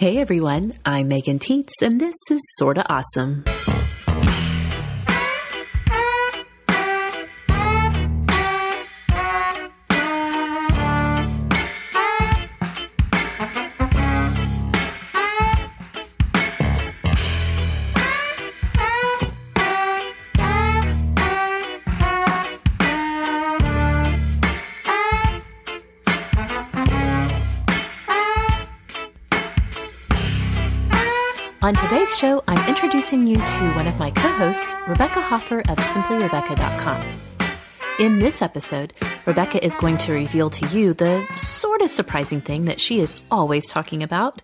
Hey 0.00 0.16
everyone, 0.16 0.72
I'm 0.86 1.08
Megan 1.08 1.38
Tietz, 1.38 1.82
and 1.82 2.00
this 2.00 2.16
is 2.30 2.40
Sorta 2.56 2.90
Awesome. 2.90 3.44
Introducing 33.00 33.26
you 33.26 33.36
to 33.36 33.76
one 33.76 33.86
of 33.86 33.98
my 33.98 34.10
co 34.10 34.28
hosts, 34.28 34.76
Rebecca 34.86 35.22
Hoffer 35.22 35.60
of 35.60 35.78
SimplyRebecca.com. 35.78 37.02
In 37.98 38.18
this 38.18 38.42
episode, 38.42 38.92
Rebecca 39.24 39.64
is 39.64 39.74
going 39.74 39.96
to 39.98 40.12
reveal 40.12 40.50
to 40.50 40.68
you 40.68 40.92
the 40.92 41.24
sort 41.34 41.80
of 41.80 41.90
surprising 41.90 42.42
thing 42.42 42.66
that 42.66 42.78
she 42.78 43.00
is 43.00 43.22
always 43.30 43.70
talking 43.70 44.02
about. 44.02 44.42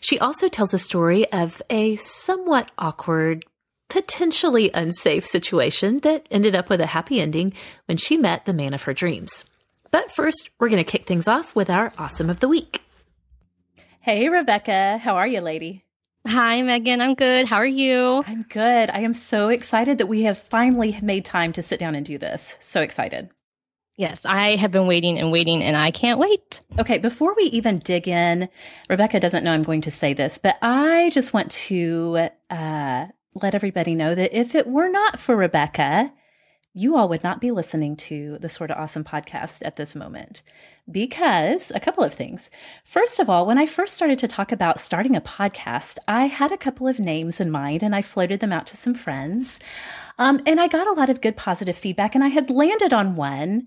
She 0.00 0.18
also 0.18 0.48
tells 0.48 0.72
a 0.72 0.78
story 0.78 1.30
of 1.30 1.60
a 1.68 1.96
somewhat 1.96 2.70
awkward, 2.78 3.44
potentially 3.90 4.70
unsafe 4.72 5.26
situation 5.26 5.98
that 5.98 6.26
ended 6.30 6.54
up 6.54 6.70
with 6.70 6.80
a 6.80 6.86
happy 6.86 7.20
ending 7.20 7.52
when 7.84 7.98
she 7.98 8.16
met 8.16 8.46
the 8.46 8.54
man 8.54 8.72
of 8.72 8.84
her 8.84 8.94
dreams. 8.94 9.44
But 9.90 10.10
first, 10.10 10.48
we're 10.58 10.70
going 10.70 10.82
to 10.82 10.90
kick 10.90 11.06
things 11.06 11.28
off 11.28 11.54
with 11.54 11.68
our 11.68 11.92
Awesome 11.98 12.30
of 12.30 12.40
the 12.40 12.48
Week. 12.48 12.80
Hey, 14.00 14.30
Rebecca. 14.30 14.96
How 14.96 15.16
are 15.16 15.28
you, 15.28 15.42
lady? 15.42 15.84
Hi, 16.26 16.60
Megan. 16.60 17.00
I'm 17.00 17.14
good. 17.14 17.46
How 17.46 17.56
are 17.56 17.66
you? 17.66 18.22
I'm 18.26 18.42
good. 18.42 18.90
I 18.90 19.00
am 19.00 19.14
so 19.14 19.48
excited 19.48 19.98
that 19.98 20.06
we 20.06 20.22
have 20.24 20.38
finally 20.38 20.96
made 21.02 21.24
time 21.24 21.52
to 21.54 21.62
sit 21.62 21.80
down 21.80 21.94
and 21.94 22.04
do 22.04 22.18
this. 22.18 22.58
So 22.60 22.82
excited. 22.82 23.30
Yes, 23.96 24.24
I 24.24 24.56
have 24.56 24.70
been 24.70 24.86
waiting 24.86 25.18
and 25.18 25.32
waiting, 25.32 25.62
and 25.62 25.76
I 25.76 25.90
can't 25.90 26.18
wait. 26.18 26.60
Okay, 26.78 26.98
before 26.98 27.34
we 27.34 27.44
even 27.44 27.78
dig 27.78 28.06
in, 28.06 28.48
Rebecca 28.88 29.18
doesn't 29.18 29.44
know 29.44 29.52
I'm 29.52 29.62
going 29.62 29.80
to 29.82 29.90
say 29.90 30.14
this, 30.14 30.38
but 30.38 30.56
I 30.62 31.10
just 31.10 31.32
want 31.32 31.50
to 31.52 32.28
uh, 32.50 33.06
let 33.34 33.54
everybody 33.54 33.94
know 33.94 34.14
that 34.14 34.38
if 34.38 34.54
it 34.54 34.66
were 34.66 34.88
not 34.88 35.18
for 35.18 35.36
Rebecca, 35.36 36.12
you 36.72 36.96
all 36.96 37.08
would 37.08 37.24
not 37.24 37.40
be 37.40 37.50
listening 37.50 37.96
to 37.96 38.38
the 38.40 38.48
Sorta 38.48 38.78
Awesome 38.78 39.02
podcast 39.02 39.62
at 39.64 39.76
this 39.76 39.96
moment 39.96 40.42
because 40.90 41.70
a 41.74 41.80
couple 41.80 42.04
of 42.04 42.14
things. 42.14 42.50
First 42.84 43.18
of 43.18 43.28
all, 43.28 43.46
when 43.46 43.58
I 43.58 43.66
first 43.66 43.94
started 43.94 44.18
to 44.20 44.28
talk 44.28 44.52
about 44.52 44.80
starting 44.80 45.16
a 45.16 45.20
podcast, 45.20 45.98
I 46.06 46.26
had 46.26 46.52
a 46.52 46.56
couple 46.56 46.86
of 46.86 46.98
names 46.98 47.40
in 47.40 47.50
mind 47.50 47.82
and 47.82 47.94
I 47.94 48.02
floated 48.02 48.40
them 48.40 48.52
out 48.52 48.66
to 48.68 48.76
some 48.76 48.94
friends. 48.94 49.58
Um, 50.18 50.40
and 50.46 50.60
I 50.60 50.68
got 50.68 50.86
a 50.86 50.92
lot 50.92 51.10
of 51.10 51.22
good 51.22 51.36
positive 51.36 51.76
feedback, 51.76 52.14
and 52.14 52.22
I 52.22 52.28
had 52.28 52.50
landed 52.50 52.92
on 52.92 53.16
one 53.16 53.66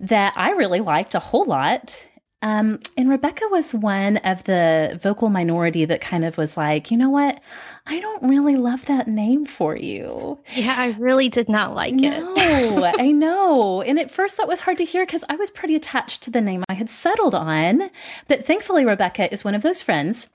that 0.00 0.32
I 0.34 0.52
really 0.52 0.80
liked 0.80 1.14
a 1.14 1.18
whole 1.18 1.44
lot. 1.44 2.08
Um, 2.42 2.80
and 2.96 3.10
Rebecca 3.10 3.44
was 3.50 3.74
one 3.74 4.16
of 4.18 4.44
the 4.44 4.98
vocal 5.02 5.28
minority 5.28 5.84
that 5.84 6.00
kind 6.00 6.24
of 6.24 6.38
was 6.38 6.56
like, 6.56 6.90
you 6.90 6.96
know 6.96 7.10
what? 7.10 7.40
I 7.86 8.00
don't 8.00 8.22
really 8.22 8.56
love 8.56 8.86
that 8.86 9.06
name 9.06 9.44
for 9.44 9.76
you. 9.76 10.38
Yeah, 10.54 10.74
I 10.78 10.96
really 10.98 11.28
did 11.28 11.48
not 11.48 11.74
like 11.74 11.92
no, 11.92 12.34
it. 12.36 13.00
I 13.00 13.12
know. 13.12 13.82
And 13.82 13.98
at 13.98 14.10
first 14.10 14.38
that 14.38 14.48
was 14.48 14.60
hard 14.60 14.78
to 14.78 14.84
hear 14.84 15.04
because 15.04 15.24
I 15.28 15.36
was 15.36 15.50
pretty 15.50 15.76
attached 15.76 16.22
to 16.22 16.30
the 16.30 16.40
name 16.40 16.64
I 16.68 16.74
had 16.74 16.88
settled 16.88 17.34
on. 17.34 17.90
But 18.26 18.46
thankfully, 18.46 18.86
Rebecca 18.86 19.32
is 19.32 19.44
one 19.44 19.54
of 19.54 19.62
those 19.62 19.82
friends 19.82 20.30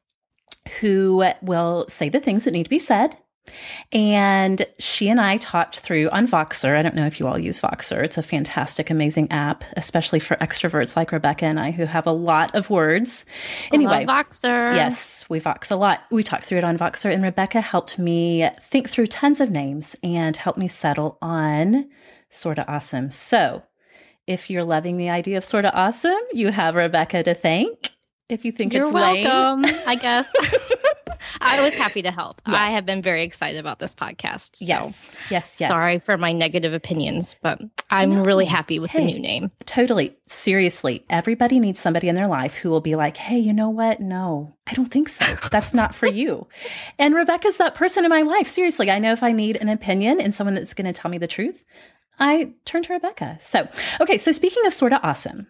who 0.82 1.24
will 1.42 1.86
say 1.88 2.10
the 2.10 2.20
things 2.20 2.44
that 2.44 2.52
need 2.52 2.64
to 2.66 2.70
be 2.70 2.80
said 2.80 3.18
and 3.92 4.66
she 4.80 5.10
and 5.10 5.20
I 5.22 5.38
talked 5.38 5.80
through 5.80 6.10
on 6.10 6.28
Voxer. 6.28 6.76
I 6.76 6.82
don't 6.82 6.96
know 6.96 7.06
if 7.06 7.20
you 7.20 7.28
all 7.28 7.38
use 7.38 7.60
Voxer. 7.60 8.04
It's 8.04 8.18
a 8.18 8.24
fantastic, 8.24 8.90
amazing 8.90 9.32
app, 9.32 9.64
especially 9.78 10.20
for 10.20 10.36
extroverts 10.38 10.96
like 10.96 11.12
Rebecca 11.12 11.46
and 11.46 11.60
I 11.60 11.72
who 11.72 11.86
have 11.86 12.08
a 12.08 12.12
lot 12.12 12.56
of 12.56 12.70
words. 12.70 13.26
Anyway, 13.72 14.06
Voxer. 14.06 14.76
Yes, 14.76 15.26
we 15.30 15.40
Vox 15.40 15.72
a 15.72 15.76
lot. 15.76 16.02
We 16.12 16.24
talked 16.24 16.46
through 16.46 16.60
it 16.60 16.64
on 16.64 16.78
Voxer, 16.78 17.14
and 17.14 17.24
Rebecca 17.24 17.62
helped 17.62 18.00
me 18.00 18.50
think 18.62 18.90
through 18.90 19.08
tons 19.08 19.40
of 19.40 19.50
names 19.52 19.96
and 20.04 20.36
helped 20.36 20.60
me 20.60 20.68
settle 20.68 21.18
on 21.22 21.90
Sorta 22.30 22.70
Awesome. 22.72 23.12
So 23.12 23.64
if 24.28 24.50
you're 24.50 24.64
loving 24.64 24.98
the 24.98 25.10
idea 25.10 25.38
of 25.38 25.46
Sorta 25.46 25.74
Awesome, 25.74 26.20
you 26.34 26.52
have 26.52 26.76
Rebecca 26.76 27.24
to 27.24 27.34
thank. 27.34 27.92
If 28.28 28.44
you 28.44 28.52
think 28.52 28.74
You're 28.74 28.86
it's 28.86 28.92
welcome, 28.92 29.62
lame. 29.62 29.76
I 29.86 29.96
guess. 30.02 30.32
I 31.46 31.62
was 31.62 31.74
happy 31.74 32.02
to 32.02 32.12
help. 32.12 32.42
Yeah. 32.48 32.56
I 32.56 32.72
have 32.72 32.86
been 32.86 33.02
very 33.02 33.24
excited 33.24 33.60
about 33.60 33.80
this 33.80 33.94
podcast. 33.94 34.58
So 34.58 34.66
yes, 34.66 35.18
yes, 35.30 35.58
yes. 35.60 35.70
Sorry 35.70 36.00
for 36.00 36.18
my 36.18 36.34
negative 36.34 36.74
opinions, 36.74 37.36
but 37.42 37.62
I'm 37.90 38.16
no. 38.16 38.24
really 38.24 38.46
happy 38.46 38.80
with 38.80 38.92
hey, 38.92 39.00
the 39.00 39.14
new 39.14 39.20
name. 39.20 39.52
Totally. 39.66 40.16
Seriously, 40.26 41.06
everybody 41.10 41.60
needs 41.60 41.80
somebody 41.80 42.10
in 42.10 42.16
their 42.16 42.28
life 42.28 42.56
who 42.56 42.70
will 42.70 42.82
be 42.82 42.96
like, 42.96 43.18
hey, 43.18 43.38
you 43.38 43.54
know 43.54 43.70
what? 43.70 44.00
No, 44.00 44.54
I 44.68 44.74
don't 44.74 44.92
think 44.92 45.10
so. 45.10 45.26
That's 45.52 45.74
not 45.74 45.94
for 45.94 46.08
you. 46.08 46.48
And 46.98 47.14
Rebecca's 47.14 47.58
that 47.58 47.76
person 47.76 48.06
in 48.06 48.10
my 48.10 48.22
life. 48.22 48.48
Seriously, 48.48 48.90
I 48.90 49.00
know 49.00 49.12
if 49.12 49.22
I 49.22 49.32
need 49.32 49.58
an 49.58 49.70
opinion 49.70 50.22
and 50.22 50.34
someone 50.34 50.54
that's 50.54 50.74
going 50.74 50.92
to 50.92 51.00
tell 51.00 51.12
me 51.12 51.18
the 51.18 51.28
truth, 51.28 51.64
I 52.20 52.54
turn 52.64 52.84
to 52.84 52.94
Rebecca. 52.94 53.38
So, 53.42 53.68
okay, 54.00 54.18
so 54.18 54.32
speaking 54.32 54.66
of 54.66 54.74
sorta 54.74 55.02
awesome, 55.04 55.48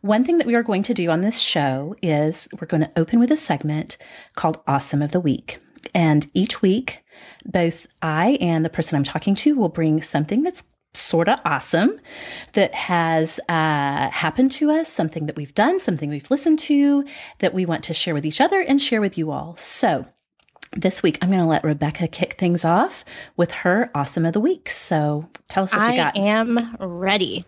one 0.00 0.24
thing 0.24 0.38
that 0.38 0.46
we 0.46 0.54
are 0.54 0.62
going 0.62 0.82
to 0.84 0.94
do 0.94 1.08
on 1.10 1.20
this 1.20 1.38
show 1.38 1.94
is 2.02 2.48
we're 2.60 2.66
going 2.66 2.82
to 2.82 2.92
open 2.96 3.20
with 3.20 3.30
a 3.30 3.36
segment 3.36 3.96
called 4.34 4.60
Awesome 4.66 5.02
of 5.02 5.12
the 5.12 5.20
Week. 5.20 5.58
And 5.94 6.30
each 6.34 6.62
week, 6.62 7.04
both 7.44 7.86
I 8.02 8.38
and 8.40 8.64
the 8.64 8.70
person 8.70 8.96
I'm 8.96 9.04
talking 9.04 9.34
to 9.36 9.54
will 9.54 9.68
bring 9.68 10.02
something 10.02 10.42
that's 10.42 10.64
sort 10.94 11.28
of 11.28 11.38
awesome 11.44 12.00
that 12.54 12.74
has 12.74 13.38
uh, 13.48 14.10
happened 14.10 14.50
to 14.52 14.70
us, 14.70 14.90
something 14.90 15.26
that 15.26 15.36
we've 15.36 15.54
done, 15.54 15.78
something 15.78 16.10
we've 16.10 16.30
listened 16.30 16.58
to 16.60 17.04
that 17.38 17.54
we 17.54 17.66
want 17.66 17.84
to 17.84 17.94
share 17.94 18.14
with 18.14 18.26
each 18.26 18.40
other 18.40 18.60
and 18.60 18.80
share 18.82 19.00
with 19.00 19.16
you 19.16 19.30
all. 19.30 19.56
So, 19.56 20.06
this 20.76 21.02
week, 21.02 21.16
I'm 21.22 21.30
going 21.30 21.40
to 21.40 21.46
let 21.46 21.64
Rebecca 21.64 22.08
kick 22.08 22.34
things 22.34 22.62
off 22.62 23.02
with 23.38 23.52
her 23.52 23.90
awesome 23.94 24.26
of 24.26 24.34
the 24.34 24.40
week. 24.40 24.68
So, 24.68 25.28
tell 25.48 25.64
us 25.64 25.72
what 25.72 25.82
I 25.82 25.90
you 25.92 25.96
got. 25.96 26.16
I 26.16 26.20
am 26.20 26.76
ready. 26.78 27.46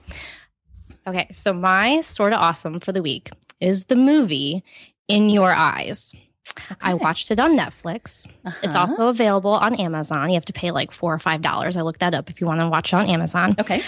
Okay, 1.06 1.28
so 1.30 1.52
my 1.52 2.00
sort 2.00 2.32
of 2.32 2.40
awesome 2.40 2.80
for 2.80 2.92
the 2.92 3.02
week 3.02 3.30
is 3.60 3.86
the 3.86 3.96
movie 3.96 4.62
In 5.08 5.28
Your 5.28 5.52
Eyes. 5.52 6.14
Okay. 6.52 6.74
I 6.80 6.94
watched 6.94 7.30
it 7.30 7.38
on 7.38 7.56
Netflix. 7.56 8.26
Uh-huh. 8.44 8.56
It's 8.62 8.74
also 8.74 9.08
available 9.08 9.52
on 9.52 9.74
Amazon. 9.76 10.30
You 10.30 10.34
have 10.34 10.44
to 10.46 10.52
pay 10.52 10.70
like 10.70 10.90
four 10.90 11.14
or 11.14 11.18
five 11.18 11.42
dollars. 11.42 11.76
I 11.76 11.82
looked 11.82 12.00
that 12.00 12.14
up 12.14 12.28
if 12.28 12.40
you 12.40 12.46
want 12.46 12.60
to 12.60 12.68
watch 12.68 12.92
it 12.92 12.96
on 12.96 13.08
Amazon. 13.08 13.54
Okay. 13.58 13.82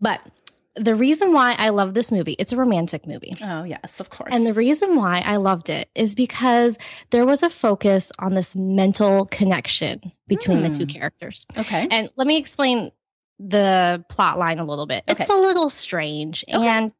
But 0.00 0.20
the 0.74 0.94
reason 0.94 1.32
why 1.32 1.54
I 1.58 1.68
love 1.68 1.94
this 1.94 2.10
movie, 2.10 2.32
it's 2.38 2.52
a 2.52 2.56
romantic 2.56 3.06
movie. 3.06 3.36
Oh, 3.42 3.62
yes, 3.64 4.00
of 4.00 4.10
course. 4.10 4.34
And 4.34 4.46
the 4.46 4.54
reason 4.54 4.96
why 4.96 5.22
I 5.24 5.36
loved 5.36 5.68
it 5.68 5.88
is 5.94 6.14
because 6.14 6.78
there 7.10 7.26
was 7.26 7.42
a 7.42 7.50
focus 7.50 8.10
on 8.18 8.34
this 8.34 8.56
mental 8.56 9.26
connection 9.26 10.00
between 10.28 10.58
mm. 10.58 10.62
the 10.62 10.78
two 10.78 10.84
hmm. 10.84 10.98
characters. 10.98 11.46
Okay. 11.58 11.86
And 11.90 12.10
let 12.16 12.26
me 12.26 12.38
explain 12.38 12.90
the 13.48 14.04
plot 14.08 14.38
line 14.38 14.58
a 14.58 14.64
little 14.64 14.86
bit. 14.86 15.04
Okay. 15.08 15.22
It's 15.22 15.30
a 15.30 15.36
little 15.36 15.68
strange. 15.70 16.44
Okay. 16.52 16.66
And 16.66 16.92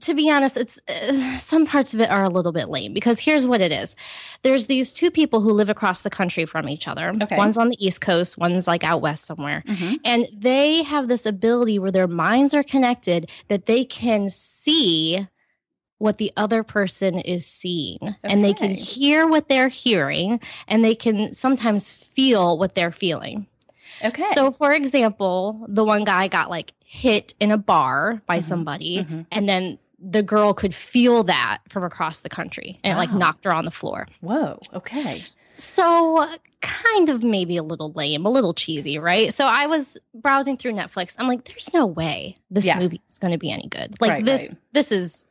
to 0.00 0.14
be 0.14 0.30
honest, 0.30 0.56
it's 0.56 0.80
uh, 0.88 1.36
some 1.38 1.64
parts 1.64 1.94
of 1.94 2.00
it 2.00 2.10
are 2.10 2.24
a 2.24 2.28
little 2.28 2.50
bit 2.52 2.68
lame 2.68 2.92
because 2.92 3.20
here's 3.20 3.46
what 3.46 3.60
it 3.60 3.70
is. 3.70 3.94
There's 4.42 4.66
these 4.66 4.92
two 4.92 5.10
people 5.10 5.40
who 5.40 5.52
live 5.52 5.68
across 5.68 6.02
the 6.02 6.10
country 6.10 6.44
from 6.44 6.68
each 6.68 6.88
other. 6.88 7.12
Okay. 7.22 7.36
One's 7.36 7.56
on 7.56 7.68
the 7.68 7.76
East 7.78 8.00
Coast, 8.00 8.36
one's 8.36 8.66
like 8.66 8.82
out 8.82 9.00
west 9.00 9.26
somewhere. 9.26 9.62
Mhm. 9.68 9.98
And 10.04 10.26
they 10.36 10.82
have 10.82 11.06
this 11.08 11.24
ability 11.24 11.78
where 11.78 11.92
their 11.92 12.08
minds 12.08 12.52
are 12.52 12.64
connected 12.64 13.30
that 13.48 13.66
they 13.66 13.84
can 13.84 14.28
see 14.28 15.28
what 15.98 16.18
the 16.18 16.32
other 16.36 16.62
person 16.62 17.18
is 17.20 17.46
seeing 17.46 17.98
and 18.22 18.44
they 18.44 18.52
can 18.52 18.72
hear 18.74 19.26
what 19.26 19.48
they're 19.48 19.68
hearing 19.68 20.40
and 20.68 20.84
they 20.84 20.94
can 20.94 21.32
sometimes 21.32 21.90
feel 21.90 22.58
what 22.58 22.74
they're 22.74 22.92
feeling. 22.92 23.46
Okay. 24.04 24.22
So, 24.32 24.50
for 24.50 24.72
example, 24.72 25.64
the 25.68 25.84
one 25.84 26.04
guy 26.04 26.28
got 26.28 26.50
like 26.50 26.72
hit 26.84 27.34
in 27.40 27.50
a 27.50 27.58
bar 27.58 28.20
by 28.26 28.38
Mhm, 28.38 28.42
somebody, 28.42 29.04
mhm. 29.04 29.26
and 29.32 29.48
then 29.48 29.78
the 29.98 30.22
girl 30.22 30.52
could 30.54 30.74
feel 30.74 31.22
that 31.24 31.58
from 31.68 31.82
across 31.82 32.20
the 32.20 32.28
country 32.28 32.78
and 32.84 32.92
it 32.92 32.96
like 32.96 33.12
knocked 33.12 33.44
her 33.44 33.52
on 33.52 33.64
the 33.64 33.70
floor. 33.70 34.06
Whoa. 34.20 34.58
Okay. 34.74 35.22
So, 35.58 36.26
kind 36.60 37.08
of 37.08 37.22
maybe 37.22 37.56
a 37.56 37.62
little 37.62 37.90
lame, 37.92 38.26
a 38.26 38.30
little 38.30 38.52
cheesy, 38.52 38.98
right? 38.98 39.32
So, 39.32 39.46
I 39.46 39.66
was 39.66 39.96
browsing 40.14 40.58
through 40.58 40.72
Netflix. 40.72 41.16
I'm 41.18 41.26
like, 41.26 41.44
there's 41.44 41.72
no 41.72 41.86
way 41.86 42.36
this 42.50 42.66
Yeah. 42.66 42.78
movie 42.78 43.00
is 43.08 43.18
going 43.18 43.32
to 43.32 43.38
be 43.38 43.50
any 43.50 43.66
good. 43.68 43.98
Like, 44.00 44.10
Right, 44.10 44.24
this, 44.24 44.52
right. 44.52 44.60
this 44.72 44.92
is 44.92 45.24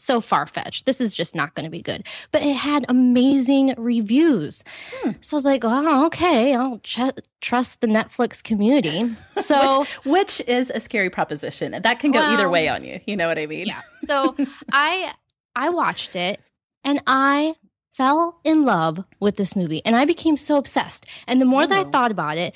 so 0.00 0.20
far 0.20 0.46
fetched. 0.46 0.86
This 0.86 1.00
is 1.00 1.14
just 1.14 1.34
not 1.34 1.54
going 1.54 1.64
to 1.64 1.70
be 1.70 1.82
good. 1.82 2.06
But 2.32 2.42
it 2.42 2.54
had 2.56 2.86
amazing 2.88 3.74
reviews. 3.76 4.64
Hmm. 5.02 5.10
So 5.20 5.36
I 5.36 5.38
was 5.38 5.44
like, 5.44 5.62
oh, 5.64 6.06
okay, 6.06 6.54
I'll 6.54 6.78
ch- 6.80 6.98
trust 7.40 7.80
the 7.80 7.86
Netflix 7.86 8.42
community. 8.42 9.04
So, 9.40 9.84
Which 10.04 10.40
is 10.46 10.70
a 10.70 10.78
scary 10.80 11.10
proposition. 11.10 11.72
That 11.82 11.98
can 11.98 12.12
go 12.12 12.20
either 12.20 12.48
way 12.48 12.68
on 12.68 12.84
you. 12.84 13.00
You 13.06 13.16
know 13.16 13.26
what 13.26 13.38
I 13.38 13.46
mean? 13.46 13.66
yeah. 13.66 13.80
So 13.94 14.36
I 14.72 15.12
I 15.56 15.70
watched 15.70 16.14
it 16.14 16.40
and 16.84 17.02
I 17.06 17.54
fell 17.94 18.38
in 18.44 18.64
love 18.64 19.02
with 19.18 19.36
this 19.36 19.56
movie 19.56 19.82
and 19.84 19.96
I 19.96 20.04
became 20.04 20.36
so 20.36 20.56
obsessed. 20.56 21.06
And 21.26 21.40
the 21.40 21.46
more 21.46 21.66
that 21.66 21.76
I 21.78 21.82
Oh. 21.84 21.90
thought 21.90 22.10
about 22.10 22.38
it, 22.38 22.54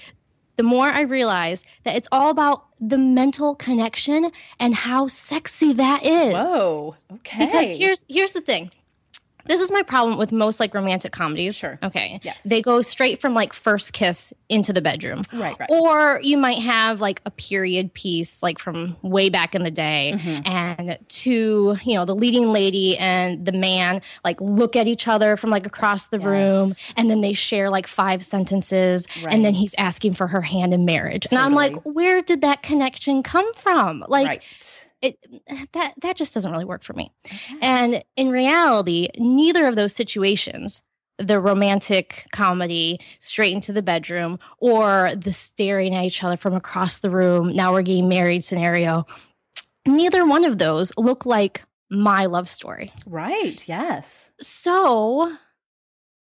the 0.56 0.62
more 0.62 0.86
I 0.86 1.02
realize 1.02 1.64
that 1.84 1.96
it's 1.96 2.08
all 2.12 2.30
about 2.30 2.64
the 2.80 2.98
mental 2.98 3.54
connection 3.54 4.30
and 4.58 4.74
how 4.74 5.08
sexy 5.08 5.72
that 5.74 6.04
is. 6.04 6.34
Whoa. 6.34 6.96
Okay. 7.12 7.46
Because 7.46 7.76
here's 7.76 8.04
here's 8.08 8.32
the 8.32 8.40
thing. 8.40 8.70
This 9.46 9.61
is 9.61 9.70
my 9.70 9.82
problem 9.82 10.17
with 10.19 10.32
most 10.32 10.61
like 10.61 10.75
romantic 10.75 11.12
comedies. 11.12 11.55
Sure. 11.56 11.76
Okay. 11.82 12.20
Yes. 12.23 12.43
They 12.44 12.62
go 12.62 12.81
straight 12.82 13.20
from 13.20 13.35
like 13.35 13.52
first 13.52 13.93
kiss 13.93 14.32
into 14.49 14.73
the 14.73 14.81
bedroom. 14.81 15.23
right, 15.32 15.56
right. 15.58 15.69
Or 15.70 16.20
you 16.23 16.38
might 16.38 16.58
have 16.61 17.00
like 17.00 17.20
a 17.26 17.31
period 17.31 17.93
piece, 17.94 18.43
like 18.43 18.58
from 18.58 18.96
way 19.02 19.29
back 19.29 19.55
in 19.55 19.62
the 19.62 19.70
day, 19.70 20.14
Mhm. 20.17 20.49
and 20.49 20.99
to, 21.08 21.76
you 21.85 21.94
know, 21.94 22.05
the 22.05 22.14
leading 22.14 22.52
lady 22.52 22.96
and 22.99 23.44
the 23.44 23.52
man 23.52 24.00
like 24.25 24.41
look 24.41 24.76
at 24.76 24.87
each 24.87 25.06
other 25.08 25.37
from 25.37 25.50
like 25.50 25.67
across 25.67 26.06
the 26.08 26.19
room, 26.20 26.73
and 26.97 27.11
then 27.11 27.20
they 27.20 27.32
share 27.32 27.70
like 27.70 27.87
five 27.87 28.25
sentences, 28.25 29.06
and 29.29 29.44
then 29.44 29.55
he's 29.55 29.75
asking 29.79 30.14
for 30.14 30.26
her 30.29 30.40
hand 30.43 30.73
in 30.73 30.85
marriage. 30.85 31.26
And 31.31 31.38
I'm 31.38 31.55
like, 31.55 31.75
where 31.85 32.23
did 32.23 32.40
that 32.43 32.62
connection 32.62 33.23
come 33.23 33.52
from? 33.55 34.05
Like, 34.08 34.29
right. 34.29 34.83
It 35.04 35.18
eh, 35.48 35.66
that 35.72 35.94
that 36.02 36.16
just 36.16 36.34
doesn't 36.34 36.50
really 36.50 36.64
work 36.64 36.82
for 36.82 36.94
me. 36.94 37.12
Okay. 37.26 37.58
And 37.60 38.04
in 38.16 38.30
reality, 38.30 39.08
neither 39.18 39.66
of 39.66 39.76
those 39.76 39.94
situations, 39.94 40.82
the 41.18 41.40
romantic 41.40 42.26
comedy 42.32 43.00
straight 43.20 43.52
into 43.52 43.72
the 43.72 43.82
bedroom 43.82 44.38
or 44.58 45.10
the 45.14 45.32
staring 45.32 45.94
at 45.94 46.04
each 46.04 46.24
other 46.24 46.36
from 46.36 46.54
across 46.54 46.98
the 46.98 47.10
room, 47.10 47.54
now 47.54 47.72
we're 47.72 47.82
getting 47.82 48.08
married 48.08 48.42
scenario, 48.42 49.06
neither 49.86 50.26
one 50.26 50.44
of 50.44 50.58
those 50.58 50.92
look 50.96 51.26
like 51.26 51.62
my 51.90 52.26
love 52.26 52.48
story. 52.48 52.92
Right. 53.06 53.66
Yes. 53.68 54.32
So, 54.40 55.36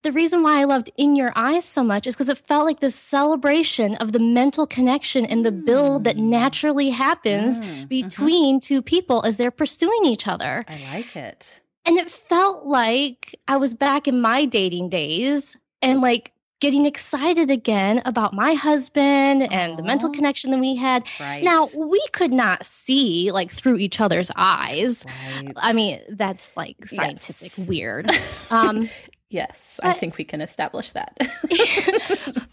the 0.04 0.12
reason 0.12 0.42
why 0.44 0.60
I 0.60 0.64
loved 0.64 0.90
In 0.96 1.16
Your 1.16 1.32
Eyes 1.34 1.64
so 1.64 1.82
much 1.82 2.06
is 2.06 2.14
because 2.14 2.28
it 2.28 2.38
felt 2.38 2.64
like 2.64 2.78
this 2.80 2.94
celebration 2.94 3.96
of 3.96 4.12
the 4.12 4.20
mental 4.20 4.66
connection 4.66 5.26
and 5.26 5.44
the 5.44 5.50
build 5.52 6.04
that 6.04 6.16
Mm. 6.16 6.28
naturally 6.28 6.90
happens 6.90 7.58
Mm, 7.58 7.64
mhm. 7.64 7.88
between 7.88 8.60
two 8.60 8.80
people 8.80 9.24
as 9.26 9.36
they're 9.36 9.50
pursuing 9.50 10.04
each 10.04 10.28
other. 10.28 10.62
I 10.68 10.78
like 10.94 11.16
it. 11.16 11.60
And 11.84 11.98
it 11.98 12.10
felt 12.10 12.64
like 12.64 13.34
I 13.48 13.56
was 13.56 13.74
back 13.74 14.06
in 14.08 14.20
my 14.20 14.44
dating 14.46 14.88
days 14.88 15.56
and 15.82 16.00
like 16.00 16.30
getting 16.60 16.86
excited 16.86 17.50
again 17.50 18.00
about 18.06 18.32
my 18.32 18.54
husband 18.54 19.52
and 19.52 19.78
the 19.78 19.82
mental 19.82 20.08
connection 20.08 20.50
that 20.50 20.60
we 20.60 20.76
had. 20.76 21.04
Right. 21.20 21.42
Now, 21.44 21.68
we 21.76 22.00
could 22.12 22.32
not 22.32 22.64
see 22.64 23.30
like 23.32 23.50
through 23.50 23.76
each 23.76 24.00
other's 24.00 24.30
eyes. 24.34 25.04
Right. 25.42 25.52
I 25.56 25.74
mean, 25.74 26.00
that's 26.08 26.56
like 26.56 26.86
scientific 26.86 27.52
Yes. 27.58 27.68
weird. 27.68 28.10
Um, 28.50 28.88
yes, 29.34 29.80
I 29.82 29.92
think 29.92 30.16
we 30.16 30.24
can 30.24 30.40
establish 30.40 30.92
that. 30.92 31.16
but 31.18 31.28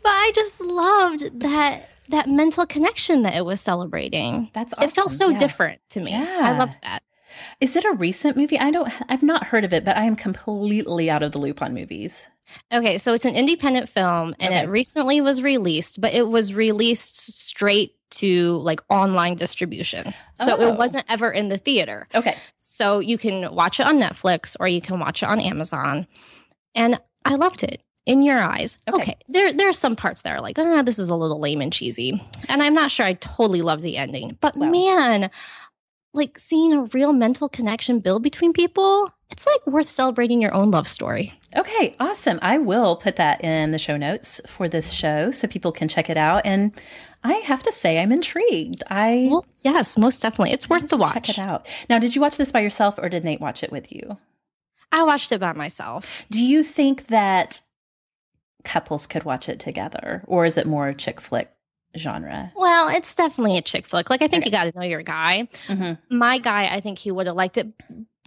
I 0.05 0.31
just 0.33 0.59
loved 0.61 1.39
that 1.41 1.89
that 2.09 2.27
mental 2.27 2.65
connection 2.65 3.21
that 3.21 3.35
it 3.35 3.45
was 3.45 3.61
celebrating. 3.61 4.49
That's 4.53 4.73
awesome. 4.73 4.89
It 4.89 4.91
felt 4.91 5.11
so 5.11 5.29
yeah. 5.29 5.37
different 5.37 5.81
to 5.91 6.01
me. 6.01 6.11
Yeah. 6.11 6.41
I 6.41 6.57
loved 6.57 6.77
that. 6.83 7.03
Is 7.61 7.75
it 7.75 7.85
a 7.85 7.93
recent 7.93 8.35
movie? 8.35 8.59
I 8.59 8.71
don't. 8.71 8.91
I've 9.07 9.23
not 9.23 9.45
heard 9.45 9.63
of 9.63 9.71
it, 9.71 9.85
but 9.85 9.95
I 9.95 10.03
am 10.03 10.15
completely 10.15 11.09
out 11.09 11.23
of 11.23 11.31
the 11.31 11.39
loop 11.39 11.61
on 11.61 11.73
movies. 11.73 12.29
Okay, 12.73 12.97
so 12.97 13.13
it's 13.13 13.23
an 13.23 13.35
independent 13.35 13.87
film 13.87 14.35
and 14.39 14.53
Okay. 14.53 14.63
it 14.63 14.69
recently 14.69 15.21
was 15.21 15.41
released, 15.41 16.01
but 16.01 16.13
it 16.13 16.27
was 16.27 16.53
released 16.53 17.15
straight 17.47 17.95
to 18.11 18.57
like 18.57 18.81
online 18.89 19.35
distribution. 19.35 20.13
So 20.35 20.57
Oh. 20.57 20.67
it 20.67 20.77
wasn't 20.77 21.05
ever 21.07 21.31
in 21.31 21.47
the 21.47 21.57
theater. 21.57 22.07
Okay. 22.13 22.35
So 22.57 22.99
you 22.99 23.17
can 23.17 23.55
watch 23.55 23.79
it 23.79 23.85
on 23.85 24.01
Netflix 24.01 24.57
or 24.59 24.67
you 24.67 24.81
can 24.81 24.99
watch 24.99 25.23
it 25.23 25.29
on 25.29 25.39
Amazon. 25.39 26.07
And 26.75 27.00
I 27.25 27.35
loved 27.35 27.63
it. 27.63 27.81
In 28.07 28.23
your 28.23 28.39
eyes. 28.39 28.79
Okay. 28.89 29.01
Okay. 29.01 29.15
There 29.29 29.53
there 29.53 29.69
are 29.69 29.73
some 29.73 29.95
parts 29.95 30.23
that 30.23 30.31
are 30.33 30.41
like, 30.41 30.57
oh, 30.57 30.81
this 30.81 30.97
is 30.97 31.12
a 31.12 31.15
little 31.15 31.39
lame 31.39 31.62
and 31.62 31.71
cheesy. 31.71 32.19
And 32.50 32.63
I'm 32.63 32.73
not 32.73 32.89
sure 32.89 33.06
I 33.06 33.13
totally 33.13 33.62
love 33.62 33.83
the 33.83 33.95
ending. 33.95 34.39
But 34.41 34.57
Wow. 34.57 34.71
man, 34.71 35.29
like 36.13 36.39
seeing 36.39 36.73
a 36.73 36.81
real 36.85 37.13
mental 37.13 37.47
connection 37.47 38.00
build 38.00 38.23
between 38.23 38.53
people, 38.53 39.13
it's 39.29 39.45
like 39.45 39.68
worth 39.68 39.88
celebrating 39.88 40.41
your 40.41 40.51
own 40.53 40.71
love 40.71 40.88
story. 40.88 41.31
Okay, 41.56 41.95
awesome. 42.00 42.39
I 42.41 42.57
will 42.57 42.95
put 42.95 43.17
that 43.17 43.44
in 43.44 43.69
the 43.69 43.77
show 43.79 43.97
notes 43.97 44.41
for 44.47 44.67
this 44.67 44.91
show 44.91 45.29
so 45.29 45.47
people 45.47 45.71
can 45.71 45.88
check 45.88 46.09
it 46.09 46.17
out. 46.17 46.41
And 46.44 46.71
I 47.24 47.33
have 47.33 47.62
to 47.63 47.71
say, 47.71 48.00
I'm 48.01 48.12
intrigued. 48.12 48.81
I 48.89 49.27
Well, 49.29 49.45
yes, 49.59 49.95
most 49.95 50.24
definitely. 50.24 50.53
It's 50.53 50.67
worth 50.67 50.89
the 50.89 50.97
watch. 50.97 51.27
Check 51.27 51.29
it 51.38 51.39
out. 51.39 51.67
Now, 51.88 52.00
did 52.00 52.15
you 52.15 52.21
watch 52.21 52.38
this 52.38 52.51
by 52.51 52.62
yourself 52.62 52.97
or 52.97 53.09
did 53.09 53.24
Nate 53.24 53.39
watch 53.41 53.62
it 53.63 53.71
with 53.71 53.91
you? 53.91 54.17
I 54.91 55.03
watched 55.03 55.31
it 55.31 55.39
by 55.39 55.53
myself. 55.53 56.25
Do 56.29 56.41
you 56.41 56.63
think 56.63 57.07
that 57.07 57.61
couples 58.63 59.07
could 59.07 59.23
watch 59.23 59.49
it 59.49 59.59
together, 59.59 60.24
or 60.27 60.45
is 60.45 60.57
it 60.57 60.67
more 60.67 60.88
a 60.88 60.93
chick 60.95 61.19
flick 61.21 61.51
genre? 61.98 62.51
Well, 62.55 62.89
it's 62.89 63.15
definitely 63.15 63.57
a 63.57 63.62
chick 63.62 63.86
flick. 63.88 64.10
Like 64.10 64.21
I 64.21 64.27
think 64.27 64.43
Okay. 64.43 64.50
you 64.50 64.51
got 64.51 64.71
to 64.71 64.77
know 64.79 64.86
your 64.86 65.01
guy. 65.01 65.48
Mhm. 65.67 65.98
My 66.10 66.38
guy, 66.38 66.67
I 66.67 66.79
think 66.81 67.00
he 67.00 67.12
would 67.12 67.27
have 67.27 67.36
liked 67.36 67.57
it, 67.57 67.67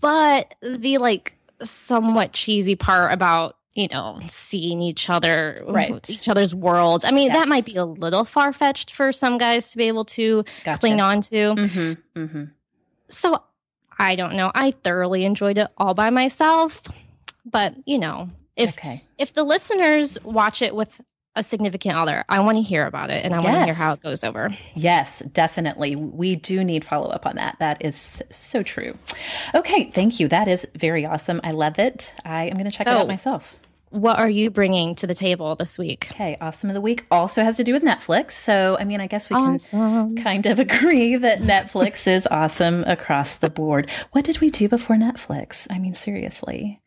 but 0.01 0.55
the 0.63 0.99
like 0.99 1.37
somewhat 1.63 2.33
cheesy 2.33 2.75
part 2.77 3.13
about 3.13 3.57
you 3.75 3.89
know 3.93 4.21
seeing 4.27 4.81
each 4.81 5.09
other, 5.11 5.59
Right. 5.67 6.09
each 6.11 6.29
other's 6.29 6.55
worlds. 6.55 7.05
I 7.05 7.11
mean, 7.11 7.29
Yes. 7.29 7.39
that 7.39 7.49
might 7.49 7.65
be 7.65 7.77
a 7.77 7.85
little 7.85 8.25
far 8.25 8.53
fetched 8.53 8.93
for 8.93 9.13
some 9.13 9.37
guys 9.39 9.71
to 9.73 9.77
be 9.77 9.85
able 9.89 10.05
to 10.07 10.45
Gotcha. 10.65 10.79
cling 10.81 11.01
on 11.01 11.21
to. 11.23 11.37
Mm-hmm. 11.55 12.19
Mm-hmm. 12.21 12.45
So 13.09 13.43
I 13.99 14.17
don't 14.17 14.35
know. 14.35 14.51
I 14.55 14.73
thoroughly 14.73 15.25
enjoyed 15.25 15.59
it 15.59 15.69
all 15.77 15.95
by 15.95 16.11
myself, 16.11 16.83
but 17.45 17.75
you 17.87 17.99
know, 17.99 18.31
if 18.57 18.79
okay. 18.79 19.03
if 19.19 19.35
the 19.35 19.45
listeners 19.45 20.19
watch 20.25 20.63
it 20.63 20.75
with 20.75 21.01
a 21.37 21.43
significant 21.43 21.97
other, 21.97 22.25
I 22.29 22.41
want 22.41 22.59
to 22.59 22.63
hear 22.63 22.87
about 22.87 23.11
it 23.11 23.25
and 23.25 23.35
I 23.35 23.41
want 23.41 23.57
to 23.57 23.65
hear 23.65 23.75
how 23.75 23.93
it 23.93 24.01
goes 24.01 24.23
over. 24.23 24.57
Yes, 24.75 25.21
definitely. 25.33 25.97
We 25.97 26.37
do 26.37 26.63
need 26.63 26.85
follow 26.85 27.09
up 27.09 27.27
on 27.27 27.37
that. 27.37 27.57
That 27.59 27.85
is 27.85 28.23
so 28.31 28.63
true. 28.63 28.97
Okay, 29.55 29.91
thank 29.91 30.21
you. 30.21 30.29
That 30.29 30.47
is 30.47 30.67
very 30.77 31.05
awesome. 31.05 31.41
I 31.43 31.51
love 31.51 31.79
it. 31.79 32.15
I 32.25 32.45
am 32.45 32.53
going 32.53 32.67
to 32.67 32.71
check 32.71 32.87
it 32.87 32.93
out 32.93 33.09
myself. 33.09 33.57
What 33.95 34.19
are 34.19 34.29
you 34.29 34.51
bringing 34.51 34.97
to 34.97 35.07
the 35.07 35.15
table 35.15 35.55
this 35.55 35.79
week? 35.79 36.09
Okay, 36.11 36.37
awesome 36.41 36.69
of 36.69 36.75
the 36.75 36.81
week 36.81 37.07
also 37.13 37.45
has 37.45 37.57
to 37.59 37.65
do 37.65 37.73
with 37.73 37.85
Netflix. 37.85 38.33
So, 38.33 38.77
I 38.81 38.83
mean, 38.83 39.01
I 39.01 39.07
guess 39.07 39.31
we 39.31 39.37
can 39.37 39.55
Awesome. 39.55 40.17
kind 40.17 40.47
of 40.47 40.59
agree 40.67 41.15
that 41.15 41.39
Netflix 41.39 42.09
is 42.09 42.27
awesome 42.29 42.83
across 42.89 43.37
the 43.37 43.49
board. 43.51 43.89
What 44.11 44.25
did 44.25 44.41
we 44.41 44.51
do 44.51 44.69
before 44.69 44.97
Netflix? 44.97 45.69
I 45.71 45.79
mean, 45.79 45.95
seriously. 45.95 46.81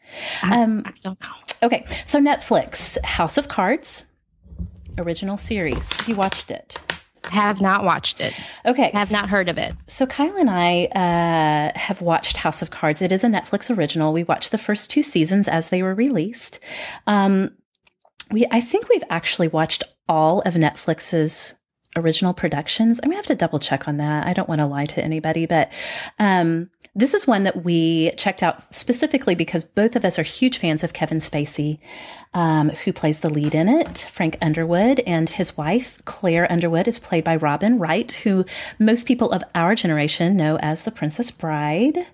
Um, 0.44 0.84
I 0.86 0.92
don't 1.02 1.18
know. 1.22 1.28
okay, 1.64 1.86
so 2.06 2.20
Netflix, 2.20 3.02
House 3.06 3.38
of 3.38 3.48
Cards, 3.48 4.06
original 4.98 5.38
series. 5.38 5.92
Have 5.94 6.10
you 6.10 6.16
watched 6.18 6.52
it? 6.52 6.78
Have 7.30 7.62
not 7.62 7.84
watched 7.84 8.20
it. 8.20 8.34
Okay. 8.66 8.92
Have 8.94 9.12
not 9.12 9.30
heard 9.30 9.50
of 9.50 9.58
it. 9.58 9.74
So 9.88 10.06
Kyle 10.06 10.36
and 10.38 10.50
I 10.50 10.86
uh, 10.86 11.78
have 11.78 12.02
watched 12.02 12.38
House 12.38 12.62
of 12.62 12.70
Cards. 12.70 13.02
It 13.02 13.12
is 13.12 13.24
a 13.24 13.28
Netflix 13.28 13.76
original. 13.76 14.14
We 14.14 14.24
watched 14.24 14.52
the 14.52 14.58
first 14.58 14.90
two 14.90 15.04
seasons 15.04 15.48
as 15.48 15.70
they 15.70 15.84
were 15.84 15.96
released. 15.96 16.60
Um, 17.06 17.52
we, 18.32 18.46
I 18.52 18.62
think 18.62 18.90
we've 18.90 19.04
actually 19.10 19.48
watched 19.48 19.84
all 20.10 20.42
of 20.42 20.56
Netflix's 20.56 21.56
original 21.96 22.34
productions. 22.34 23.00
I'm 23.02 23.10
gonna 23.10 23.18
have 23.18 23.26
to 23.28 23.36
double 23.36 23.60
check 23.60 23.88
on 23.88 23.98
that. 23.98 24.28
I 24.28 24.34
don't 24.34 24.50
want 24.50 24.60
to 24.60 24.68
lie 24.68 24.86
to 24.86 25.04
anybody, 25.04 25.46
but 25.46 25.72
um, 26.20 26.70
this 26.96 27.14
is 27.14 27.28
one 27.28 27.44
that 27.44 27.64
we 27.64 28.12
checked 28.12 28.44
out 28.44 28.74
specifically 28.74 29.36
because 29.36 29.66
both 29.66 29.96
of 29.96 30.04
us 30.04 30.18
are 30.18 30.24
huge 30.24 30.58
fans 30.58 30.84
of 30.84 30.94
Kevin 30.94 31.20
Spacey, 31.20 31.80
um, 32.38 32.70
who 32.70 32.94
plays 32.94 33.22
the 33.22 33.32
lead 33.32 33.56
in 33.56 33.68
it, 33.68 33.98
Frank 34.12 34.38
Underwood, 34.44 35.00
and 35.08 35.28
his 35.28 35.58
wife, 35.58 35.98
Claire 36.06 36.50
Underwood, 36.52 36.88
is 36.88 37.00
played 37.00 37.24
by 37.24 37.36
Robin 37.36 37.80
Wright, 37.80 38.12
who 38.12 38.46
most 38.78 39.08
people 39.08 39.32
of 39.32 39.44
our 39.56 39.74
generation 39.74 40.38
know 40.38 40.58
as 40.60 40.84
the 40.84 40.92
Princess 40.92 41.32
Bride. 41.32 42.06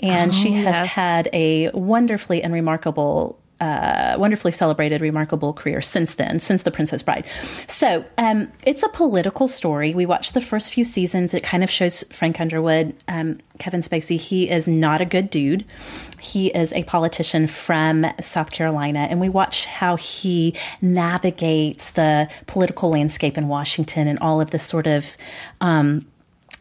And 0.00 0.32
oh, 0.32 0.34
she 0.34 0.50
has 0.54 0.74
yes. 0.74 0.88
had 0.88 1.28
a 1.32 1.70
wonderfully 1.70 2.42
and 2.42 2.52
remarkable 2.52 3.38
uh, 3.60 4.16
wonderfully 4.18 4.52
celebrated, 4.52 5.00
remarkable 5.00 5.52
career 5.52 5.80
since 5.80 6.14
then, 6.14 6.40
since 6.40 6.62
The 6.62 6.70
Princess 6.70 7.02
Bride. 7.02 7.24
So 7.68 8.04
um, 8.18 8.50
it's 8.66 8.82
a 8.82 8.88
political 8.88 9.48
story. 9.48 9.94
We 9.94 10.06
watched 10.06 10.34
the 10.34 10.40
first 10.40 10.72
few 10.72 10.84
seasons. 10.84 11.34
It 11.34 11.42
kind 11.42 11.62
of 11.62 11.70
shows 11.70 12.04
Frank 12.10 12.40
Underwood, 12.40 12.94
um, 13.08 13.38
Kevin 13.58 13.80
Spacey. 13.80 14.18
He 14.18 14.50
is 14.50 14.66
not 14.66 15.00
a 15.00 15.04
good 15.04 15.30
dude. 15.30 15.64
He 16.20 16.48
is 16.48 16.72
a 16.72 16.84
politician 16.84 17.46
from 17.46 18.06
South 18.20 18.50
Carolina, 18.50 19.06
and 19.10 19.20
we 19.20 19.28
watch 19.28 19.66
how 19.66 19.96
he 19.96 20.54
navigates 20.80 21.90
the 21.90 22.28
political 22.46 22.90
landscape 22.90 23.38
in 23.38 23.48
Washington 23.48 24.08
and 24.08 24.18
all 24.18 24.40
of 24.40 24.50
the 24.50 24.58
sort 24.58 24.86
of 24.86 25.16
um, 25.60 26.06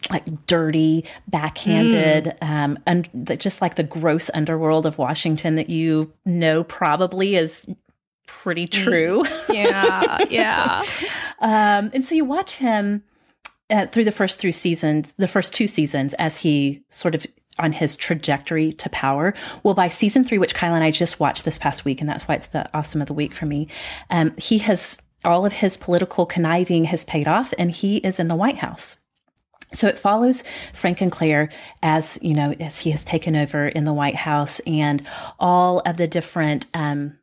like 0.10 0.46
dirty, 0.46 1.06
backhanded, 1.28 2.36
mm. 2.42 2.50
um, 2.50 2.80
and 2.86 3.10
just 3.40 3.62
like 3.62 3.76
the 3.76 3.84
gross 3.84 4.30
underworld 4.34 4.86
of 4.86 4.98
Washington 4.98 5.56
that 5.56 5.70
you 5.70 6.12
know 6.26 6.64
probably 6.64 7.36
is 7.36 7.66
pretty 8.28 8.68
mm. 8.68 8.72
true. 8.72 9.24
Yeah, 9.50 10.26
yeah. 10.30 10.84
um, 11.40 11.92
and 11.94 12.04
so 12.04 12.16
you 12.16 12.26
watch 12.26 12.56
him 12.56 13.04
uh, 13.70 13.88
through 13.88 14.06
the 14.06 14.12
first 14.12 14.40
three 14.40 14.52
seasons, 14.52 15.14
the 15.18 15.28
first 15.28 15.54
two 15.54 15.68
seasons, 15.68 16.14
as 16.16 16.38
he 16.38 16.84
sort 16.90 17.16
of 17.16 17.26
on 17.60 17.72
his 17.72 17.96
trajectory 17.96 18.74
to 18.74 18.90
power. 18.90 19.34
Well, 19.64 19.74
by 19.74 19.88
season 19.88 20.24
three, 20.24 20.38
which 20.38 20.56
Kyle 20.56 20.74
and 20.74 20.84
I 20.84 20.92
just 20.92 21.20
watched 21.20 21.46
this 21.46 21.58
past 21.58 21.86
week, 21.86 22.02
and 22.02 22.10
that's 22.10 22.28
why 22.28 22.36
it's 22.36 22.48
the 22.48 22.70
awesome 22.76 23.02
of 23.02 23.08
the 23.08 23.14
week 23.14 23.34
for 23.34 23.46
me, 23.46 23.68
um, 24.10 24.34
he 24.38 24.60
has 24.60 24.98
all 25.26 25.46
of 25.46 25.54
his 25.54 25.78
political 25.78 26.26
conniving 26.26 26.86
has 26.86 27.06
paid 27.06 27.28
off, 27.28 27.54
and 27.58 27.72
he 27.72 27.98
is 27.98 28.20
in 28.20 28.28
the 28.28 28.36
White 28.36 28.58
House. 28.58 29.02
So 29.74 29.88
it 29.88 29.98
follows 29.98 30.44
Frank 30.74 31.02
and 31.02 31.12
Claire 31.12 31.50
as, 31.82 32.18
you 32.22 32.34
know, 32.34 32.54
as 32.60 32.80
he 32.80 32.92
has 32.92 33.04
taken 33.04 33.36
over 33.36 33.68
in 33.68 33.86
the 33.86 33.94
White 33.94 34.16
House 34.16 34.60
and 34.62 35.06
all 35.40 35.80
of 35.80 35.98
the 35.98 36.08
different, 36.08 36.68
um, 36.74 37.18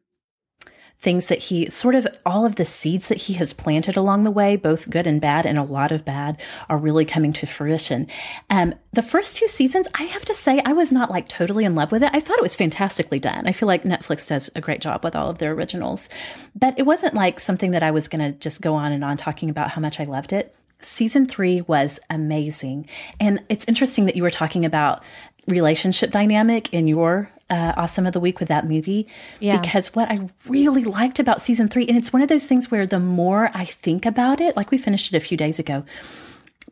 things 1.00 1.28
that 1.28 1.38
he 1.45 1.69
sort 1.71 1.95
of 1.95 2.07
all 2.26 2.45
of 2.45 2.57
the 2.57 2.64
seeds 2.64 3.09
that 3.09 3.23
he 3.23 3.33
has 3.33 3.54
planted 3.54 3.97
along 3.97 4.23
the 4.23 4.30
way, 4.30 4.54
both 4.54 4.90
good 4.90 5.07
and 5.07 5.21
bad, 5.21 5.47
and 5.47 5.59
a 5.59 5.62
lot 5.62 5.90
of 5.90 6.04
bad, 6.04 6.38
are 6.69 6.76
really 6.76 7.07
coming 7.07 7.33
to 7.33 7.47
fruition. 7.47 8.07
Um, 8.50 8.75
the 8.92 9.02
first 9.02 9.37
two 9.37 9.49
seasons, 9.49 9.88
I 9.95 10.02
have 10.02 10.26
to 10.26 10.35
say, 10.35 10.61
I 10.64 10.75
was 10.75 10.92
not 10.92 11.11
like 11.11 11.26
totally 11.28 11.64
in 11.64 11.75
love 11.75 11.90
with 11.90 12.02
it. 12.02 12.11
I 12.12 12.21
thought 12.21 12.37
it 12.37 12.42
was 12.42 12.57
fantastically 12.57 13.19
done. 13.19 13.47
I 13.47 13.52
feel 13.52 13.66
like 13.66 13.85
Netflix 13.85 14.28
does 14.28 14.50
a 14.54 14.61
great 14.61 14.83
job 14.83 15.02
with 15.02 15.16
all 15.16 15.30
of 15.30 15.38
their 15.38 15.52
originals, 15.52 16.11
but 16.54 16.78
it 16.78 16.85
wasn't 16.85 17.14
like 17.14 17.40
something 17.40 17.71
that 17.71 17.83
I 17.83 17.92
was 17.92 18.09
going 18.09 18.33
to 18.33 18.38
just 18.38 18.61
go 18.61 18.75
on 18.75 18.92
and 18.92 19.02
on 19.02 19.16
talking 19.16 19.49
about 19.49 19.71
how 19.71 19.80
much 19.80 20.00
I 20.00 20.04
loved 20.04 20.35
it. 20.35 20.54
Season 20.83 21.27
three 21.27 21.61
was 21.63 22.01
amazing. 22.09 22.89
And 23.19 23.43
it's 23.49 23.67
interesting 23.67 24.07
that 24.07 24.17
you 24.17 24.23
were 24.23 24.31
talking 24.31 24.65
about 24.65 25.03
relationship 25.47 26.11
dynamic 26.11 26.73
in 26.73 26.87
your 26.87 27.31
uh, 27.49 27.73
awesome 27.77 28.07
of 28.07 28.13
the 28.13 28.21
week 28.21 28.39
with 28.39 28.49
that 28.49 28.67
movie. 28.67 29.09
Yeah. 29.41 29.61
Because 29.61 29.95
what 29.95 30.11
I 30.11 30.29
really 30.47 30.85
liked 30.85 31.19
about 31.19 31.43
season 31.43 31.69
three, 31.69 31.87
and 31.87 31.97
it's 31.97 32.13
one 32.13 32.23
of 32.23 32.29
those 32.29 32.47
things 32.47 32.71
where 32.71 32.87
the 32.87 33.01
more 33.01 33.51
I 33.55 33.65
think 33.65 34.07
about 34.07 34.41
it, 34.41 34.57
like 34.57 34.71
we 34.71 34.79
finished 34.79 35.13
it 35.13 35.17
a 35.17 35.21
few 35.21 35.37
days 35.37 35.59
ago, 35.59 35.85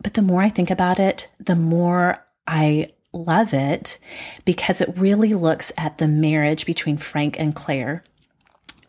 but 0.03 0.15
the 0.15 0.23
more 0.23 0.43
I 0.43 0.49
think 0.49 0.71
about 0.71 1.01
it, 1.01 1.27
the 1.41 1.57
more 1.57 2.25
I 2.47 2.93
love 3.13 3.53
it 3.53 3.99
because 4.45 4.81
it 4.81 4.97
really 4.97 5.35
looks 5.35 5.73
at 5.77 5.99
the 5.99 6.07
marriage 6.07 6.67
between 6.67 6.97
Frank 6.97 7.39
and 7.39 7.55
Claire 7.55 8.05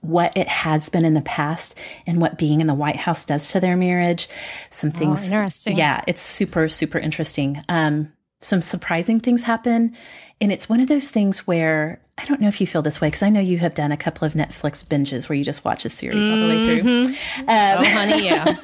what 0.02 0.36
it 0.36 0.48
has 0.48 0.90
been 0.90 1.06
in 1.06 1.14
the 1.14 1.22
past 1.22 1.78
and 2.08 2.22
what 2.22 2.38
being 2.38 2.62
in 2.62 2.68
the 2.68 2.74
White 2.74 2.96
House 2.96 3.26
does 3.26 3.52
to 3.52 3.60
their 3.60 3.76
marriage. 3.76 4.30
Some 4.70 4.92
oh, 4.96 4.98
things. 4.98 5.22
Oh, 5.22 5.26
interesting. 5.26 5.78
Yeah, 5.78 6.04
it's 6.08 6.22
super, 6.22 6.70
super 6.70 6.98
interesting. 7.00 7.62
Um, 7.68 8.14
some 8.42 8.62
surprising 8.62 9.20
things 9.20 9.44
happen. 9.44 9.96
And 10.42 10.52
it's 10.52 10.70
one 10.70 10.80
of 10.80 10.88
those 10.88 11.10
things 11.10 11.46
where 11.46 12.00
I 12.18 12.26
don't 12.26 12.42
know 12.42 12.48
if 12.48 12.60
you 12.60 12.68
feel 12.68 12.82
this 12.82 13.00
way 13.00 13.08
because 13.08 13.24
I 13.24 13.30
know 13.30 13.40
you 13.40 13.60
have 13.60 13.74
done 13.74 13.92
a 13.92 13.98
couple 13.98 14.26
of 14.26 14.34
Netflix 14.34 14.84
binges 14.84 15.28
where 15.28 15.38
you 15.38 15.44
just 15.44 15.66
watch 15.66 15.86
a 15.86 15.90
series 15.90 16.18
mm-hmm. 16.18 16.34
all 16.34 16.40
the 16.40 16.48
way 16.48 16.66
through. 16.66 17.14
Mm-hmm. 17.14 17.42
Um, 17.42 17.48
oh, 17.50 17.90
honey, 17.90 18.26
yeah. 18.26 18.56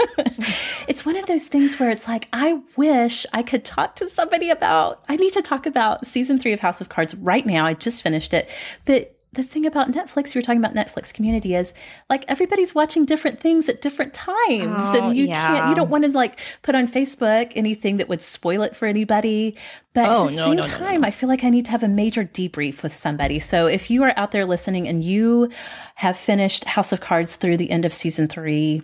it's 0.88 1.06
one 1.06 1.16
of 1.16 1.26
those 1.26 1.48
things 1.48 1.80
where 1.80 1.90
it's 1.90 2.08
like, 2.08 2.28
I 2.34 2.62
wish 2.76 3.26
I 3.34 3.44
could 3.44 3.64
talk 3.64 3.96
to 3.98 4.10
somebody 4.10 4.50
about, 4.50 5.04
I 5.08 5.16
need 5.16 5.34
to 5.34 5.42
talk 5.42 5.66
about 5.66 6.06
season 6.06 6.38
three 6.38 6.54
of 6.54 6.60
House 6.60 6.82
of 6.82 6.90
Cards 6.90 7.16
right 7.16 7.46
now. 7.46 7.66
I 7.66 7.74
just 7.74 8.04
finished 8.04 8.34
it. 8.34 8.50
But 8.86 9.15
the 9.36 9.44
thing 9.44 9.66
about 9.66 9.92
Netflix, 9.92 10.34
you 10.34 10.40
were 10.40 10.44
talking 10.44 10.64
about 10.64 10.74
Netflix 10.74 11.14
community 11.14 11.56
is 11.56 11.74
like 12.10 12.26
everybody's 12.28 12.74
watching 12.74 13.06
different 13.06 13.40
things 13.40 13.70
at 13.70 13.82
different 13.82 14.14
times. 14.14 14.82
Oh, 14.84 15.02
and 15.08 15.16
you 15.16 15.28
yeah. 15.28 15.48
can't, 15.48 15.70
you 15.70 15.76
don't 15.76 15.90
want 15.90 16.06
to 16.06 16.12
like 16.12 16.40
put 16.64 16.76
on 16.76 16.88
Facebook 16.88 17.52
anything 17.56 17.98
that 17.98 18.10
would 18.10 18.22
spoil 18.22 18.64
it 18.64 18.76
for 18.76 18.88
anybody. 18.88 19.56
But 19.94 20.10
oh, 20.10 20.24
at 20.26 20.30
the 20.32 20.36
no, 20.36 20.46
same 20.46 20.56
no, 20.58 20.64
time, 20.64 21.02
no, 21.02 21.08
I 21.08 21.12
feel 21.12 21.30
like 21.30 21.44
I 21.44 21.50
need 21.50 21.66
to 21.66 21.72
have 21.72 21.84
a 21.84 21.88
major 21.88 22.24
debrief 22.24 22.82
with 22.82 22.94
somebody. 22.94 23.40
So 23.40 23.68
if 23.68 23.90
you 23.92 24.04
are 24.04 24.14
out 24.18 24.32
there 24.32 24.46
listening 24.46 24.88
and 24.88 25.04
you 25.04 25.50
have 25.96 26.18
finished 26.18 26.66
House 26.66 26.92
of 26.92 27.02
Cards 27.02 27.36
through 27.36 27.58
the 27.58 27.72
end 27.72 27.86
of 27.86 27.94
season 27.94 28.28
three 28.28 28.82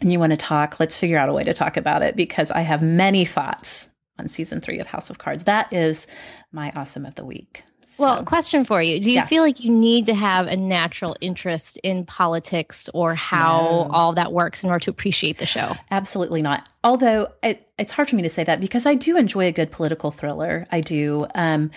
and 0.00 0.12
you 0.12 0.18
want 0.18 0.32
to 0.32 0.36
talk, 0.36 0.80
let's 0.80 0.96
figure 0.96 1.18
out 1.18 1.28
a 1.28 1.32
way 1.32 1.44
to 1.44 1.54
talk 1.54 1.76
about 1.76 2.02
it 2.02 2.16
because 2.16 2.50
I 2.50 2.60
have 2.60 2.82
many 2.82 3.24
thoughts 3.24 3.88
on 4.18 4.28
season 4.28 4.60
three 4.60 4.80
of 4.80 4.86
House 4.86 5.10
of 5.10 5.18
Cards. 5.18 5.44
That 5.44 5.72
is 5.72 6.06
my 6.52 6.72
awesome 6.74 7.06
of 7.06 7.14
the 7.14 7.24
week. 7.24 7.62
Well, 7.98 8.22
question 8.24 8.64
for 8.64 8.82
you. 8.82 9.00
Do 9.00 9.10
you 9.10 9.16
yeah. 9.16 9.26
feel 9.26 9.42
like 9.42 9.64
you 9.64 9.72
need 9.72 10.06
to 10.06 10.14
have 10.14 10.46
a 10.46 10.56
natural 10.56 11.16
interest 11.20 11.78
in 11.82 12.04
politics 12.04 12.88
or 12.94 13.14
how 13.14 13.60
no. 13.60 13.90
all 13.92 14.12
that 14.14 14.32
works 14.32 14.62
in 14.62 14.70
order 14.70 14.84
to 14.84 14.90
appreciate 14.90 15.38
the 15.38 15.46
show? 15.46 15.74
Absolutely 15.90 16.42
not. 16.42 16.68
Although 16.84 17.28
it, 17.42 17.68
it's 17.78 17.92
hard 17.92 18.08
for 18.08 18.16
me 18.16 18.22
to 18.22 18.28
say 18.28 18.44
that 18.44 18.60
because 18.60 18.86
I 18.86 18.94
do 18.94 19.16
enjoy 19.16 19.46
a 19.46 19.52
good 19.52 19.70
political 19.70 20.10
thriller. 20.10 20.66
I 20.70 20.80
do. 20.80 21.26
Um, 21.34 21.70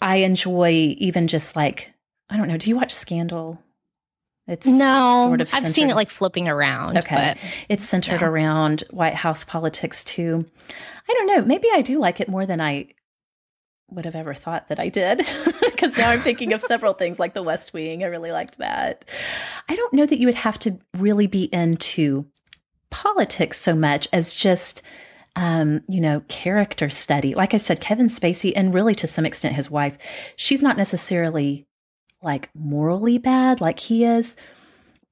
I 0.00 0.16
enjoy 0.16 0.94
even 0.98 1.26
just 1.26 1.56
like, 1.56 1.92
I 2.30 2.36
don't 2.36 2.48
know, 2.48 2.58
do 2.58 2.70
you 2.70 2.76
watch 2.76 2.94
Scandal? 2.94 3.60
It's 4.46 4.66
no, 4.66 5.24
sort 5.26 5.40
of 5.40 5.52
I've 5.52 5.68
seen 5.68 5.90
it 5.90 5.96
like 5.96 6.08
flipping 6.08 6.48
around. 6.48 6.98
Okay. 6.98 7.16
But, 7.16 7.38
it's 7.68 7.84
centered 7.84 8.20
no. 8.20 8.28
around 8.28 8.84
White 8.90 9.14
House 9.14 9.42
politics 9.42 10.04
too. 10.04 10.46
I 11.08 11.12
don't 11.12 11.26
know. 11.26 11.42
Maybe 11.42 11.68
I 11.72 11.82
do 11.82 11.98
like 11.98 12.20
it 12.20 12.28
more 12.28 12.46
than 12.46 12.60
I 12.60 12.88
would 13.90 14.04
have 14.04 14.16
ever 14.16 14.34
thought 14.34 14.68
that 14.68 14.80
I 14.80 14.88
did. 14.88 15.26
Because 15.76 15.98
now 15.98 16.08
I'm 16.08 16.20
thinking 16.20 16.54
of 16.54 16.62
several 16.62 16.94
things 16.94 17.18
like 17.18 17.34
the 17.34 17.42
West 17.42 17.74
Wing. 17.74 18.02
I 18.02 18.06
really 18.06 18.32
liked 18.32 18.56
that. 18.56 19.04
I 19.68 19.76
don't 19.76 19.92
know 19.92 20.06
that 20.06 20.18
you 20.18 20.26
would 20.26 20.36
have 20.36 20.58
to 20.60 20.78
really 20.96 21.26
be 21.26 21.50
into 21.52 22.24
politics 22.88 23.60
so 23.60 23.74
much 23.74 24.08
as 24.10 24.34
just, 24.34 24.80
um, 25.36 25.82
you 25.86 26.00
know, 26.00 26.22
character 26.28 26.88
study. 26.88 27.34
Like 27.34 27.52
I 27.52 27.58
said, 27.58 27.82
Kevin 27.82 28.06
Spacey, 28.06 28.54
and 28.56 28.72
really 28.72 28.94
to 28.94 29.06
some 29.06 29.26
extent 29.26 29.54
his 29.54 29.70
wife, 29.70 29.98
she's 30.34 30.62
not 30.62 30.78
necessarily 30.78 31.66
like 32.22 32.48
morally 32.54 33.18
bad 33.18 33.60
like 33.60 33.78
he 33.78 34.02
is. 34.06 34.34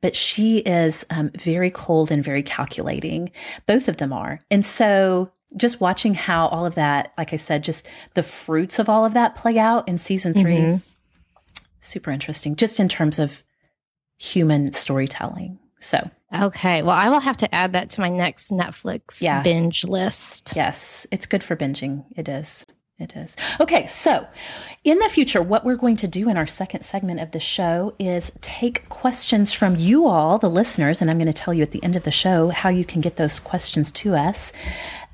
But 0.00 0.16
she 0.16 0.58
is 0.60 1.04
um, 1.10 1.30
very 1.34 1.70
cold 1.70 2.10
and 2.10 2.24
very 2.24 2.42
calculating. 2.42 3.32
Both 3.66 3.86
of 3.86 3.98
them 3.98 4.14
are. 4.14 4.40
And 4.50 4.64
so 4.64 5.30
just 5.56 5.80
watching 5.80 6.14
how 6.14 6.48
all 6.48 6.66
of 6.66 6.74
that, 6.74 7.12
like 7.16 7.32
I 7.32 7.36
said, 7.36 7.64
just 7.64 7.86
the 8.14 8.22
fruits 8.22 8.78
of 8.78 8.88
all 8.88 9.04
of 9.04 9.14
that 9.14 9.36
play 9.36 9.58
out 9.58 9.86
in 9.88 9.98
season 9.98 10.34
3 10.34 10.42
mm-hmm. 10.42 10.76
super 11.80 12.10
interesting, 12.10 12.56
just 12.56 12.80
in 12.80 12.88
terms 12.88 13.18
of 13.18 13.44
human 14.18 14.72
storytelling. 14.72 15.58
So, 15.80 16.10
okay. 16.34 16.82
Well, 16.82 16.96
I 16.96 17.10
will 17.10 17.20
have 17.20 17.36
to 17.38 17.54
add 17.54 17.72
that 17.72 17.90
to 17.90 18.00
my 18.00 18.08
next 18.08 18.50
Netflix 18.50 19.20
yeah. 19.20 19.42
binge 19.42 19.84
list. 19.84 20.54
Yes, 20.56 21.06
it's 21.10 21.26
good 21.26 21.44
for 21.44 21.56
binging. 21.56 22.04
It 22.16 22.28
is. 22.28 22.64
It 22.96 23.16
is. 23.16 23.36
Okay, 23.60 23.88
so 23.88 24.24
in 24.84 24.98
the 24.98 25.08
future, 25.08 25.42
what 25.42 25.64
we're 25.64 25.74
going 25.74 25.96
to 25.96 26.06
do 26.06 26.28
in 26.28 26.36
our 26.36 26.46
second 26.46 26.84
segment 26.84 27.18
of 27.18 27.32
the 27.32 27.40
show 27.40 27.92
is 27.98 28.30
take 28.40 28.88
questions 28.88 29.52
from 29.52 29.74
you 29.74 30.06
all, 30.06 30.38
the 30.38 30.48
listeners, 30.48 31.02
and 31.02 31.10
I'm 31.10 31.18
going 31.18 31.26
to 31.26 31.32
tell 31.32 31.52
you 31.52 31.64
at 31.64 31.72
the 31.72 31.82
end 31.82 31.96
of 31.96 32.04
the 32.04 32.12
show 32.12 32.50
how 32.50 32.68
you 32.68 32.84
can 32.84 33.00
get 33.00 33.16
those 33.16 33.40
questions 33.40 33.90
to 33.92 34.14
us 34.14 34.52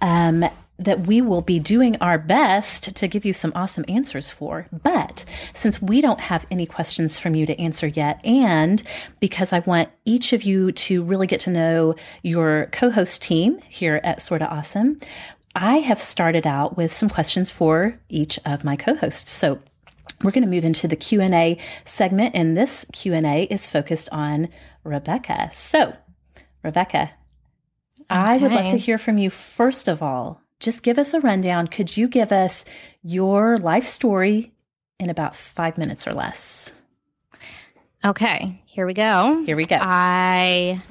um, 0.01 0.45
that 0.81 1.07
we 1.07 1.21
will 1.21 1.43
be 1.43 1.59
doing 1.59 1.97
our 2.01 2.17
best 2.17 2.97
to 2.97 3.07
give 3.07 3.25
you 3.25 3.35
some 3.35 3.53
awesome 3.55 3.85
answers 3.87 4.31
for. 4.31 4.67
But 4.73 5.27
since 5.53 5.83
we 5.83 6.01
don't 6.01 6.21
have 6.21 6.47
any 6.51 6.65
questions 6.65 7.19
from 7.19 7.35
you 7.35 7.45
to 7.47 7.61
answer 7.61 7.87
yet, 7.87 8.19
and 8.25 8.83
because 9.21 9.53
I 9.53 9.59
want 9.61 9.91
each 10.07 10.33
of 10.33 10.43
you 10.43 10.73
to 10.73 11.03
really 11.03 11.27
get 11.27 11.41
to 11.41 11.51
know 11.51 11.95
your 12.23 12.69
co 12.73 12.91
host 12.91 13.23
team 13.23 13.59
here 13.69 14.01
at 14.03 14.23
Sorta 14.23 14.49
Awesome, 14.51 14.99
I 15.55 15.79
have 15.79 16.01
started 16.01 16.47
out 16.47 16.77
with 16.79 16.95
some 16.95 17.11
questions 17.11 17.51
for 17.51 17.99
each 18.09 18.39
of 18.47 18.65
my 18.65 18.77
co 18.77 18.95
hosts. 18.95 19.33
So 19.33 19.61
we're 20.23 20.31
going 20.31 20.45
to 20.45 20.51
move 20.51 20.65
into 20.65 20.89
the 20.89 20.97
Q&A 20.97 21.59
segment 21.85 22.35
and 22.35 22.57
this 22.57 22.87
Q&A 22.93 23.45
is 23.45 23.67
focused 23.67 24.09
on 24.13 24.49
Rebecca. 24.85 25.51
So, 25.53 25.97
Rebecca, 26.63 27.13
I 28.11 28.37
would 28.37 28.53
love 28.53 28.69
to 28.69 28.77
hear 28.77 28.99
from 28.99 29.19
you 29.19 29.31
first 29.31 29.89
of 29.89 30.03
all. 30.03 30.41
Just 30.59 30.83
give 30.83 30.99
us 30.99 31.15
a 31.15 31.21
rundown. 31.21 31.69
Could 31.69 31.97
you 31.97 32.07
give 32.09 32.33
us 32.33 32.65
your 33.03 33.57
life 33.57 33.85
story 33.87 34.53
in 34.99 35.09
about 35.09 35.35
five 35.35 35.79
minutes 35.79 36.07
or 36.07 36.13
less? 36.13 36.75
Okay, 38.05 38.61
here 38.67 38.87
we 38.87 38.95
go. 38.95 39.43
Here 39.45 39.57
we 39.57 39.65
go. 39.65 39.79
I 39.81 40.83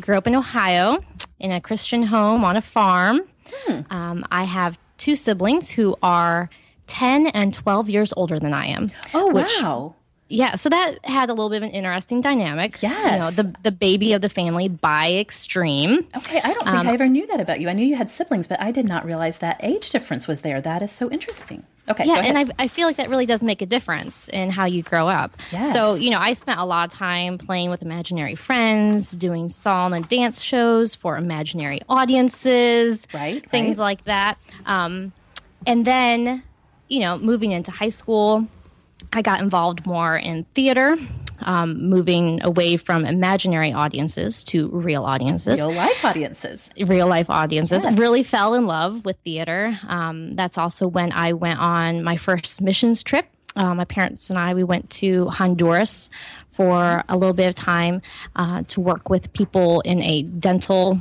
grew 0.00 0.16
up 0.16 0.26
in 0.26 0.34
Ohio 0.34 0.98
in 1.38 1.52
a 1.52 1.60
Christian 1.60 2.02
home 2.04 2.44
on 2.44 2.56
a 2.56 2.62
farm. 2.62 3.20
Hmm. 3.52 3.80
Um, 3.90 4.24
I 4.30 4.44
have 4.44 4.78
two 4.98 5.14
siblings 5.16 5.70
who 5.70 5.96
are 6.02 6.48
10 6.86 7.28
and 7.28 7.52
12 7.52 7.88
years 7.90 8.12
older 8.16 8.38
than 8.38 8.54
I 8.54 8.66
am. 8.66 8.90
oh, 9.14 9.32
which- 9.32 9.52
wow. 9.60 9.94
Yeah, 10.28 10.56
so 10.56 10.68
that 10.70 11.04
had 11.04 11.30
a 11.30 11.32
little 11.32 11.50
bit 11.50 11.58
of 11.58 11.62
an 11.62 11.70
interesting 11.70 12.20
dynamic. 12.20 12.82
You 12.82 12.88
know, 12.88 12.94
Yes. 12.94 13.36
the, 13.36 13.54
the 13.62 13.70
baby 13.70 14.12
of 14.12 14.22
the 14.22 14.28
family 14.28 14.68
by 14.68 15.12
extreme. 15.12 16.04
Okay, 16.16 16.38
I 16.42 16.52
don't 16.52 16.64
think 16.64 16.76
Um, 16.76 16.88
I 16.88 16.94
ever 16.94 17.06
knew 17.06 17.26
that 17.28 17.38
about 17.38 17.60
you. 17.60 17.68
I 17.68 17.72
knew 17.74 17.86
you 17.86 17.94
had 17.94 18.10
siblings, 18.10 18.46
but 18.48 18.60
I 18.60 18.72
did 18.72 18.86
not 18.86 19.04
realize 19.04 19.38
that 19.38 19.60
age 19.62 19.90
difference 19.90 20.26
was 20.26 20.40
there. 20.40 20.60
That 20.60 20.82
is 20.82 20.90
so 20.90 21.08
interesting. 21.10 21.62
Okay, 21.88 22.04
Yeah, 22.04 22.16
and 22.24 22.36
I, 22.36 22.46
I 22.58 22.66
feel 22.66 22.88
like 22.88 22.96
that 22.96 23.08
really 23.08 23.26
does 23.26 23.44
make 23.44 23.62
a 23.62 23.66
difference 23.66 24.26
in 24.32 24.50
how 24.50 24.64
you 24.66 24.82
grow 24.82 25.06
up. 25.06 25.30
Yes. 25.52 25.72
So, 25.72 25.94
you 25.94 26.10
know, 26.10 26.18
I 26.18 26.32
spent 26.32 26.58
a 26.58 26.64
lot 26.64 26.92
of 26.92 26.98
time 26.98 27.38
playing 27.38 27.70
with 27.70 27.80
imaginary 27.82 28.34
friends, 28.34 29.12
doing 29.12 29.48
song 29.48 29.94
and 29.94 30.08
dance 30.08 30.42
shows 30.42 30.96
for 30.96 31.16
imaginary 31.16 31.80
audiences, 31.88 33.06
Right, 33.14 33.48
things 33.48 33.78
right. 33.78 33.84
like 33.84 34.04
that. 34.04 34.38
Um, 34.66 35.12
and 35.66 35.84
then, 35.84 36.42
you 36.88 37.00
know, 37.00 37.18
moving 37.18 37.52
into 37.52 37.70
high 37.70 37.88
school, 37.90 38.48
I 39.16 39.22
got 39.22 39.40
involved 39.40 39.86
more 39.86 40.14
in 40.16 40.44
theater, 40.54 40.96
um, 41.40 41.88
moving 41.88 42.42
away 42.44 42.76
from 42.76 43.04
imaginary 43.06 43.72
audiences 43.72 44.44
to 44.44 44.68
real 44.68 45.04
audiences 45.04 45.58
real 45.58 45.72
life 45.72 46.04
audiences. 46.04 46.70
real 46.78 47.06
life 47.08 47.28
audiences. 47.30 47.84
Yes. 47.84 47.98
Really 47.98 48.22
fell 48.22 48.54
in 48.54 48.66
love 48.66 49.04
with 49.06 49.16
theater. 49.24 49.78
Um, 49.88 50.34
that's 50.34 50.58
also 50.58 50.86
when 50.86 51.12
I 51.12 51.32
went 51.32 51.58
on 51.58 52.04
my 52.04 52.16
first 52.18 52.60
missions 52.60 53.02
trip. 53.02 53.26
Uh, 53.56 53.74
my 53.74 53.86
parents 53.86 54.28
and 54.28 54.38
I 54.38 54.52
we 54.52 54.64
went 54.64 54.90
to 55.00 55.28
Honduras 55.28 56.10
for 56.50 57.02
a 57.08 57.16
little 57.16 57.32
bit 57.34 57.48
of 57.48 57.54
time 57.54 58.02
uh, 58.36 58.62
to 58.68 58.80
work 58.82 59.08
with 59.08 59.32
people 59.32 59.80
in 59.80 60.02
a 60.02 60.22
dental 60.24 61.00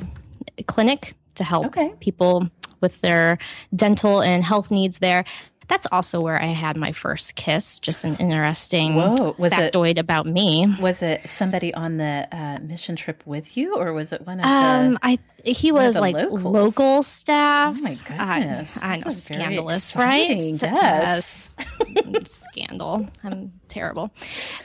clinic 0.68 1.16
to 1.36 1.44
help 1.44 1.66
Okay. 1.68 1.92
people 2.00 2.50
with 2.80 3.02
their 3.02 3.38
dental 3.76 4.22
and 4.22 4.44
health 4.44 4.72
needs 4.72 5.00
there. 5.00 5.26
That's 5.68 5.88
also 5.92 6.22
where 6.22 6.42
I 6.42 6.48
had 6.48 6.78
my 6.78 6.92
first 6.92 7.36
kiss. 7.36 7.80
Just 7.80 8.04
an 8.04 8.16
interesting 8.18 8.96
Whoa, 8.96 9.36
was 9.38 9.52
it- 9.54 9.74
factoid 9.74 9.98
about 9.98 10.26
me. 10.28 10.74
Was 10.80 11.02
it 11.02 11.28
somebody 11.28 11.74
on 11.74 11.98
the 11.98 12.28
uh, 12.32 12.60
mission 12.60 12.96
trip 12.96 13.24
with 13.26 13.58
you, 13.58 13.76
or 13.76 13.92
was 13.94 14.12
it 14.14 14.26
one 14.28 14.40
of 14.40 14.46
Um, 14.46 14.94
the? 14.94 15.00
I 15.04 15.20
he 15.44 15.72
was 15.72 15.96
like 15.96 16.16
locals? 16.16 16.44
local 16.44 17.04
staff. 17.04 17.76
Oh 17.78 17.82
my 17.82 17.96
goodness, 17.96 18.78
I, 18.82 18.98
know, 18.98 19.04
this 19.04 19.18
is 19.18 19.28
very 19.28 19.40
scandalous, 19.42 19.96
right? 19.96 20.32
exciting, 20.32 20.72
S- 20.72 21.56
yes. 21.90 22.42
Scandal. 22.52 23.08
I'm 23.24 23.54
terrible. 23.68 24.12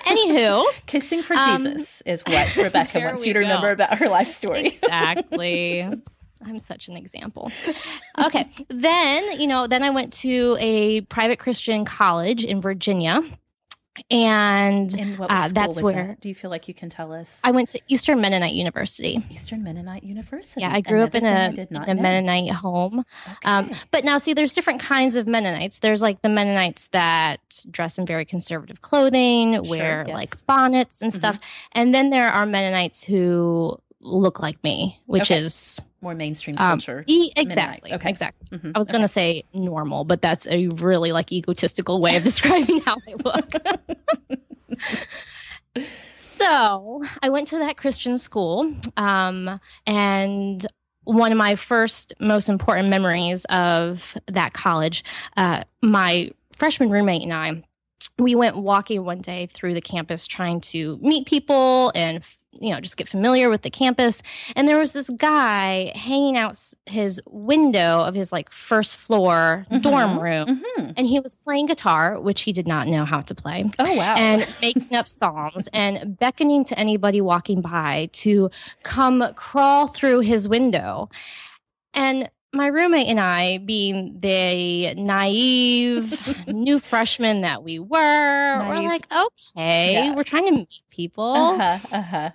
Anywho, 0.07 0.65
Kissing 0.87 1.23
for 1.23 1.35
Um, 1.35 1.65
Jesus 1.65 2.03
is 2.07 2.23
what 2.27 2.57
Rebecca 2.57 2.99
wants 3.05 3.27
you 3.27 3.33
to 3.35 3.41
remember 3.41 3.71
about 3.71 3.99
her 3.99 4.09
life 4.09 4.29
story. 4.31 4.61
exactly. 4.69 5.87
I'm 6.45 6.59
such 6.59 6.89
an 6.89 6.97
example. 6.97 7.51
Okay. 8.19 8.49
Then, 8.69 9.41
you 9.41 9.47
know, 9.47 9.67
then 9.67 9.83
I 9.83 9.91
went 9.91 10.13
to 10.15 10.57
a 10.61 11.03
private 11.03 11.39
Christian 11.39 11.85
college 11.85 12.45
in 12.45 12.61
Virginia. 12.61 13.23
And 14.11 14.99
And 14.99 15.19
what 15.19 15.31
uh, 15.31 15.49
that's 15.49 15.83
where 15.83 16.09
that? 16.09 16.21
Do 16.21 16.29
you 16.31 16.35
feel 16.35 16.51
like 16.51 16.69
you 16.69 16.75
can 16.75 16.89
tell 16.89 17.13
us? 17.13 17.41
I 17.45 17.51
went 17.51 17.69
to 17.71 17.81
Eastern 17.89 18.21
Mennonite 18.21 18.53
University. 18.53 19.23
Eastern 19.31 19.63
Mennonite 19.63 20.05
University. 20.05 20.63
Yeah, 20.63 20.73
I 20.73 20.81
grew 20.81 21.03
up 21.03 21.15
in 21.15 21.27
a, 21.27 21.29
thing 21.29 21.37
I 21.37 21.53
did 21.53 21.71
not 21.71 21.89
in 21.89 21.99
a. 21.99 22.03
Mennonite 22.03 22.51
home. 22.51 23.05
Um, 23.45 23.71
but 23.91 24.05
now, 24.05 24.17
see, 24.17 24.33
there's 24.33 24.55
different 24.55 24.81
kinds 24.81 25.17
of 25.17 25.27
Mennonites. 25.27 25.81
There's 25.81 26.01
like 26.01 26.23
the 26.23 26.31
Mennonites 26.31 26.89
that 26.89 27.41
dress 27.71 27.99
in 27.99 28.07
very 28.07 28.25
conservative 28.25 28.81
clothing, 28.81 29.63
wear 29.69 30.05
yes. 30.07 30.07
Mm-hmm. 30.07 30.15
like 30.15 30.47
bonnets 30.47 31.03
and 31.03 31.13
stuff. 31.13 31.39
And 31.73 31.95
then 31.95 32.09
there 32.09 32.29
are 32.29 32.47
Mennonites 32.47 33.05
who 33.05 33.79
look 34.01 34.41
like 34.41 34.63
me, 34.65 34.99
which 35.07 35.31
Okay. 35.31 35.41
is 35.41 35.83
More 36.03 36.15
mainstream 36.15 36.57
um, 36.59 36.79
culture. 36.79 37.05
e- 37.07 37.31
exactly, 37.37 37.93
Okay. 37.93 38.09
exactly. 38.09 38.59
Mhm. 38.59 38.73
I 38.75 38.79
was 38.79 38.89
gonna 38.89 39.07
say 39.09 39.45
normal, 39.53 40.05
but 40.05 40.23
that's 40.23 40.47
a 40.49 40.69
really 40.69 41.13
like 41.13 41.31
egotistical 41.31 42.01
way 42.01 42.17
of 42.17 42.25
describing 42.31 42.81
how 42.83 42.97
I 43.09 43.15
look. 43.23 43.55
so 46.19 47.05
I 47.23 47.29
went 47.29 47.49
to 47.49 47.59
that 47.59 47.77
Christian 47.77 48.19
school, 48.19 48.73
um, 48.97 49.61
and 49.87 50.67
one 51.05 51.33
of 51.33 51.39
my 51.39 51.57
first 51.57 52.15
most 52.21 52.49
important 52.49 52.89
memories 52.89 53.45
of 53.47 54.17
that 54.27 54.53
college, 54.53 55.05
uh, 55.37 55.63
my 55.83 56.31
freshman 56.53 56.91
roommate 56.91 57.23
and 57.23 57.33
I, 57.33 57.63
we 58.19 58.35
went 58.35 58.57
walking 58.57 59.05
one 59.05 59.19
day 59.19 59.49
through 59.53 59.75
the 59.75 59.81
campus 59.81 60.27
trying 60.27 60.61
to 60.63 60.99
meet 61.01 61.27
people 61.27 61.91
and 61.95 62.23
you 62.61 62.71
know 62.75 62.81
just 62.81 62.97
get 62.97 63.09
familiar 63.09 63.49
with 63.49 63.63
the 63.63 63.71
campus 63.71 64.23
and 64.57 64.67
there 64.67 64.79
was 64.79 64.93
this 64.93 65.09
guy 65.11 65.93
hanging 65.95 66.37
out 66.37 66.59
his 66.87 67.21
window 67.29 68.01
of 68.01 68.15
his 68.15 68.33
like 68.33 68.51
first 68.51 68.97
floor 68.97 69.65
dorm 69.81 70.19
Mhm. 70.19 70.21
room 70.21 70.63
Mhm. 70.79 70.95
and 70.97 71.07
he 71.07 71.21
was 71.21 71.37
playing 71.37 71.67
guitar 71.67 72.19
which 72.19 72.43
he 72.43 72.53
did 72.53 72.67
not 72.67 72.89
know 72.89 73.05
how 73.05 73.21
to 73.21 73.35
play 73.37 73.71
Oh 73.79 73.95
wow! 73.97 74.15
and 74.19 74.47
making 74.61 74.97
up 74.97 75.07
songs 75.09 75.69
and 75.73 76.19
beckoning 76.19 76.65
to 76.65 76.79
anybody 76.79 77.21
walking 77.21 77.61
by 77.61 78.09
to 78.15 78.51
come 78.83 79.23
crawl 79.37 79.87
through 79.87 80.21
his 80.21 80.49
window. 80.49 81.09
And 81.95 82.31
my 82.53 82.67
roommate 82.67 83.07
and 83.07 83.21
I, 83.21 83.59
being 83.59 84.19
the 84.21 84.93
naive 84.97 86.21
new 86.49 86.79
freshmen 86.81 87.43
that 87.43 87.63
we 87.63 87.79
were, 87.79 88.59
we're 88.69 88.83
like, 88.89 89.07
okay, 89.13 89.93
Yeah. 89.95 90.15
we're 90.17 90.25
trying 90.25 90.47
to 90.47 90.53
meet 90.53 90.83
people. 90.91 91.35
uh 91.61 91.79
huh. 92.03 92.31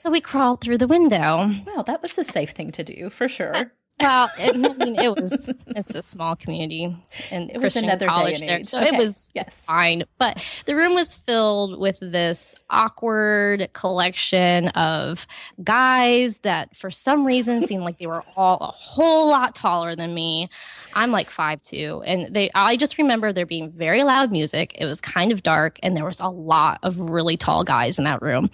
So 0.00 0.10
we 0.10 0.22
crawled 0.22 0.62
through 0.62 0.78
the 0.78 0.86
window. 0.86 1.52
Well, 1.66 1.82
that 1.82 2.00
was 2.00 2.14
the 2.14 2.24
safe 2.24 2.52
thing 2.52 2.72
to 2.72 2.82
do 2.82 3.10
for 3.10 3.28
sure. 3.28 3.74
Well, 4.00 4.30
it, 4.38 4.54
I 4.54 4.72
mean, 4.74 4.96
it 4.96 5.14
was 5.16 5.50
it's 5.68 5.90
a 5.94 6.02
small 6.02 6.34
community 6.36 6.96
and 7.30 7.50
It 7.50 7.54
was 7.54 7.60
Christian 7.74 7.84
another 7.84 8.06
college 8.06 8.40
there, 8.40 8.64
so 8.64 8.78
Okay. 8.80 8.88
it 8.88 8.96
was 8.98 9.28
Yes. 9.34 9.54
fine. 9.66 10.04
But 10.18 10.42
the 10.66 10.74
room 10.74 10.94
was 10.94 11.16
filled 11.16 11.78
with 11.78 11.98
this 12.00 12.54
awkward 12.70 13.70
collection 13.74 14.68
of 14.68 15.26
guys 15.62 16.38
that, 16.38 16.76
for 16.76 16.90
some 16.90 17.26
reason, 17.26 17.60
seemed 17.60 17.84
like 17.84 17.98
they 17.98 18.06
were 18.06 18.24
all 18.36 18.56
a 18.60 18.66
whole 18.66 19.28
lot 19.30 19.54
taller 19.54 19.94
than 19.94 20.14
me. 20.14 20.48
I'm 20.94 21.10
like 21.12 21.28
five 21.30 21.62
two, 21.62 22.02
and 22.06 22.34
they. 22.34 22.50
I 22.54 22.76
just 22.76 22.96
remember 22.98 23.32
there 23.32 23.46
being 23.46 23.70
very 23.70 24.02
loud 24.02 24.32
music. 24.32 24.74
It 24.78 24.86
was 24.86 25.00
kind 25.00 25.30
of 25.30 25.42
dark, 25.42 25.78
and 25.82 25.96
there 25.96 26.04
was 26.04 26.20
a 26.20 26.28
lot 26.28 26.80
of 26.82 26.98
really 26.98 27.36
tall 27.36 27.64
guys 27.64 27.98
in 27.98 28.04
that 28.04 28.22
room. 28.22 28.50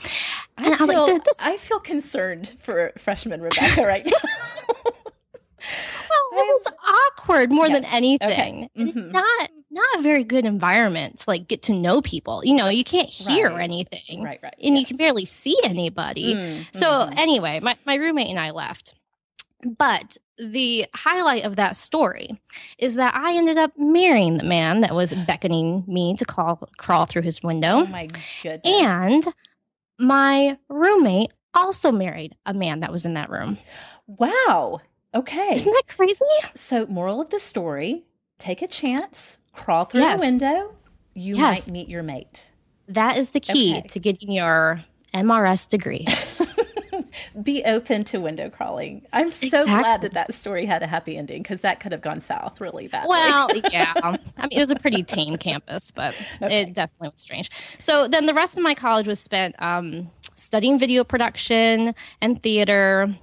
And 0.58 0.66
I, 0.66 0.76
was 0.78 0.90
feel, 0.90 1.12
like, 1.12 1.24
"This." 1.24 1.40
I 1.42 1.56
feel 1.56 1.78
concerned 1.80 2.48
for 2.58 2.92
freshman 2.98 3.40
Rebecca 3.42 3.82
right 3.86 4.04
now. 4.04 4.12
Well, 6.10 6.40
it 6.42 6.46
was 6.46 6.66
awkward 7.08 7.50
more 7.52 7.68
than 7.68 7.84
anything. 7.86 8.68
Okay. 8.74 8.84
Mhm. 8.84 9.12
Not 9.12 9.50
not 9.70 9.86
a 9.98 10.02
very 10.02 10.24
good 10.24 10.46
environment 10.46 11.18
to 11.18 11.24
like 11.28 11.48
get 11.48 11.62
to 11.62 11.72
know 11.74 12.00
people. 12.00 12.42
You 12.44 12.54
know, 12.54 12.68
you 12.68 12.84
can't 12.84 13.08
hear 13.08 13.50
Right. 13.50 13.62
anything. 13.64 14.22
right, 14.22 14.38
right. 14.42 14.54
And 14.62 14.78
you 14.78 14.86
can 14.86 14.96
barely 14.96 15.26
see 15.26 15.58
anybody. 15.64 16.34
Mm, 16.34 16.66
So 16.74 16.86
mhm. 16.86 17.18
anyway, 17.18 17.60
my, 17.60 17.76
my 17.84 17.96
roommate 17.96 18.28
and 18.28 18.38
I 18.38 18.52
left. 18.52 18.94
But 19.78 20.16
the 20.38 20.86
highlight 20.94 21.44
of 21.44 21.56
that 21.56 21.76
story 21.76 22.38
is 22.78 22.94
that 22.94 23.14
I 23.14 23.34
ended 23.36 23.58
up 23.58 23.72
marrying 23.76 24.38
the 24.38 24.44
man 24.44 24.80
that 24.80 24.94
was 24.94 25.12
beckoning 25.26 25.84
me 25.86 26.14
to 26.16 26.24
call, 26.24 26.68
crawl 26.78 27.04
through 27.06 27.22
his 27.22 27.42
window. 27.42 27.78
oh 27.80 27.86
my 27.86 28.08
goodness. 28.42 28.82
and 28.82 29.24
my 29.98 30.56
roommate 30.68 31.32
also 31.54 31.90
married 31.90 32.34
a 32.46 32.54
man 32.54 32.80
that 32.80 32.92
was 32.92 33.04
in 33.04 33.14
that 33.14 33.28
room. 33.30 33.58
wow. 34.06 34.80
Okay. 35.16 35.54
Isn't 35.54 35.72
that 35.72 35.88
crazy? 35.88 36.24
So, 36.54 36.86
moral 36.86 37.20
of 37.20 37.30
the 37.30 37.40
story: 37.40 38.04
take 38.38 38.62
a 38.62 38.66
chance, 38.66 39.38
crawl 39.52 39.84
through 39.86 40.02
Yes. 40.02 40.20
the 40.20 40.26
window. 40.26 40.74
You 41.14 41.36
Yes. 41.36 41.66
might 41.66 41.72
meet 41.72 41.88
your 41.88 42.02
mate. 42.02 42.50
That 42.88 43.16
is 43.16 43.30
the 43.30 43.40
key 43.40 43.78
Okay. 43.78 43.88
to 43.88 43.98
getting 43.98 44.30
your 44.30 44.84
MRS 45.14 45.66
degree. 45.68 46.06
Be 47.42 47.62
open 47.64 48.04
to 48.04 48.18
window 48.20 48.48
crawling. 48.50 49.06
I'm 49.12 49.30
so 49.32 49.64
glad 49.64 50.02
that 50.02 50.12
that 50.14 50.34
story 50.34 50.66
had 50.66 50.82
a 50.82 50.86
happy 50.86 51.16
ending 51.16 51.42
because 51.42 51.60
that 51.62 51.80
could 51.80 51.92
have 51.92 52.00
gone 52.02 52.20
south 52.20 52.60
really 52.60 52.88
badly. 52.88 53.08
Well, 53.08 53.50
yeah. 53.72 53.92
I 54.02 54.10
mean, 54.12 54.20
it 54.50 54.58
was 54.58 54.70
a 54.70 54.76
pretty 54.76 55.02
tame 55.02 55.36
campus, 55.36 55.90
but 55.90 56.14
it 56.42 56.72
definitely 56.74 57.08
was 57.08 57.20
strange. 57.20 57.50
So 57.78 58.06
then 58.08 58.26
the 58.26 58.34
rest 58.34 58.56
of 58.58 58.62
my 58.62 58.74
college 58.74 59.08
was 59.08 59.18
spent 59.18 59.54
um, 59.62 60.10
studying 60.34 60.78
video 60.78 61.04
production 61.04 61.94
and 62.20 62.42
theater, 62.42 63.14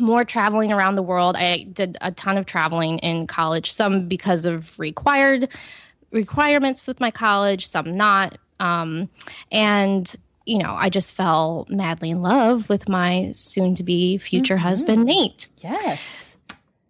more 0.00 0.24
traveling 0.24 0.72
around 0.72 0.94
the 0.94 1.02
world. 1.02 1.36
I 1.36 1.64
did 1.72 1.96
a 2.00 2.12
ton 2.12 2.36
of 2.36 2.46
traveling 2.46 2.98
in 2.98 3.26
college, 3.26 3.72
some 3.72 4.08
because 4.08 4.46
of 4.46 4.78
required 4.78 5.48
requirements 6.10 6.86
with 6.86 7.00
my 7.00 7.10
college, 7.10 7.66
some 7.66 7.96
not. 7.96 8.38
Um, 8.60 9.08
and 9.52 10.14
you 10.44 10.58
know, 10.58 10.74
I 10.74 10.88
just 10.88 11.14
fell 11.14 11.66
madly 11.68 12.10
in 12.10 12.22
love 12.22 12.70
with 12.70 12.88
my 12.88 13.32
soon 13.32 13.74
to 13.74 13.82
be 13.82 14.16
future 14.16 14.54
mm-hmm. 14.54 14.62
husband, 14.62 15.04
Nate. 15.04 15.48
Yes. 15.58 16.27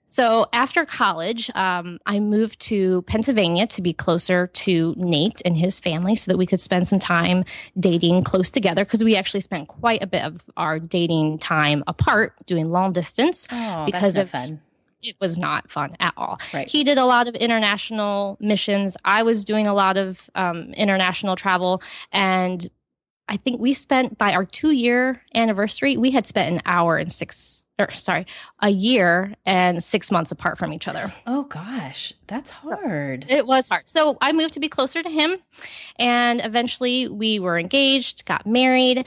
So 0.08 0.46
after 0.54 0.86
college, 0.86 1.50
um, 1.54 1.98
I 2.06 2.18
moved 2.18 2.58
to 2.60 3.02
Pennsylvania 3.02 3.66
to 3.68 3.82
be 3.82 3.92
closer 3.92 4.46
to 4.46 4.94
Nate 4.96 5.42
and 5.44 5.54
his 5.54 5.78
family 5.78 6.16
so 6.16 6.30
that 6.32 6.38
we 6.38 6.46
could 6.46 6.60
spend 6.60 6.88
some 6.88 6.98
time 6.98 7.44
dating 7.78 8.24
close 8.24 8.50
together 8.50 8.86
because 8.86 9.04
we 9.04 9.16
actually 9.16 9.40
spent 9.40 9.68
quite 9.68 10.02
a 10.02 10.06
bit 10.06 10.24
of 10.24 10.42
our 10.56 10.78
dating 10.78 11.38
time 11.38 11.84
apart 11.86 12.34
doing 12.46 12.70
long 12.70 12.92
distance 12.92 13.46
oh, 13.52 13.84
because 13.84 14.16
of 14.16 14.30
fun. 14.30 14.62
It 15.02 15.14
was 15.20 15.38
not 15.38 15.70
fun 15.70 15.94
at 16.00 16.14
all. 16.16 16.40
Right. 16.52 16.66
He 16.66 16.82
did 16.82 16.98
a 16.98 17.04
lot 17.04 17.28
of 17.28 17.34
international 17.36 18.36
missions. 18.40 18.96
I 19.04 19.22
was 19.22 19.44
doing 19.44 19.66
a 19.66 19.74
lot 19.74 19.96
of 19.96 20.28
um, 20.34 20.72
international 20.72 21.36
travel. 21.36 21.82
And 22.12 22.66
I 23.28 23.36
think 23.36 23.60
we 23.60 23.72
spent 23.72 24.18
by 24.18 24.32
our 24.32 24.44
two 24.44 24.72
year 24.72 25.22
anniversary, 25.34 25.96
we 25.96 26.10
had 26.10 26.26
spent 26.26 26.54
an 26.54 26.62
hour 26.64 26.96
and 26.96 27.12
six 27.12 27.62
or 27.78 27.90
sorry, 27.92 28.26
a 28.60 28.70
year 28.70 29.34
and 29.46 29.82
six 29.82 30.10
months 30.10 30.32
apart 30.32 30.58
from 30.58 30.72
each 30.72 30.88
other. 30.88 31.12
Oh 31.26 31.44
gosh, 31.44 32.12
that's 32.26 32.50
hard. 32.50 33.24
So 33.28 33.34
it 33.36 33.46
was 33.46 33.68
hard. 33.68 33.88
So 33.88 34.18
I 34.20 34.32
moved 34.32 34.54
to 34.54 34.60
be 34.60 34.68
closer 34.68 35.02
to 35.02 35.08
him, 35.08 35.36
and 35.96 36.40
eventually 36.44 37.08
we 37.08 37.38
were 37.38 37.58
engaged, 37.58 38.24
got 38.24 38.46
married. 38.46 39.06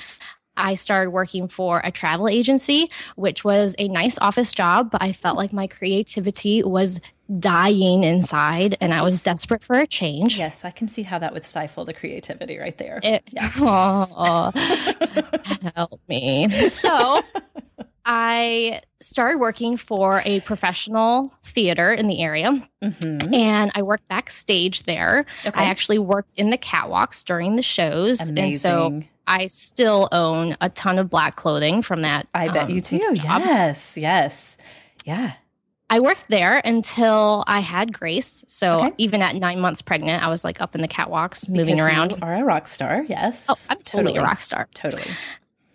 I 0.57 0.75
started 0.75 1.11
working 1.11 1.47
for 1.47 1.81
a 1.83 1.91
travel 1.91 2.27
agency, 2.27 2.89
which 3.15 3.43
was 3.43 3.75
a 3.79 3.87
nice 3.87 4.17
office 4.19 4.51
job, 4.51 4.91
but 4.91 5.01
I 5.01 5.11
felt 5.11 5.37
like 5.37 5.53
my 5.53 5.67
creativity 5.67 6.63
was 6.63 6.99
dying 7.39 8.03
inside 8.03 8.77
and 8.81 8.93
I 8.93 9.01
was 9.01 9.23
desperate 9.23 9.63
for 9.63 9.77
a 9.77 9.87
change. 9.87 10.37
Yes, 10.37 10.65
I 10.65 10.71
can 10.71 10.87
see 10.87 11.03
how 11.03 11.19
that 11.19 11.33
would 11.33 11.43
stifle 11.43 11.85
the 11.85 11.93
creativity 11.93 12.59
right 12.59 12.77
there. 12.77 12.99
It, 13.03 13.29
oh, 13.59 14.51
help 15.75 16.01
me. 16.07 16.49
So 16.69 17.21
I 18.05 18.81
started 18.99 19.39
working 19.39 19.77
for 19.77 20.21
a 20.25 20.39
professional 20.41 21.33
theater 21.43 21.93
in 21.93 22.07
the 22.07 22.21
area 22.21 22.67
mm-hmm. 22.83 23.33
and 23.33 23.71
I 23.75 23.81
worked 23.83 24.07
backstage 24.07 24.83
there. 24.83 25.25
Okay. 25.45 25.59
I 25.59 25.65
actually 25.65 25.99
worked 25.99 26.33
in 26.37 26.49
the 26.49 26.57
catwalks 26.57 27.23
during 27.23 27.55
the 27.55 27.63
shows. 27.63 28.21
Amazing. 28.29 28.43
And 28.43 28.61
so 28.61 29.03
I 29.27 29.47
still 29.47 30.09
own 30.11 30.55
a 30.61 30.69
ton 30.69 30.97
of 30.97 31.09
black 31.09 31.35
clothing 31.35 31.81
from 31.81 32.01
that. 32.01 32.27
I 32.33 32.47
bet 32.47 32.63
um, 32.63 32.69
you 32.71 32.81
do. 32.81 33.15
Job. 33.15 33.41
Yes, 33.41 33.97
yes. 33.97 34.57
Yeah. 35.05 35.33
I 35.91 35.99
worked 35.99 36.29
there 36.29 36.61
until 36.63 37.43
I 37.47 37.59
had 37.59 37.91
Grace. 37.91 38.45
So 38.47 38.79
okay. 38.79 38.93
even 38.97 39.21
at 39.21 39.35
nine 39.35 39.59
months 39.59 39.81
pregnant, 39.81 40.23
I 40.23 40.29
was 40.29 40.45
like 40.45 40.61
up 40.61 40.73
in 40.73 40.81
the 40.81 40.87
catwalks, 40.87 41.41
because 41.41 41.49
moving 41.49 41.81
around. 41.81 42.11
You 42.11 42.17
are 42.21 42.35
a 42.35 42.43
rock 42.43 42.67
star, 42.67 43.05
yes. 43.09 43.47
Oh, 43.49 43.55
I'm 43.69 43.77
totally, 43.79 44.13
totally. 44.13 44.17
a 44.19 44.23
rock 44.23 44.39
star. 44.39 44.69
Totally. 44.73 45.03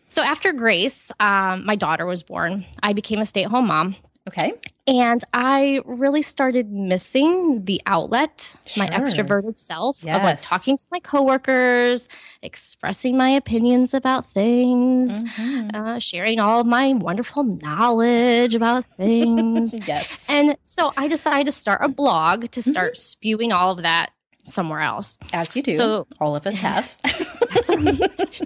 So 0.08 0.22
after 0.22 0.54
Grace, 0.54 1.12
um, 1.20 1.66
my 1.66 1.76
daughter 1.76 2.06
was 2.06 2.22
born. 2.22 2.64
I 2.82 2.94
became 2.94 3.20
a 3.20 3.26
stay-at-home 3.26 3.66
mom. 3.66 3.94
Okay. 4.26 4.54
And 4.88 5.24
I 5.32 5.80
really 5.84 6.22
started 6.22 6.70
missing 6.70 7.64
the 7.64 7.82
outlet, 7.86 8.54
sure. 8.66 8.84
my 8.84 8.90
extroverted 8.90 9.58
self 9.58 10.04
yes. 10.04 10.16
of 10.16 10.22
like 10.22 10.40
talking 10.40 10.76
to 10.76 10.86
my 10.92 11.00
coworkers, 11.00 12.08
expressing 12.40 13.16
my 13.16 13.30
opinions 13.30 13.94
about 13.94 14.26
things, 14.26 15.24
mm-hmm. 15.24 15.70
uh, 15.74 15.98
sharing 15.98 16.38
all 16.38 16.60
of 16.60 16.68
my 16.68 16.92
wonderful 16.92 17.42
knowledge 17.42 18.54
about 18.54 18.84
things. 18.96 19.76
yes. 19.88 20.24
And 20.28 20.56
so 20.62 20.92
I 20.96 21.08
decided 21.08 21.46
to 21.46 21.52
start 21.52 21.80
a 21.82 21.88
blog 21.88 22.52
to 22.52 22.62
start 22.62 22.94
mm-hmm. 22.94 22.98
spewing 22.98 23.52
all 23.52 23.72
of 23.72 23.82
that 23.82 24.12
somewhere 24.46 24.80
else. 24.80 25.18
As 25.32 25.54
you 25.54 25.62
do. 25.62 25.76
So 25.76 26.06
all 26.20 26.36
of 26.36 26.46
us 26.46 26.58
have. 26.58 26.96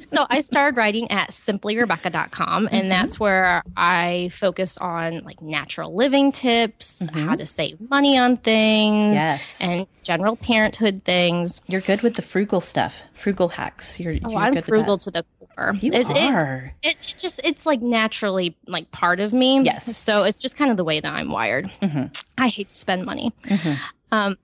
so 0.06 0.26
I 0.28 0.40
started 0.40 0.76
writing 0.76 1.10
at 1.10 1.30
simplyrebecca.com 1.30 2.66
and 2.66 2.74
mm-hmm. 2.74 2.88
that's 2.88 3.20
where 3.20 3.62
I 3.76 4.30
focus 4.32 4.78
on 4.78 5.20
like 5.24 5.42
natural 5.42 5.94
living 5.94 6.32
tips, 6.32 7.06
mm-hmm. 7.06 7.28
how 7.28 7.36
to 7.36 7.46
save 7.46 7.80
money 7.90 8.18
on 8.18 8.36
things, 8.38 9.14
yes. 9.14 9.60
and 9.62 9.86
general 10.02 10.36
parenthood 10.36 11.02
things. 11.04 11.62
You're 11.66 11.80
good 11.80 12.02
with 12.02 12.14
the 12.14 12.22
frugal 12.22 12.60
stuff, 12.60 13.02
frugal 13.12 13.48
hacks. 13.48 14.00
You're, 14.00 14.14
oh, 14.24 14.30
you're 14.30 14.40
I'm 14.40 14.62
frugal 14.62 14.98
to 14.98 15.10
the 15.10 15.24
core. 15.54 15.74
You 15.80 15.92
it, 15.92 16.06
are. 16.06 16.72
It, 16.82 16.96
it, 16.96 17.14
just 17.18 17.46
it's 17.46 17.66
like 17.66 17.82
naturally 17.82 18.56
like 18.66 18.90
part 18.90 19.20
of 19.20 19.32
me. 19.32 19.60
Yes. 19.60 19.96
So 19.96 20.24
it's 20.24 20.40
just 20.40 20.56
kind 20.56 20.70
of 20.70 20.76
the 20.76 20.84
way 20.84 21.00
that 21.00 21.12
I'm 21.12 21.30
wired. 21.30 21.66
Mm-hmm. 21.82 22.06
I 22.38 22.48
hate 22.48 22.68
to 22.68 22.74
spend 22.74 23.04
money. 23.04 23.32
Mm-hmm. 23.44 23.74
Um, 24.12 24.36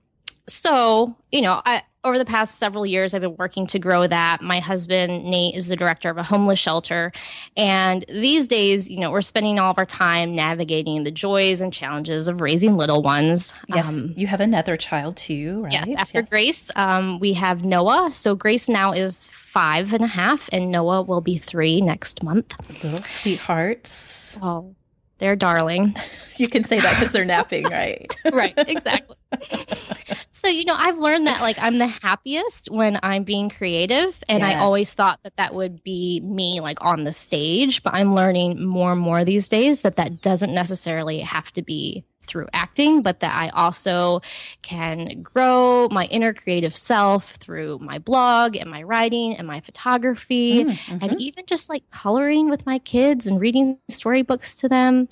so, 0.47 1.15
you 1.31 1.41
know, 1.41 1.61
I, 1.65 1.83
over 2.07 2.17
the 2.17 2.25
past 2.25 2.57
several 2.57 2.85
years, 2.85 3.13
I've 3.13 3.21
been 3.21 3.35
working 3.35 3.67
to 3.67 3.79
grow 3.79 4.07
that. 4.07 4.41
My 4.41 4.59
husband, 4.59 5.25
Nate, 5.25 5.55
is 5.55 5.67
the 5.67 5.75
director 5.75 6.09
of 6.09 6.17
a 6.17 6.23
homeless 6.23 6.59
shelter. 6.59 7.11
And 7.57 8.05
these 8.07 8.47
days, 8.47 8.89
you 8.89 8.99
know, 8.99 9.11
we're 9.11 9.21
spending 9.21 9.59
all 9.59 9.71
of 9.71 9.77
our 9.77 9.85
time 9.85 10.33
navigating 10.33 11.03
the 11.03 11.11
joys 11.11 11.59
and 11.59 11.73
challenges 11.73 12.27
of 12.27 12.39
raising 12.39 12.77
little 12.77 13.01
ones. 13.01 13.53
Yes. 13.67 13.87
Um, 13.89 14.13
you 14.15 14.27
have 14.27 14.39
another 14.39 14.77
child 14.77 15.17
too, 15.17 15.63
right? 15.63 15.73
Yes. 15.73 15.93
After 15.97 16.19
yes. 16.19 16.29
Grace, 16.29 16.71
um, 16.75 17.19
we 17.19 17.33
have 17.33 17.65
Noah. 17.65 18.09
So 18.13 18.35
Grace 18.35 18.69
now 18.69 18.93
is 18.93 19.29
five 19.29 19.91
and 19.91 20.03
a 20.03 20.07
half, 20.07 20.49
and 20.53 20.71
Noah 20.71 21.01
will 21.01 21.21
be 21.21 21.37
three 21.37 21.81
next 21.81 22.23
month. 22.23 22.53
Little 22.83 23.03
sweethearts. 23.03 24.39
Oh, 24.41 24.75
they're 25.17 25.35
darling. 25.35 25.95
you 26.37 26.47
can 26.47 26.63
say 26.63 26.79
that 26.79 26.97
because 26.97 27.11
they're 27.11 27.25
napping, 27.25 27.63
right? 27.65 28.15
right, 28.31 28.53
exactly. 28.57 29.17
so, 30.41 30.47
you 30.47 30.65
know, 30.65 30.75
I've 30.77 30.97
learned 30.97 31.27
that 31.27 31.41
like 31.41 31.57
I'm 31.59 31.79
the 31.79 31.87
happiest 31.87 32.69
when 32.69 32.99
I'm 33.03 33.23
being 33.23 33.49
creative. 33.49 34.23
And 34.29 34.39
yes. 34.39 34.55
I 34.55 34.59
always 34.59 34.93
thought 34.93 35.19
that 35.23 35.35
that 35.37 35.55
would 35.55 35.83
be 35.83 36.21
me 36.21 36.59
like 36.59 36.83
on 36.85 37.03
the 37.03 37.13
stage. 37.13 37.81
But 37.83 37.95
I'm 37.95 38.13
learning 38.13 38.65
more 38.65 38.91
and 38.91 39.01
more 39.01 39.25
these 39.25 39.49
days 39.49 39.81
that 39.81 39.95
that 39.95 40.21
doesn't 40.21 40.53
necessarily 40.53 41.19
have 41.19 41.51
to 41.53 41.61
be 41.61 42.05
through 42.27 42.47
acting, 42.53 43.01
but 43.01 43.21
that 43.21 43.33
I 43.33 43.49
also 43.49 44.21
can 44.61 45.23
grow 45.23 45.87
my 45.89 46.05
inner 46.05 46.33
creative 46.33 46.75
self 46.75 47.31
through 47.31 47.79
my 47.79 47.97
blog 47.97 48.55
and 48.55 48.69
my 48.69 48.83
writing 48.83 49.35
and 49.35 49.47
my 49.47 49.61
photography 49.61 50.65
mm, 50.65 50.71
mm-hmm. 50.71 50.97
and 51.01 51.19
even 51.19 51.45
just 51.45 51.69
like 51.69 51.89
coloring 51.89 52.49
with 52.49 52.65
my 52.65 52.79
kids 52.79 53.25
and 53.27 53.39
reading 53.39 53.79
storybooks 53.89 54.55
to 54.57 54.69
them. 54.69 55.07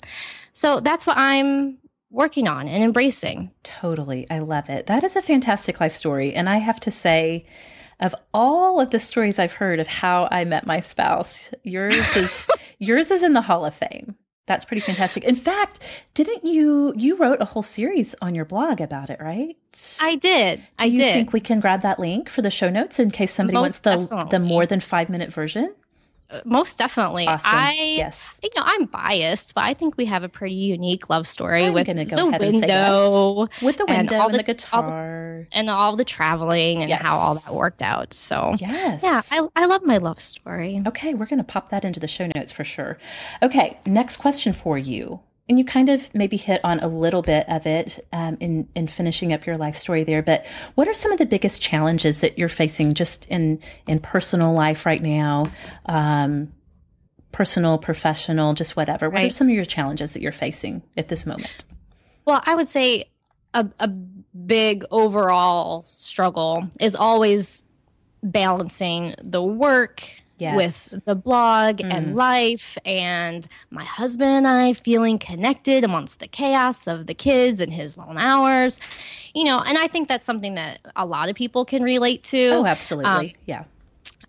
So 0.52 0.78
that's 0.80 1.06
what 1.06 1.16
I'm 1.18 1.78
working 2.10 2.48
on 2.48 2.68
and 2.68 2.82
embracing. 2.82 3.50
Totally. 3.62 4.26
I 4.30 4.38
love 4.38 4.68
it. 4.68 4.86
That 4.86 5.04
is 5.04 5.16
a 5.16 5.22
fantastic 5.22 5.80
life 5.80 5.92
story. 5.92 6.34
And 6.34 6.48
I 6.48 6.58
have 6.58 6.80
to 6.80 6.90
say, 6.90 7.46
of 8.00 8.14
all 8.34 8.80
of 8.80 8.90
the 8.90 9.00
stories 9.00 9.38
I've 9.38 9.52
heard 9.54 9.80
of 9.80 9.86
how 9.86 10.28
I 10.30 10.44
met 10.44 10.66
my 10.66 10.80
spouse, 10.80 11.50
yours 11.62 12.16
is 12.16 12.46
yours 12.78 13.10
is 13.10 13.22
in 13.22 13.32
the 13.32 13.42
Hall 13.42 13.64
of 13.64 13.74
Fame. 13.74 14.16
That's 14.46 14.64
pretty 14.64 14.80
fantastic. 14.80 15.24
In 15.24 15.34
fact, 15.34 15.80
didn't 16.14 16.44
you 16.44 16.94
you 16.96 17.16
wrote 17.16 17.40
a 17.40 17.44
whole 17.44 17.64
series 17.64 18.14
on 18.22 18.34
your 18.34 18.44
blog 18.44 18.80
about 18.80 19.10
it, 19.10 19.18
right? 19.20 19.56
I 20.00 20.14
did. 20.14 20.60
Do 20.60 20.64
I 20.78 20.84
you 20.84 20.98
did. 20.98 21.12
think 21.14 21.32
we 21.32 21.40
can 21.40 21.58
grab 21.58 21.82
that 21.82 21.98
link 21.98 22.28
for 22.28 22.42
the 22.42 22.50
show 22.50 22.70
notes 22.70 22.98
in 23.00 23.10
case 23.10 23.32
somebody 23.32 23.54
Most 23.58 23.84
wants 23.84 24.08
the 24.08 24.26
the 24.26 24.38
more 24.38 24.64
than 24.64 24.78
5 24.80 25.08
minute 25.08 25.32
version? 25.32 25.74
Most 26.44 26.78
definitely. 26.78 27.26
Awesome. 27.26 27.50
I 27.52 27.72
yes. 27.96 28.40
You 28.42 28.50
know, 28.56 28.62
I'm 28.64 28.86
biased, 28.86 29.54
but 29.54 29.64
I 29.64 29.74
think 29.74 29.96
we 29.96 30.06
have 30.06 30.22
a 30.22 30.28
pretty 30.28 30.54
unique 30.54 31.08
love 31.08 31.26
story 31.26 31.66
I'm 31.66 31.74
with 31.74 31.86
the 31.86 31.94
window, 31.94 33.48
with 33.62 33.76
the 33.76 33.86
window 33.86 33.86
and, 33.88 34.12
and 34.12 34.34
the, 34.34 34.38
the, 34.38 34.42
guitar, 34.42 35.38
all 35.38 35.44
and 35.52 35.70
all 35.70 35.96
the 35.96 36.04
traveling 36.04 36.82
and 36.82 36.88
yes. 36.88 37.02
how 37.02 37.18
all 37.18 37.34
that 37.36 37.54
worked 37.54 37.82
out. 37.82 38.14
So 38.14 38.54
yes, 38.60 39.02
yeah, 39.02 39.22
I, 39.30 39.46
I 39.56 39.66
love 39.66 39.82
my 39.84 39.98
love 39.98 40.20
story. 40.20 40.82
Okay, 40.86 41.14
we're 41.14 41.26
gonna 41.26 41.44
pop 41.44 41.70
that 41.70 41.84
into 41.84 42.00
the 42.00 42.08
show 42.08 42.28
notes 42.34 42.52
for 42.52 42.64
sure. 42.64 42.98
Okay, 43.42 43.78
next 43.86 44.16
question 44.16 44.52
for 44.52 44.78
you 44.78 45.20
and 45.48 45.58
you 45.58 45.64
kind 45.64 45.88
of 45.88 46.12
maybe 46.14 46.36
hit 46.36 46.60
on 46.64 46.80
a 46.80 46.88
little 46.88 47.22
bit 47.22 47.48
of 47.48 47.66
it 47.66 48.06
um, 48.12 48.36
in 48.40 48.68
in 48.74 48.86
finishing 48.86 49.32
up 49.32 49.46
your 49.46 49.56
life 49.56 49.76
story 49.76 50.04
there. 50.04 50.22
But 50.22 50.44
what 50.74 50.88
are 50.88 50.94
some 50.94 51.12
of 51.12 51.18
the 51.18 51.26
biggest 51.26 51.62
challenges 51.62 52.20
that 52.20 52.38
you're 52.38 52.48
facing 52.48 52.94
just 52.94 53.26
in 53.26 53.60
in 53.86 54.00
personal 54.00 54.52
life 54.52 54.86
right 54.86 55.02
now? 55.02 55.50
Um, 55.86 56.52
personal, 57.32 57.76
professional, 57.78 58.54
just 58.54 58.76
whatever. 58.76 59.10
What 59.10 59.16
right. 59.16 59.26
are 59.26 59.30
some 59.30 59.48
of 59.48 59.54
your 59.54 59.66
challenges 59.66 60.14
that 60.14 60.22
you're 60.22 60.32
facing 60.32 60.82
at 60.96 61.08
this 61.08 61.26
moment? 61.26 61.64
Well, 62.24 62.42
I 62.46 62.54
would 62.54 62.66
say 62.66 63.10
a, 63.52 63.68
a 63.78 63.88
big 63.88 64.84
overall 64.90 65.84
struggle 65.88 66.68
is 66.80 66.96
always 66.96 67.64
balancing 68.22 69.14
the 69.22 69.42
work 69.42 70.02
yes. 70.38 70.92
with 70.92 71.04
the 71.04 71.14
blog 71.14 71.78
mm. 71.78 71.92
and 71.92 72.16
life 72.16 72.78
and 72.84 73.46
my 73.70 73.84
husband 73.84 74.46
and 74.46 74.46
I 74.46 74.72
feeling 74.74 75.18
connected 75.18 75.84
amongst 75.84 76.20
the 76.20 76.28
chaos 76.28 76.86
of 76.86 77.06
the 77.06 77.14
kids 77.14 77.60
and 77.60 77.72
his 77.72 77.96
long 77.96 78.16
hours. 78.18 78.80
You 79.34 79.44
know, 79.44 79.62
and 79.64 79.76
I 79.78 79.86
think 79.86 80.08
that's 80.08 80.24
something 80.24 80.54
that 80.54 80.80
a 80.94 81.06
lot 81.06 81.28
of 81.28 81.36
people 81.36 81.64
can 81.64 81.82
relate 81.82 82.24
to. 82.24 82.48
Oh, 82.48 82.66
absolutely. 82.66 83.10
Um, 83.10 83.30
yeah. 83.46 83.64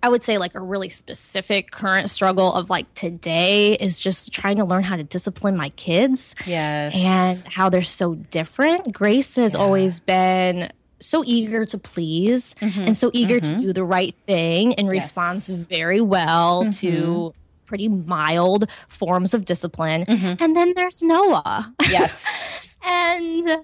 I 0.04 0.10
would 0.10 0.22
say 0.22 0.38
like 0.38 0.54
a 0.54 0.62
really 0.62 0.90
specific 0.90 1.72
current 1.72 2.10
struggle 2.10 2.54
of 2.54 2.70
like 2.70 2.94
today 2.94 3.74
is 3.74 4.00
just 4.00 4.32
trying 4.32 4.58
to 4.58 4.66
learn 4.66 4.84
how 4.84 4.96
to 4.96 5.04
discipline 5.04 5.58
my 5.58 5.70
kids. 5.70 6.36
Yes. 6.46 6.96
And 6.96 7.54
how 7.54 7.70
they're 7.70 7.84
so 7.84 8.16
different. 8.16 8.94
Grace 8.94 9.36
has 9.38 9.54
yeah. 9.54 9.60
always 9.60 10.00
been 10.00 10.70
so 11.00 11.24
eager 11.26 11.66
to 11.66 11.78
please 11.78 12.56
mm-hmm. 12.56 12.80
and 12.82 12.98
so 12.98 13.12
eager 13.14 13.40
to 13.40 13.50
mm-hmm. 13.50 13.58
do 13.58 13.74
the 13.74 13.84
right 13.84 14.16
thing 14.26 14.74
and 14.76 14.90
responds 14.90 15.48
very 15.48 16.02
well 16.02 16.70
to 16.72 16.92
mm-hmm. 16.92 17.38
pretty 17.66 17.88
mild 17.88 18.70
forms 18.88 19.34
of 19.34 19.46
discipline. 19.46 20.04
And 20.08 20.56
then 20.56 20.74
there's 20.76 21.02
Noah. 21.04 21.74
Yes. 21.90 22.78
and 22.84 23.48
uh, 23.48 23.64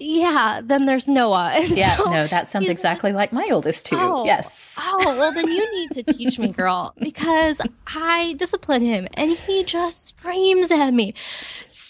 yeah, 0.00 0.60
then 0.62 0.86
there's 0.86 1.08
Noah. 1.08 1.52
And 1.58 1.68
Yeah. 1.70 1.96
so 1.96 2.10
no, 2.10 2.26
that 2.26 2.48
sounds 2.48 2.68
exactly 2.68 3.12
like 3.12 3.32
my 3.32 3.48
oldest 3.50 3.86
too. 3.86 3.96
Oh. 3.98 4.24
Yes. 4.24 4.74
Oh, 4.78 5.16
well, 5.18 5.32
then 5.32 5.48
you 5.48 5.70
need 5.72 5.90
to 5.92 6.02
teach 6.12 6.38
me, 6.38 6.52
girl, 6.52 6.94
because 7.00 7.60
I 7.88 8.34
discipline 8.38 8.82
him 8.82 9.08
and 9.14 9.32
he 9.32 9.64
just 9.64 10.06
screams 10.06 10.70
at 10.70 10.92
me, 10.92 11.14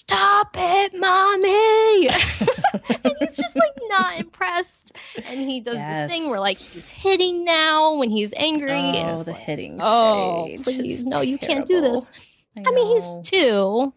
Stop 0.08 0.56
it, 0.58 0.98
mommy. 0.98 2.08
and 3.04 3.14
he's 3.20 3.36
just 3.36 3.56
like 3.56 3.72
not 3.90 4.18
impressed. 4.18 4.96
And 5.26 5.38
he 5.38 5.60
does 5.60 5.76
Yes. 5.76 6.08
this 6.10 6.16
thing 6.18 6.30
where 6.30 6.40
like 6.40 6.56
he's 6.56 6.88
hitting 6.88 7.44
now 7.44 7.94
when 7.96 8.08
he's 8.08 8.32
angry. 8.34 8.72
Oh, 8.72 9.22
the 9.22 9.32
like, 9.32 9.40
hitting. 9.42 9.76
oh, 9.82 10.48
please, 10.62 11.06
no, 11.06 11.20
you 11.20 11.36
can't 11.36 11.66
do 11.66 11.82
this. 11.82 12.10
I 12.56 12.70
mean, 12.72 12.86
he's 12.94 13.16
two, 13.22 13.92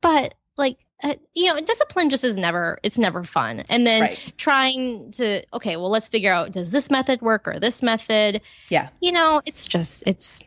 but 0.00 0.34
like, 0.56 0.78
uh, 1.02 1.14
you 1.34 1.52
know, 1.52 1.60
discipline 1.60 2.10
just 2.10 2.22
is 2.22 2.38
never, 2.38 2.78
it's 2.84 2.96
never 2.96 3.24
fun. 3.24 3.64
And 3.68 3.84
then 3.84 4.02
Right. 4.02 4.32
trying 4.36 5.10
to, 5.12 5.42
okay, 5.52 5.76
well, 5.76 5.90
let's 5.90 6.06
figure 6.06 6.32
out 6.32 6.52
does 6.52 6.70
this 6.70 6.92
method 6.92 7.20
work 7.22 7.48
or 7.48 7.58
this 7.58 7.82
method? 7.82 8.40
Yeah. 8.70 8.88
You 9.00 9.10
know, 9.10 9.42
it's 9.46 9.66
just, 9.66 10.04
it's, 10.06 10.40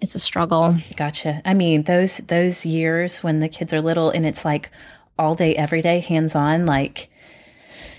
it's 0.00 0.14
a 0.14 0.18
struggle. 0.18 0.76
Gotcha. 0.96 1.42
I 1.44 1.54
mean, 1.54 1.82
those 1.84 2.18
those 2.18 2.64
years 2.64 3.22
when 3.22 3.40
the 3.40 3.48
kids 3.48 3.72
are 3.72 3.80
little 3.80 4.10
and 4.10 4.26
it's 4.26 4.44
like 4.44 4.70
all 5.18 5.34
day, 5.34 5.54
every 5.56 5.82
day, 5.82 6.00
hands 6.00 6.34
on, 6.34 6.66
like 6.66 7.10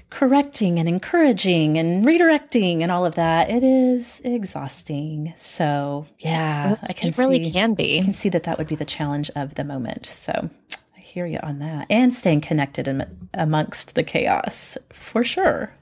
correcting 0.09 0.79
and 0.79 0.89
encouraging 0.89 1.77
and 1.77 2.05
redirecting 2.05 2.81
and 2.81 2.91
all 2.91 3.05
of 3.05 3.15
that. 3.15 3.49
It 3.49 3.63
is 3.63 4.21
exhausting. 4.23 5.33
So 5.37 6.07
yeah, 6.19 6.77
I 6.83 6.93
can 6.93 7.09
it 7.09 7.17
really 7.17 7.43
see, 7.43 7.51
can 7.51 7.73
be. 7.73 7.99
I 7.99 8.03
can 8.03 8.13
see 8.13 8.29
that 8.29 8.43
that 8.43 8.57
would 8.57 8.67
be 8.67 8.75
the 8.75 8.85
challenge 8.85 9.29
of 9.35 9.55
the 9.55 9.63
moment. 9.63 10.05
So 10.05 10.49
I 10.97 10.99
hear 10.99 11.25
you 11.25 11.39
on 11.43 11.59
that, 11.59 11.87
and 11.89 12.13
staying 12.13 12.41
connected 12.41 12.87
am- 12.87 13.29
amongst 13.33 13.95
the 13.95 14.03
chaos 14.03 14.77
for 14.91 15.23
sure. 15.23 15.73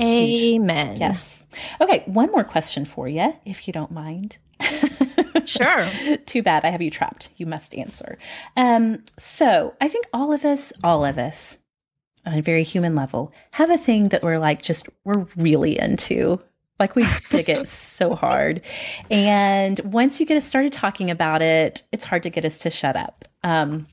Amen. 0.00 0.96
Yes. 0.98 1.44
Okay, 1.80 2.02
one 2.06 2.30
more 2.30 2.44
question 2.44 2.84
for 2.84 3.08
you, 3.08 3.34
if 3.44 3.66
you 3.66 3.72
don't 3.72 3.90
mind. 3.90 4.38
Sure. 5.46 6.16
Too 6.26 6.42
bad 6.42 6.64
I 6.64 6.70
have 6.70 6.82
you 6.82 6.90
trapped. 6.90 7.30
You 7.36 7.46
must 7.46 7.74
answer. 7.74 8.18
Um, 8.56 9.04
so 9.18 9.74
I 9.80 9.88
think 9.88 10.06
all 10.12 10.32
of 10.32 10.44
us, 10.44 10.72
all 10.82 11.04
of 11.04 11.18
us, 11.18 11.58
on 12.24 12.38
a 12.38 12.42
very 12.42 12.62
human 12.62 12.94
level, 12.94 13.32
have 13.52 13.70
a 13.70 13.78
thing 13.78 14.10
that 14.10 14.22
we're 14.22 14.38
like 14.38 14.62
just 14.62 14.88
we're 15.04 15.26
really 15.36 15.78
into. 15.78 16.40
Like 16.78 16.96
we 16.96 17.06
dig 17.30 17.48
it 17.48 17.66
so 17.68 18.14
hard. 18.14 18.62
And 19.10 19.78
once 19.80 20.20
you 20.20 20.26
get 20.26 20.36
us 20.36 20.44
started 20.46 20.72
talking 20.72 21.10
about 21.10 21.42
it, 21.42 21.82
it's 21.92 22.04
hard 22.04 22.22
to 22.24 22.30
get 22.30 22.44
us 22.44 22.58
to 22.58 22.70
shut 22.70 22.96
up. 22.96 23.24
Um, 23.42 23.86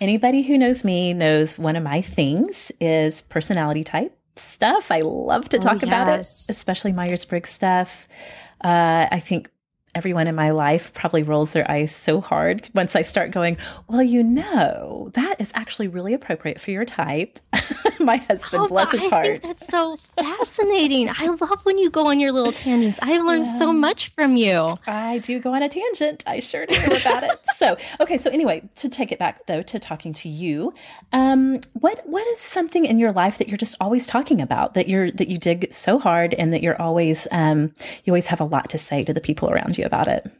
Anybody 0.00 0.42
who 0.42 0.56
knows 0.58 0.84
me 0.84 1.12
knows 1.12 1.58
one 1.58 1.76
of 1.76 1.82
my 1.82 2.00
things 2.00 2.72
is 2.80 3.20
personality 3.22 3.84
type 3.84 4.16
stuff. 4.36 4.90
I 4.90 5.00
love 5.02 5.48
to 5.50 5.58
talk 5.58 5.82
about 5.82 6.08
it, 6.08 6.20
especially 6.48 6.92
Myers 6.92 7.24
Briggs 7.24 7.50
stuff. 7.50 8.08
Uh, 8.64 9.06
I 9.10 9.20
think 9.20 9.50
everyone 9.98 10.28
in 10.28 10.34
my 10.36 10.50
life 10.50 10.92
probably 10.94 11.24
rolls 11.24 11.52
their 11.52 11.68
eyes 11.68 11.92
so 11.94 12.20
hard 12.20 12.70
once 12.72 12.94
I 12.94 13.02
start 13.02 13.32
going, 13.32 13.56
Well, 13.88 14.00
you 14.00 14.22
know, 14.22 15.10
that 15.14 15.40
is 15.40 15.50
actually 15.56 15.88
really 15.88 16.14
appropriate 16.14 16.60
for 16.60 16.70
your 16.70 16.84
type. 16.84 17.40
my 17.98 18.18
husband, 18.18 18.62
Oh, 18.62 18.68
bless 18.68 18.92
his 18.92 19.02
I 19.02 19.08
heart. 19.08 19.26
think 19.26 19.42
that's 19.42 19.66
so 19.66 19.96
fascinating. 19.96 21.10
I 21.10 21.26
love 21.26 21.64
when 21.64 21.78
you 21.78 21.90
go 21.90 22.06
on 22.06 22.20
your 22.20 22.30
little 22.30 22.52
tangents. 22.52 23.00
I've 23.02 23.24
learned 23.24 23.48
so 23.48 23.72
much 23.72 24.10
from 24.10 24.36
you. 24.36 24.78
I 24.86 25.18
do 25.18 25.40
go 25.40 25.52
on 25.52 25.64
a 25.64 25.68
tangent. 25.68 26.22
I 26.28 26.38
sure 26.38 26.64
do 26.64 26.76
about 26.76 27.24
it. 27.24 27.32
So, 27.56 27.76
okay. 28.00 28.18
So 28.18 28.30
anyway, 28.30 28.62
to 28.76 28.88
take 28.88 29.10
it 29.10 29.18
back 29.18 29.46
though 29.46 29.62
to 29.62 29.80
talking 29.80 30.12
to 30.14 30.28
you, 30.28 30.72
um, 31.12 31.58
what 31.72 32.06
what 32.06 32.24
is 32.28 32.38
something 32.38 32.84
in 32.84 33.00
your 33.00 33.10
life 33.10 33.38
that 33.38 33.48
you're 33.48 33.56
just 33.56 33.74
always 33.80 34.06
talking 34.06 34.40
about 34.40 34.74
that 34.74 34.88
you're 34.88 35.10
that 35.10 35.26
you 35.26 35.38
dig 35.38 35.72
so 35.72 35.98
hard 35.98 36.34
and 36.34 36.52
that 36.52 36.62
you're 36.62 36.80
always 36.80 37.26
um, 37.32 37.72
you 38.04 38.12
always 38.12 38.28
have 38.28 38.40
a 38.40 38.44
lot 38.44 38.70
to 38.70 38.78
say 38.78 39.02
to 39.02 39.12
the 39.12 39.20
people 39.20 39.50
around 39.50 39.76
you 39.76 39.84
about 39.88 40.06
it? 40.06 40.30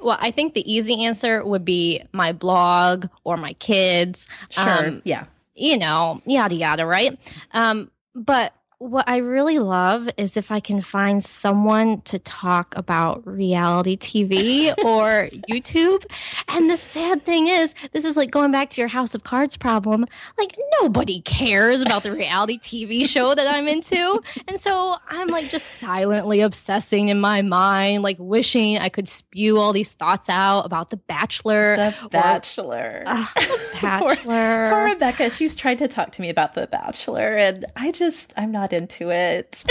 Well, 0.00 0.18
I 0.20 0.30
think 0.30 0.54
the 0.54 0.72
easy 0.72 1.04
answer 1.04 1.44
would 1.44 1.64
be 1.64 2.02
my 2.12 2.32
blog 2.32 3.06
or 3.24 3.36
my 3.36 3.52
kids. 3.54 4.26
Sure. 4.50 4.86
Um, 4.88 5.02
yeah. 5.04 5.24
you 5.54 5.78
know, 5.78 6.20
yada 6.26 6.54
yada, 6.54 6.86
right? 6.86 7.18
Um, 7.52 7.90
but 8.14 8.54
what 8.80 9.08
I 9.08 9.16
really 9.16 9.58
love 9.58 10.08
is 10.16 10.36
if 10.36 10.52
I 10.52 10.60
can 10.60 10.80
find 10.80 11.24
someone 11.24 12.00
to 12.02 12.18
talk 12.20 12.76
about 12.76 13.26
reality 13.26 13.96
TV 13.96 14.72
or 14.84 15.28
YouTube. 15.50 16.04
And 16.46 16.70
the 16.70 16.76
sad 16.76 17.24
thing 17.24 17.48
is, 17.48 17.74
this 17.92 18.04
is 18.04 18.16
like 18.16 18.30
going 18.30 18.52
back 18.52 18.70
to 18.70 18.80
your 18.80 18.86
House 18.86 19.16
of 19.16 19.24
Cards 19.24 19.56
problem. 19.56 20.06
Like, 20.38 20.56
nobody 20.80 21.20
cares 21.22 21.82
about 21.82 22.04
the 22.04 22.12
reality 22.12 22.56
TV 22.60 23.04
show 23.04 23.34
that 23.34 23.48
I'm 23.52 23.66
into. 23.66 24.20
And 24.46 24.60
so 24.60 24.94
I'm 25.08 25.26
like 25.26 25.50
just 25.50 25.72
silently 25.78 26.40
obsessing 26.40 27.08
in 27.08 27.20
my 27.20 27.42
mind, 27.42 28.04
like 28.04 28.16
wishing 28.20 28.78
I 28.78 28.90
could 28.90 29.08
spew 29.08 29.58
all 29.58 29.72
these 29.72 29.92
thoughts 29.92 30.28
out 30.28 30.60
about 30.60 30.90
The 30.90 30.98
Bachelor. 30.98 31.74
The 31.74 31.96
or- 32.04 32.08
Bachelor. 32.10 33.02
Ah, 33.06 33.32
The 33.34 33.40
Poor- 33.74 34.08
Bachelor. 34.10 34.70
Poor 34.70 34.84
Rebecca, 34.84 35.30
she's 35.30 35.56
tried 35.56 35.78
to 35.78 35.88
talk 35.88 36.12
to 36.12 36.22
me 36.22 36.30
about 36.30 36.54
The 36.54 36.68
Bachelor, 36.68 37.34
and 37.34 37.66
I 37.74 37.90
just, 37.90 38.32
I'm 38.36 38.52
not 38.52 38.67
into 38.72 39.10
it. 39.10 39.64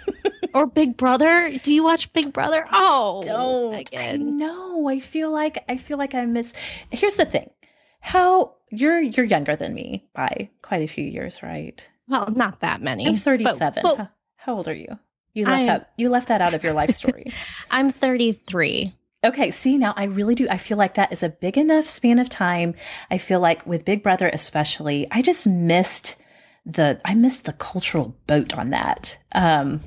or 0.54 0.66
Big 0.66 0.96
Brother. 0.96 1.52
Do 1.62 1.72
you 1.72 1.82
watch 1.82 2.12
Big 2.12 2.32
Brother? 2.32 2.66
Oh, 2.72 3.22
don't. 3.24 3.74
I 3.74 3.76
Megan. 3.78 4.36
know. 4.38 4.88
I 4.88 4.98
feel 5.00 5.30
like 5.30 5.64
I 5.68 5.76
feel 5.76 5.98
like 5.98 6.14
I 6.14 6.24
miss. 6.24 6.52
Here's 6.90 7.16
the 7.16 7.24
thing: 7.26 7.50
how 8.00 8.54
you're 8.70 9.00
you're 9.00 9.26
younger 9.26 9.56
than 9.56 9.74
me 9.74 10.08
by 10.14 10.50
quite 10.62 10.82
a 10.82 10.88
few 10.88 11.04
years, 11.04 11.42
right? 11.42 11.86
Well, 12.08 12.30
not 12.30 12.60
that 12.60 12.82
many. 12.82 13.06
I'm 13.06 13.16
37. 13.16 13.82
but 13.82 13.96
how, 13.96 14.08
how 14.36 14.54
old 14.56 14.68
are 14.68 14.74
you? 14.74 14.98
You 15.32 15.44
left 15.46 15.56
I'm- 15.58 15.66
that 15.66 15.90
you 15.96 16.08
left 16.08 16.28
that 16.28 16.40
out 16.40 16.54
of 16.54 16.64
your 16.64 16.72
life 16.72 16.90
story. 16.94 17.32
I'm 17.70 17.90
33. 17.90 18.92
okay, 19.24 19.50
see 19.52 19.78
now 19.78 19.94
I 19.96 20.04
really 20.04 20.34
do. 20.34 20.48
I 20.50 20.56
feel 20.56 20.76
like 20.78 20.94
that 20.94 21.12
is 21.12 21.22
a 21.22 21.28
big 21.28 21.56
enough 21.56 21.86
span 21.86 22.18
of 22.18 22.28
time. 22.28 22.74
I 23.10 23.18
feel 23.18 23.38
like 23.38 23.64
with 23.64 23.84
Big 23.84 24.02
Brother 24.02 24.28
especially, 24.32 25.06
I 25.12 25.22
just 25.22 25.46
missed 25.46 26.16
the 26.66 27.00
I 27.04 27.14
missed 27.14 27.44
the 27.46 27.52
cultural 27.52 28.16
boat 28.26 28.56
on 28.56 28.70
that. 28.70 29.18
Um 29.32 29.80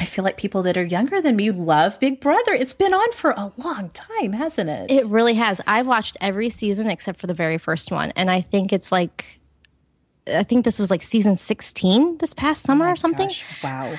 I 0.00 0.04
feel 0.04 0.24
like 0.24 0.36
people 0.36 0.62
that 0.62 0.76
are 0.76 0.84
younger 0.84 1.20
than 1.20 1.34
me 1.34 1.50
love 1.50 1.98
Big 1.98 2.20
Brother. 2.20 2.52
It's 2.52 2.72
been 2.72 2.94
on 2.94 3.10
for 3.12 3.32
a 3.32 3.50
long 3.56 3.90
time, 3.90 4.32
hasn't 4.32 4.70
it? 4.70 4.90
It 4.90 5.06
really 5.06 5.34
has. 5.34 5.60
I've 5.66 5.88
watched 5.88 6.16
every 6.20 6.50
season 6.50 6.88
except 6.88 7.18
for 7.18 7.26
the 7.26 7.34
very 7.34 7.58
first 7.58 7.90
one, 7.90 8.12
and 8.14 8.30
I 8.30 8.40
think 8.40 8.72
it's 8.72 8.92
like, 8.92 9.40
I 10.32 10.44
think 10.44 10.64
this 10.64 10.78
was 10.78 10.88
like 10.88 11.02
season 11.02 11.34
16 11.34 12.18
this 12.18 12.32
past 12.32 12.62
summer 12.62 12.86
Oh 12.86 12.92
or 12.92 12.96
something. 12.96 13.26
gosh, 13.26 13.44
wow. 13.64 13.98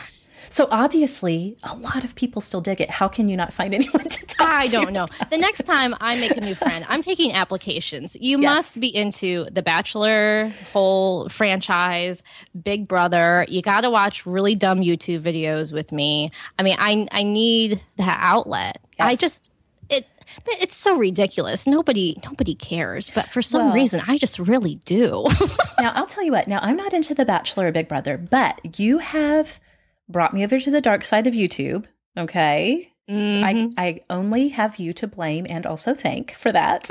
So 0.50 0.68
obviously, 0.72 1.58
a 1.64 1.76
lot 1.76 2.04
of 2.04 2.16
people 2.16 2.42
still 2.42 2.62
dig 2.62 2.82
it. 2.82 2.90
How 2.90 3.08
can 3.08 3.30
you 3.30 3.38
not 3.38 3.54
find 3.54 3.74
anyone 3.80 4.04
to 4.10 4.26
talk 4.26 4.48
I 4.48 4.66
to? 4.66 4.72
don't 4.72 4.94
know. 4.94 5.08
The 5.30 5.38
next 5.38 5.64
time 5.64 5.96
I 6.02 6.20
make 6.20 6.36
a 6.36 6.42
new 6.42 6.56
friend, 6.56 6.86
I'm 6.90 7.02
taking 7.02 7.34
applications. 7.34 8.16
You 8.20 8.40
Yes. 8.42 8.56
must 8.56 8.80
be 8.80 8.94
into 8.96 9.46
the 9.52 9.62
Bachelor 9.62 10.52
whole 10.74 11.30
franchise, 11.30 12.24
Big 12.64 12.88
Brother. 12.88 13.46
You 13.48 13.62
got 13.62 13.82
to 13.82 13.90
watch 13.90 14.26
really 14.26 14.56
dumb 14.56 14.80
YouTube 14.80 15.22
videos 15.22 15.72
with 15.74 15.92
me. 15.92 16.32
I 16.58 16.64
mean, 16.64 16.76
I 16.80 17.08
I 17.12 17.24
need 17.24 17.82
that 17.98 18.18
outlet. 18.22 18.80
I 19.00 19.16
just 19.16 19.52
it 19.90 20.06
but 20.46 20.54
it's 20.62 20.76
so 20.76 20.96
ridiculous. 20.98 21.66
Nobody 21.68 22.18
nobody 22.24 22.56
cares, 22.56 23.10
but 23.10 23.30
for 23.30 23.42
some 23.42 23.66
Well- 23.68 23.74
reason 23.76 24.02
I 24.08 24.18
just 24.18 24.40
really 24.40 24.76
do. 24.86 25.26
Now, 25.82 25.94
I'll 25.96 26.08
tell 26.08 26.26
you 26.26 26.34
what. 26.34 26.46
Now, 26.50 26.60
I'm 26.62 26.76
not 26.76 26.92
into 26.94 27.16
The 27.16 27.24
Bachelor 27.24 27.68
or 27.68 27.72
Big 27.72 27.88
Brother, 27.88 28.18
but 28.18 28.78
you 28.82 28.98
have 28.98 29.62
brought 30.10 30.34
me 30.34 30.44
over 30.44 30.60
to 30.60 30.72
the 30.72 30.82
dark 30.82 31.06
side 31.06 31.28
of 31.28 31.34
YouTube. 31.34 31.86
Okay. 32.18 32.92
Mhm. 33.10 33.74
I, 33.78 33.88
I 33.88 34.00
only 34.10 34.50
have 34.50 34.78
you 34.78 34.94
to 34.94 35.08
blame 35.08 35.48
and 35.50 35.66
also 35.66 35.94
thank 35.94 36.32
for 36.34 36.52
that. 36.52 36.90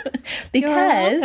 because 0.52 1.24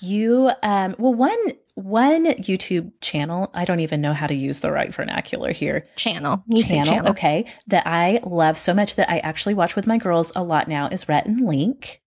you 0.00 0.50
um 0.62 0.94
well 0.98 1.14
one 1.14 1.38
one 1.74 2.24
YouTube 2.36 2.90
channel, 3.02 3.50
I 3.52 3.66
don't 3.66 3.80
even 3.80 4.00
know 4.00 4.14
how 4.14 4.26
to 4.26 4.34
use 4.34 4.60
the 4.60 4.72
right 4.72 4.92
vernacular 4.94 5.52
here. 5.52 5.86
channel. 5.96 6.42
You 6.48 6.62
channel, 6.64 6.86
channel. 6.86 7.10
okay, 7.10 7.44
that 7.66 7.86
I 7.86 8.20
love 8.24 8.56
so 8.56 8.72
much 8.72 8.94
that 8.96 9.10
I 9.10 9.18
actually 9.18 9.54
watch 9.54 9.76
with 9.76 9.86
my 9.86 9.98
girls 9.98 10.32
a 10.34 10.42
lot 10.42 10.68
now 10.68 10.88
is 10.88 11.06
Rhett 11.08 11.26
and 11.26 11.40
Link. 11.40 12.00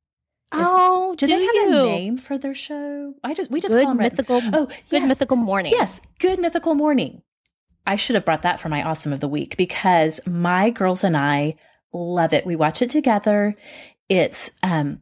Is- 0.53 0.59
Oh, 0.65 1.13
Do, 1.15 1.27
do, 1.27 1.35
they 1.37 1.45
have 1.45 1.53
you? 1.55 1.79
a 1.81 1.83
name 1.83 2.17
for 2.17 2.37
their 2.39 2.55
show? 2.55 3.13
I 3.23 3.35
just 3.35 3.51
we 3.51 3.61
just 3.61 3.71
Good 3.71 3.83
call 3.83 3.91
them 3.93 3.99
Rhett- 3.99 4.13
mythical. 4.13 4.41
Oh, 4.53 4.67
good 4.89 5.03
mythical 5.03 5.37
morning. 5.37 5.71
Yes, 5.71 6.01
good 6.19 6.39
mythical 6.39 6.73
morning. 6.73 7.21
I 7.89 7.95
should 7.95 8.13
have 8.13 8.23
brought 8.23 8.43
that 8.43 8.59
for 8.59 8.69
my 8.69 8.83
awesome 8.83 9.11
of 9.11 9.19
the 9.19 9.27
week 9.27 9.57
because 9.57 10.19
my 10.27 10.69
girls 10.69 11.03
and 11.03 11.17
I 11.17 11.55
love 11.91 12.33
it. 12.33 12.45
We 12.45 12.55
watch 12.55 12.83
it 12.83 12.91
together. 12.91 13.55
It's 14.07 14.51
um 14.61 15.01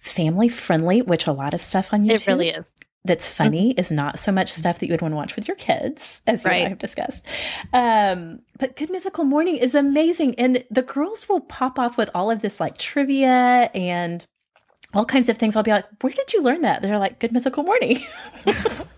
family 0.00 0.48
friendly, 0.48 1.02
which 1.02 1.26
a 1.26 1.32
lot 1.32 1.52
of 1.52 1.60
stuff 1.60 1.92
on 1.92 2.04
YouTube 2.04 2.22
it 2.22 2.26
really 2.26 2.48
is. 2.48 2.72
that's 3.04 3.28
funny 3.28 3.70
mm-hmm. 3.70 3.80
is 3.80 3.90
not 3.90 4.18
so 4.18 4.32
much 4.32 4.50
stuff 4.50 4.78
that 4.78 4.86
you 4.86 4.92
would 4.94 5.02
want 5.02 5.12
to 5.12 5.16
watch 5.16 5.36
with 5.36 5.46
your 5.46 5.56
kids, 5.56 6.22
as 6.26 6.44
you 6.44 6.50
right. 6.50 6.58
and 6.60 6.66
I 6.66 6.68
have 6.70 6.78
discussed. 6.78 7.26
Um, 7.74 8.40
but 8.58 8.74
Good 8.74 8.90
Mythical 8.90 9.24
Morning 9.24 9.56
is 9.56 9.74
amazing. 9.74 10.34
And 10.36 10.64
the 10.70 10.82
girls 10.82 11.28
will 11.28 11.40
pop 11.40 11.78
off 11.78 11.98
with 11.98 12.08
all 12.14 12.30
of 12.30 12.40
this 12.40 12.58
like 12.58 12.78
trivia 12.78 13.70
and 13.74 14.24
all 14.94 15.04
kinds 15.04 15.28
of 15.28 15.38
things. 15.38 15.56
I'll 15.56 15.62
be 15.62 15.70
like, 15.70 15.86
where 16.02 16.12
did 16.12 16.32
you 16.32 16.42
learn 16.42 16.60
that? 16.62 16.82
They're 16.82 16.98
like, 16.98 17.18
Good 17.18 17.32
Mythical 17.32 17.62
Morning. 17.64 17.98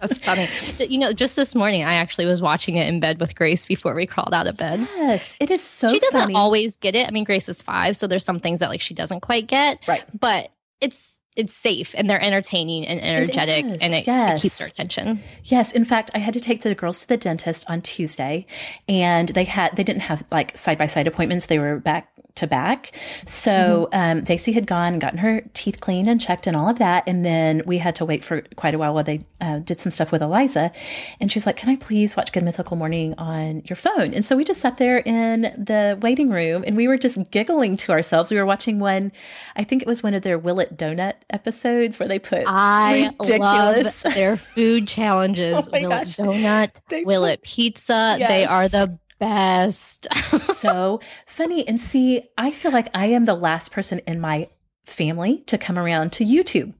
That's 0.00 0.18
funny. 0.18 0.48
You 0.88 0.98
know, 0.98 1.12
just 1.12 1.36
this 1.36 1.54
morning, 1.54 1.84
I 1.84 1.94
actually 1.94 2.26
was 2.26 2.42
watching 2.42 2.76
it 2.76 2.88
in 2.88 3.00
bed 3.00 3.20
with 3.20 3.34
Grace 3.36 3.64
before 3.64 3.94
we 3.94 4.06
crawled 4.06 4.34
out 4.34 4.46
of 4.46 4.56
bed. 4.56 4.80
Yes, 4.96 5.36
it 5.40 5.50
is 5.50 5.62
so 5.62 5.88
She 5.88 5.98
doesn't 5.98 6.20
funny. 6.20 6.34
always 6.34 6.76
get 6.76 6.94
it. 6.96 7.06
I 7.06 7.10
mean, 7.10 7.24
Grace 7.24 7.48
is 7.48 7.62
five, 7.62 7.96
so 7.96 8.06
there's 8.06 8.24
some 8.24 8.38
things 8.38 8.58
that 8.58 8.68
like 8.70 8.80
she 8.80 8.92
doesn't 8.94 9.20
quite 9.20 9.46
get. 9.46 9.78
Right. 9.86 10.02
But 10.18 10.50
it's 10.80 11.20
it's 11.36 11.54
safe 11.54 11.94
and 11.96 12.08
they're 12.08 12.22
entertaining 12.22 12.86
and 12.86 13.00
energetic 13.00 13.64
it 13.64 13.78
and 13.80 13.94
it, 13.94 14.06
yes. 14.06 14.38
it, 14.38 14.42
keeps 14.42 14.60
our 14.60 14.66
attention. 14.66 15.22
Yes. 15.44 15.72
In 15.72 15.84
fact, 15.84 16.10
I 16.14 16.18
had 16.18 16.34
to 16.34 16.40
take 16.40 16.62
the 16.62 16.74
girls 16.74 17.00
to 17.00 17.08
the 17.08 17.16
dentist 17.16 17.64
on 17.68 17.82
Tuesday 17.82 18.46
and 18.88 19.30
they 19.30 19.44
had, 19.44 19.74
they 19.76 19.84
didn't 19.84 20.02
have 20.02 20.24
like 20.30 20.56
side 20.56 20.78
by 20.78 20.86
side 20.86 21.06
appointments. 21.06 21.46
They 21.46 21.58
were 21.58 21.78
back 21.80 22.08
to 22.36 22.46
back. 22.48 22.92
So 23.26 23.88
mm-hmm. 23.92 24.18
um, 24.18 24.24
Daisy 24.24 24.52
had 24.52 24.66
gone 24.66 24.94
and 24.94 25.00
gotten 25.00 25.18
her 25.18 25.42
teeth 25.54 25.80
cleaned 25.80 26.08
and 26.08 26.20
checked 26.20 26.46
and 26.46 26.56
all 26.56 26.68
of 26.68 26.78
that. 26.78 27.04
And 27.06 27.24
then 27.24 27.62
we 27.64 27.78
had 27.78 27.94
to 27.96 28.04
wait 28.04 28.24
for 28.24 28.42
quite 28.56 28.74
a 28.74 28.78
while 28.78 28.92
while 28.94 29.04
they 29.04 29.20
uh, 29.40 29.60
did 29.60 29.80
some 29.80 29.92
stuff 29.92 30.10
with 30.10 30.20
Eliza. 30.20 30.72
And 31.20 31.30
she's 31.30 31.46
like, 31.46 31.56
Can 31.56 31.68
I 31.68 31.76
please 31.76 32.16
watch 32.16 32.32
Good 32.32 32.42
Mythical 32.42 32.76
Morning 32.76 33.14
on 33.18 33.62
your 33.66 33.76
phone? 33.76 34.14
And 34.14 34.24
so 34.24 34.36
we 34.36 34.44
just 34.44 34.60
sat 34.60 34.78
there 34.78 34.98
in 34.98 35.42
the 35.42 35.96
waiting 36.00 36.30
room 36.30 36.64
and 36.66 36.76
we 36.76 36.88
were 36.88 36.98
just 36.98 37.30
giggling 37.30 37.76
to 37.78 37.92
ourselves. 37.92 38.30
We 38.30 38.36
were 38.36 38.46
watching 38.46 38.80
one, 38.80 39.12
I 39.54 39.62
think 39.62 39.82
it 39.82 39.88
was 39.88 40.02
one 40.02 40.14
of 40.14 40.22
their 40.22 40.38
Will 40.38 40.58
It 40.58 40.76
Donut 40.76 41.14
episodes 41.30 41.98
where 41.98 42.08
they 42.08 42.18
put 42.18 42.44
I 42.46 43.10
ridiculous. 43.20 44.04
love 44.04 44.14
their 44.14 44.36
food 44.36 44.88
challenges. 44.88 45.68
oh 45.72 45.80
Will 45.80 45.90
gosh. 45.90 46.18
It 46.18 46.22
Donut, 46.22 46.80
they 46.88 47.04
Will 47.04 47.22
put, 47.22 47.32
It 47.32 47.42
Pizza. 47.42 48.16
Yes. 48.18 48.28
They 48.28 48.44
are 48.44 48.68
the 48.68 48.98
best. 49.18 50.06
so 50.54 51.00
funny. 51.26 51.66
And 51.66 51.80
see, 51.80 52.22
I 52.36 52.50
feel 52.50 52.72
like 52.72 52.88
I 52.94 53.06
am 53.06 53.24
the 53.24 53.34
last 53.34 53.72
person 53.72 54.00
in 54.06 54.20
my 54.20 54.48
family 54.84 55.38
to 55.46 55.58
come 55.58 55.78
around 55.78 56.12
to 56.12 56.24
YouTube. 56.24 56.74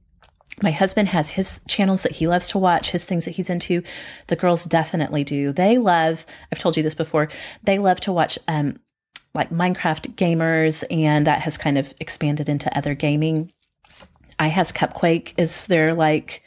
My 0.63 0.71
husband 0.71 1.09
has 1.09 1.31
his 1.31 1.61
channels 1.67 2.03
that 2.03 2.13
he 2.13 2.29
loves 2.29 2.49
to 2.51 2.59
watch, 2.59 2.91
his 2.93 3.05
things 3.05 3.25
that 3.25 3.33
he's 3.33 3.51
into. 3.51 3.83
The 4.29 4.37
girls 4.37 4.65
definitely 4.65 5.25
do. 5.25 5.53
They 5.53 5.79
love, 5.79 6.25
I've 6.53 6.61
told 6.61 6.77
you 6.77 6.83
this 6.83 6.95
before, 6.95 7.29
they 7.65 7.79
love 7.79 8.01
to 8.03 8.13
watch, 8.13 8.39
um, 8.47 8.79
like 9.35 9.51
Minecraft 9.51 10.15
gamers, 10.15 10.85
and 10.93 11.27
that 11.27 11.41
has 11.41 11.59
kind 11.59 11.77
of 11.77 11.93
expanded 12.01 12.49
into 12.49 12.77
other 12.79 12.95
gaming. 12.95 13.53
iHasCupquake 14.37 15.35
is 15.37 15.67
their 15.67 15.95
like 15.95 16.43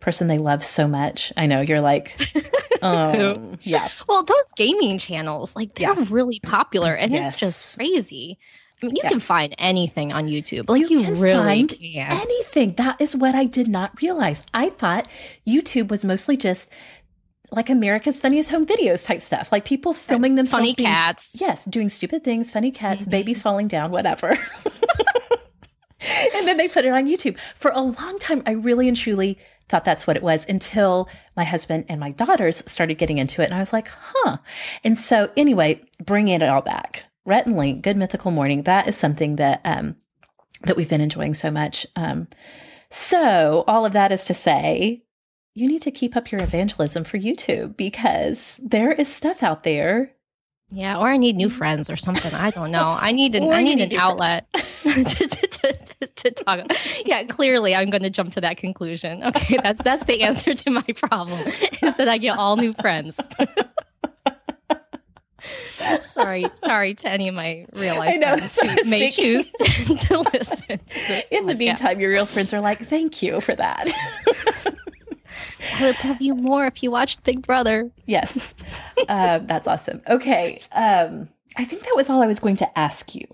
person 0.00 0.28
they 0.28 0.38
love 0.38 0.64
so 0.64 0.88
much. 0.88 1.32
I 1.36 1.46
know 1.46 1.60
you're 1.60 1.80
like, 1.80 2.18
um, 2.82 3.56
yeah. 3.60 3.88
Well, 4.08 4.22
those 4.22 4.52
gaming 4.56 4.98
channels, 4.98 5.54
like 5.54 5.74
they're 5.74 5.92
yeah. 5.94 6.06
really 6.08 6.40
popular, 6.42 6.94
and 6.94 7.12
yes. 7.12 7.32
it's 7.32 7.40
just 7.40 7.78
crazy. 7.78 8.38
I 8.82 8.86
mean, 8.86 8.96
you 8.96 9.00
yes. 9.02 9.12
can 9.12 9.20
find 9.20 9.54
anything 9.58 10.12
on 10.12 10.26
YouTube. 10.26 10.68
Like 10.68 10.88
you, 10.88 11.00
you 11.00 11.04
can 11.04 11.18
really 11.18 11.66
can. 11.66 12.12
anything. 12.12 12.74
That 12.76 12.98
is 13.00 13.14
what 13.14 13.34
I 13.34 13.44
did 13.44 13.68
not 13.68 14.00
realize. 14.00 14.46
I 14.54 14.70
thought 14.70 15.06
YouTube 15.46 15.88
was 15.88 16.02
mostly 16.02 16.38
just 16.38 16.72
like 17.52 17.68
America's 17.68 18.20
Funniest 18.20 18.50
Home 18.50 18.64
Videos 18.64 19.04
type 19.04 19.20
stuff, 19.22 19.52
like 19.52 19.64
people 19.64 19.92
filming 19.92 20.36
themselves. 20.36 20.62
Funny 20.62 20.74
being, 20.74 20.88
cats. 20.88 21.36
Yes, 21.40 21.64
doing 21.64 21.88
stupid 21.88 22.24
things, 22.24 22.50
funny 22.50 22.70
cats, 22.70 23.02
mm-hmm. 23.02 23.10
babies 23.10 23.42
falling 23.42 23.68
down, 23.68 23.90
whatever. 23.90 24.38
then 26.50 26.56
they 26.56 26.68
put 26.68 26.84
it 26.84 26.92
on 26.92 27.06
YouTube. 27.06 27.38
For 27.54 27.70
a 27.70 27.80
long 27.80 28.18
time, 28.18 28.42
I 28.46 28.52
really 28.52 28.88
and 28.88 28.96
truly 28.96 29.38
thought 29.68 29.84
that's 29.84 30.06
what 30.06 30.16
it 30.16 30.22
was 30.22 30.44
until 30.48 31.08
my 31.36 31.44
husband 31.44 31.84
and 31.88 32.00
my 32.00 32.10
daughters 32.10 32.62
started 32.66 32.98
getting 32.98 33.18
into 33.18 33.40
it. 33.40 33.46
And 33.46 33.54
I 33.54 33.60
was 33.60 33.72
like, 33.72 33.88
huh. 33.88 34.38
And 34.82 34.98
so, 34.98 35.30
anyway, 35.36 35.80
bringing 36.04 36.40
it 36.40 36.48
all 36.48 36.60
back. 36.60 37.04
Rhett 37.24 37.46
and 37.46 37.56
Link, 37.56 37.82
Good 37.82 37.96
Mythical 37.96 38.32
Morning, 38.32 38.62
that 38.64 38.88
is 38.88 38.96
something 38.96 39.36
that, 39.36 39.60
um, 39.64 39.96
that 40.62 40.76
we've 40.76 40.88
been 40.88 41.00
enjoying 41.00 41.34
so 41.34 41.50
much. 41.50 41.86
Um, 41.94 42.28
so, 42.90 43.64
all 43.68 43.86
of 43.86 43.92
that 43.92 44.10
is 44.10 44.24
to 44.24 44.34
say, 44.34 45.04
you 45.54 45.68
need 45.68 45.82
to 45.82 45.90
keep 45.90 46.16
up 46.16 46.32
your 46.32 46.42
evangelism 46.42 47.04
for 47.04 47.18
YouTube 47.18 47.76
because 47.76 48.58
there 48.62 48.92
is 48.92 49.12
stuff 49.12 49.42
out 49.42 49.62
there 49.62 50.12
yeah, 50.72 50.98
or 50.98 51.08
I 51.08 51.16
need 51.16 51.36
new 51.36 51.50
friends 51.50 51.90
or 51.90 51.96
something. 51.96 52.32
I 52.32 52.50
don't 52.50 52.70
know. 52.70 52.96
I 52.98 53.12
need 53.12 53.34
an 53.34 53.52
I 53.52 53.62
need, 53.62 53.76
need 53.76 53.92
an 53.92 53.98
outlet 53.98 54.46
to, 54.52 55.04
to, 55.04 55.26
to, 55.26 56.06
to, 56.06 56.30
talk. 56.30 56.66
Yeah, 57.04 57.24
clearly 57.24 57.74
I'm 57.74 57.90
going 57.90 58.04
to 58.04 58.10
jump 58.10 58.32
to 58.34 58.40
that 58.40 58.56
conclusion. 58.56 59.22
Okay, 59.30 59.58
that's 59.62 59.80
that's 59.82 60.04
the 60.04 60.22
answer 60.22 60.54
to 60.54 60.70
my 60.70 60.82
problem 60.82 61.38
is 61.82 61.94
that 61.96 62.08
I 62.08 62.18
get 62.18 62.36
all 62.36 62.56
new 62.56 62.72
friends. 62.74 63.18
sorry, 66.06 66.46
sorry 66.56 66.94
to 66.94 67.08
any 67.08 67.28
of 67.28 67.34
my 67.34 67.66
real 67.72 67.96
life 67.96 68.18
know, 68.18 68.36
friends 68.36 68.58
who 68.58 68.90
may 68.90 69.10
thinking. 69.10 69.24
choose 69.24 69.52
to, 69.52 69.96
to 69.96 70.18
listen. 70.32 70.78
To 70.78 71.34
In 71.34 71.44
podcast. 71.44 71.46
the 71.46 71.54
meantime, 71.54 72.00
your 72.00 72.10
real 72.10 72.26
friends 72.26 72.52
are 72.52 72.60
like, 72.60 72.78
"Thank 72.78 73.22
you 73.22 73.40
for 73.40 73.54
that." 73.54 73.88
I 75.78 75.86
would 75.86 76.04
love 76.04 76.20
you 76.20 76.34
more 76.34 76.66
if 76.66 76.82
you 76.82 76.90
watched 76.90 77.22
Big 77.24 77.46
Brother. 77.46 77.90
Yes. 78.06 78.54
Uh, 79.08 79.38
that's 79.38 79.66
awesome. 79.66 80.00
Okay. 80.08 80.60
Um, 80.74 81.28
I 81.56 81.64
think 81.64 81.82
that 81.82 81.96
was 81.96 82.10
all 82.10 82.22
I 82.22 82.26
was 82.26 82.40
going 82.40 82.56
to 82.56 82.78
ask 82.78 83.14
you. 83.14 83.26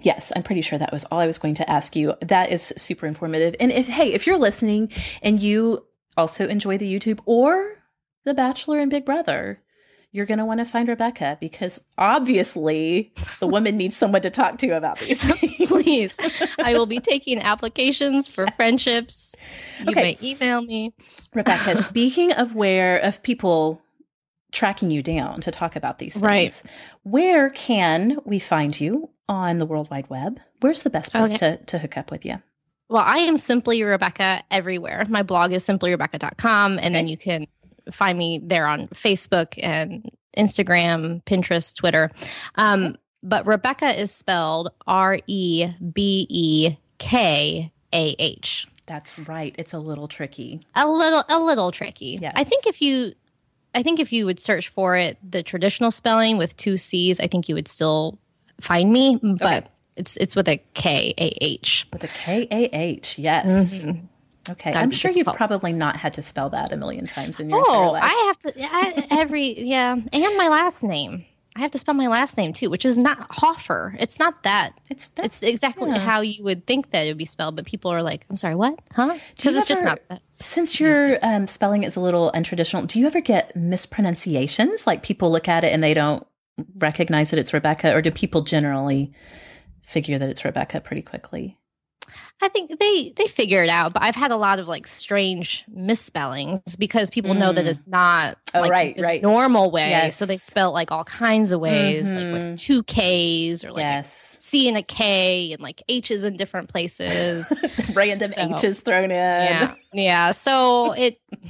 Yes, 0.00 0.32
I'm 0.34 0.42
pretty 0.42 0.62
sure 0.62 0.78
that 0.78 0.92
was 0.92 1.04
all 1.06 1.20
I 1.20 1.26
was 1.26 1.38
going 1.38 1.54
to 1.56 1.70
ask 1.70 1.94
you. 1.94 2.14
That 2.22 2.50
is 2.50 2.72
super 2.76 3.06
informative. 3.06 3.54
And 3.60 3.70
if, 3.70 3.88
hey, 3.88 4.12
if 4.12 4.26
you're 4.26 4.38
listening 4.38 4.90
and 5.22 5.40
you 5.40 5.86
also 6.16 6.46
enjoy 6.48 6.78
the 6.78 6.92
YouTube 6.92 7.20
or 7.26 7.76
The 8.24 8.34
Bachelor 8.34 8.78
and 8.78 8.90
Big 8.90 9.04
Brother, 9.04 9.60
you're 10.12 10.26
going 10.26 10.38
to 10.38 10.44
want 10.44 10.60
to 10.60 10.66
find 10.66 10.88
Rebekah 10.88 11.38
because 11.40 11.82
obviously 11.96 13.12
the 13.40 13.46
woman 13.46 13.78
needs 13.78 13.96
someone 13.96 14.20
to 14.22 14.30
talk 14.30 14.58
to 14.58 14.70
about 14.70 14.98
these. 14.98 15.24
Please. 15.66 16.16
I 16.58 16.74
will 16.74 16.86
be 16.86 17.00
taking 17.00 17.38
applications 17.38 18.28
for 18.28 18.46
friendships. 18.56 19.34
You 19.80 19.90
okay. 19.90 20.18
may 20.20 20.28
email 20.30 20.60
me. 20.60 20.92
Rebekah, 21.34 21.80
speaking 21.82 22.30
of 22.32 22.54
where, 22.54 22.98
of 22.98 23.22
people 23.22 23.80
tracking 24.52 24.90
you 24.90 25.02
down 25.02 25.40
to 25.40 25.50
talk 25.50 25.76
about 25.76 25.98
these 25.98 26.12
things, 26.12 26.22
right. 26.22 26.62
where 27.04 27.48
can 27.48 28.18
we 28.26 28.38
find 28.38 28.78
you 28.78 29.08
on 29.30 29.56
the 29.56 29.64
World 29.64 29.90
Wide 29.90 30.10
Web? 30.10 30.40
Where's 30.60 30.82
the 30.82 30.90
best 30.90 31.10
place 31.10 31.34
okay. 31.36 31.56
to, 31.56 31.64
to 31.64 31.78
hook 31.78 31.96
up 31.96 32.10
with 32.10 32.26
you? 32.26 32.42
Well, 32.90 33.02
I 33.06 33.20
am 33.20 33.38
simply 33.38 33.82
Rebekah 33.82 34.42
everywhere. 34.50 35.06
My 35.08 35.22
blog 35.22 35.52
is 35.52 35.66
simplyrebekah.com, 35.66 36.72
and 36.72 36.80
okay. 36.80 36.92
then 36.92 37.08
you 37.08 37.16
can 37.16 37.46
find 37.90 38.18
me 38.18 38.40
there 38.42 38.66
on 38.66 38.88
Facebook 38.88 39.58
and 39.62 40.10
Instagram, 40.36 41.22
Pinterest, 41.24 41.74
Twitter. 41.76 42.10
Um, 42.56 42.96
but 43.22 43.46
Rebekah 43.46 44.00
is 44.00 44.10
spelled 44.10 44.70
R 44.86 45.18
E 45.26 45.68
B 45.92 46.26
E 46.28 46.76
K 46.98 47.72
A 47.92 48.16
H. 48.18 48.66
That's 48.86 49.18
right. 49.18 49.54
It's 49.58 49.72
a 49.72 49.78
little 49.78 50.08
tricky. 50.08 50.60
A 50.74 50.88
little, 50.88 51.22
a 51.28 51.38
little 51.38 51.70
tricky. 51.70 52.18
Yes. 52.20 52.32
I 52.36 52.44
think 52.44 52.66
if 52.66 52.82
you, 52.82 53.12
I 53.74 53.82
think 53.82 54.00
if 54.00 54.12
you 54.12 54.26
would 54.26 54.40
search 54.40 54.68
for 54.68 54.96
it, 54.96 55.18
the 55.28 55.42
traditional 55.42 55.90
spelling 55.90 56.36
with 56.36 56.56
two 56.56 56.76
C's, 56.76 57.20
I 57.20 57.26
think 57.26 57.48
you 57.48 57.54
would 57.54 57.68
still 57.68 58.18
find 58.60 58.92
me. 58.92 59.18
But 59.22 59.42
okay. 59.42 59.66
it's 59.96 60.16
it's 60.16 60.34
with 60.34 60.48
a 60.48 60.62
K 60.74 61.14
A 61.16 61.32
H. 61.40 61.86
With 61.92 62.04
a 62.04 62.08
K 62.08 62.48
A 62.50 62.68
H. 62.76 63.18
Yes. 63.18 63.82
Mm-hmm. 63.82 64.06
Okay, 64.50 64.72
I'm 64.72 64.90
sure 64.90 65.10
difficult. 65.10 65.34
you've 65.34 65.36
probably 65.36 65.72
not 65.72 65.96
had 65.96 66.14
to 66.14 66.22
spell 66.22 66.50
that 66.50 66.72
a 66.72 66.76
million 66.76 67.06
times 67.06 67.38
in 67.38 67.48
your 67.48 67.62
oh, 67.64 67.92
life. 67.92 68.02
I 68.04 68.24
have 68.26 68.38
to 68.40 68.52
I, 68.60 69.06
every 69.10 69.60
yeah, 69.60 69.92
and 69.92 70.36
my 70.36 70.48
last 70.48 70.82
name. 70.82 71.24
I 71.54 71.60
have 71.60 71.70
to 71.72 71.78
spell 71.78 71.94
my 71.94 72.06
last 72.06 72.38
name 72.38 72.54
too, 72.54 72.70
which 72.70 72.84
is 72.84 72.96
not 72.96 73.26
Hoffer. 73.30 73.94
It's 74.00 74.18
not 74.18 74.42
that. 74.42 74.72
It's 74.88 75.12
it's 75.18 75.42
exactly 75.42 75.90
yeah. 75.90 75.98
how 75.98 76.22
you 76.22 76.42
would 76.44 76.66
think 76.66 76.90
that 76.90 77.06
it 77.06 77.10
would 77.10 77.18
be 77.18 77.26
spelled, 77.26 77.56
but 77.56 77.66
people 77.66 77.90
are 77.90 78.02
like, 78.02 78.24
"I'm 78.30 78.36
sorry, 78.36 78.54
what? 78.54 78.78
Huh?" 78.92 79.18
Because 79.36 79.56
it's 79.56 79.70
ever, 79.70 79.80
just 79.80 79.84
not 79.84 79.98
that. 80.08 80.22
Since 80.40 80.80
your 80.80 81.18
um, 81.22 81.46
spelling 81.46 81.82
is 81.82 81.94
a 81.94 82.00
little 82.00 82.32
untraditional, 82.34 82.86
do 82.86 82.98
you 82.98 83.06
ever 83.06 83.20
get 83.20 83.54
mispronunciations? 83.54 84.86
Like 84.86 85.02
people 85.02 85.30
look 85.30 85.46
at 85.46 85.62
it 85.62 85.72
and 85.72 85.82
they 85.82 85.94
don't 85.94 86.26
recognize 86.78 87.30
that 87.30 87.38
it's 87.38 87.52
Rebekah, 87.52 87.94
or 87.94 88.00
do 88.00 88.10
people 88.10 88.42
generally 88.42 89.12
figure 89.82 90.18
that 90.18 90.30
it's 90.30 90.44
Rebekah 90.44 90.80
pretty 90.80 91.02
quickly? 91.02 91.58
I 92.40 92.48
think 92.48 92.78
they 92.78 93.12
they 93.16 93.26
figure 93.28 93.62
it 93.62 93.70
out, 93.70 93.92
but 93.94 94.02
I've 94.02 94.16
had 94.16 94.30
a 94.30 94.36
lot 94.36 94.58
of 94.58 94.66
like 94.66 94.86
strange 94.86 95.64
misspellings 95.68 96.76
because 96.76 97.08
people 97.08 97.34
mm. 97.34 97.38
know 97.38 97.52
that 97.52 97.64
mm. 97.64 97.68
it's 97.68 97.86
not 97.86 98.36
oh, 98.54 98.60
like 98.60 98.70
right, 98.70 98.96
the 98.96 99.02
right. 99.02 99.22
normal 99.22 99.70
way. 99.70 99.90
Yes. 99.90 100.16
So 100.16 100.26
they 100.26 100.38
spell 100.38 100.72
like 100.72 100.90
all 100.90 101.04
kinds 101.04 101.52
of 101.52 101.60
ways, 101.60 102.12
mm-hmm. 102.12 102.32
like 102.32 102.42
with 102.42 102.58
two 102.58 102.82
K's 102.82 103.64
or 103.64 103.70
like 103.70 103.82
yes. 103.82 104.36
a 104.36 104.40
C 104.40 104.68
and 104.68 104.76
a 104.76 104.82
K 104.82 105.52
and 105.52 105.62
like 105.62 105.82
H's 105.88 106.24
in 106.24 106.36
different 106.36 106.68
places. 106.68 107.52
Random 107.94 108.28
so, 108.28 108.54
H's 108.54 108.80
thrown 108.80 109.04
in. 109.04 109.10
Yeah. 109.10 109.74
Yeah. 109.92 110.30
So 110.32 110.92
it 110.92 111.20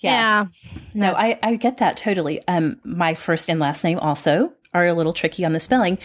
yeah. 0.00 0.46
yeah 0.46 0.46
no, 0.94 1.12
I, 1.14 1.38
I 1.42 1.56
get 1.56 1.78
that 1.78 1.96
totally. 1.98 2.40
Um 2.48 2.80
my 2.84 3.14
first 3.14 3.50
and 3.50 3.60
last 3.60 3.84
name 3.84 3.98
also 3.98 4.54
are 4.72 4.86
a 4.86 4.94
little 4.94 5.12
tricky 5.12 5.44
on 5.44 5.52
the 5.52 5.60
spelling. 5.60 5.98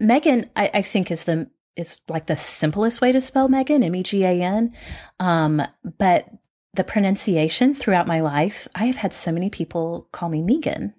Megan, 0.00 0.50
I, 0.56 0.70
I 0.74 0.82
think, 0.82 1.10
is 1.10 1.24
the 1.24 1.48
is 1.76 1.96
like 2.08 2.26
the 2.26 2.36
simplest 2.36 3.00
way 3.00 3.12
to 3.12 3.20
spell 3.20 3.48
Megan, 3.48 3.82
M 3.82 3.94
E 3.94 4.02
G 4.02 4.24
A 4.24 4.40
N. 4.40 4.72
Um, 5.20 5.62
but 5.98 6.28
the 6.74 6.84
pronunciation 6.84 7.74
throughout 7.74 8.06
my 8.06 8.20
life, 8.20 8.66
I 8.74 8.86
have 8.86 8.96
had 8.96 9.14
so 9.14 9.32
many 9.32 9.50
people 9.50 10.08
call 10.12 10.28
me 10.28 10.42
Megan, 10.42 10.94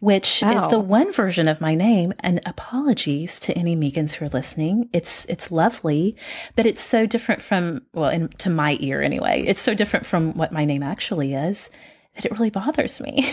which 0.00 0.42
is 0.42 0.68
the 0.68 0.80
one 0.80 1.12
version 1.12 1.48
of 1.48 1.60
my 1.60 1.74
name. 1.74 2.12
And 2.20 2.40
apologies 2.46 3.38
to 3.40 3.56
any 3.56 3.76
Megans 3.76 4.12
who 4.12 4.26
are 4.26 4.30
listening. 4.30 4.88
It's 4.92 5.24
it's 5.26 5.50
lovely, 5.50 6.16
but 6.56 6.66
it's 6.66 6.82
so 6.82 7.06
different 7.06 7.42
from 7.42 7.82
well, 7.92 8.10
in, 8.10 8.28
to 8.28 8.50
my 8.50 8.76
ear 8.80 9.02
anyway. 9.02 9.44
It's 9.46 9.60
so 9.60 9.74
different 9.74 10.06
from 10.06 10.34
what 10.34 10.52
my 10.52 10.64
name 10.64 10.82
actually 10.82 11.34
is 11.34 11.70
that 12.14 12.24
it 12.24 12.32
really 12.32 12.50
bothers 12.50 13.00
me. 13.00 13.28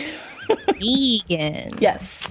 Vegan. 0.80 1.78
yes, 1.80 2.28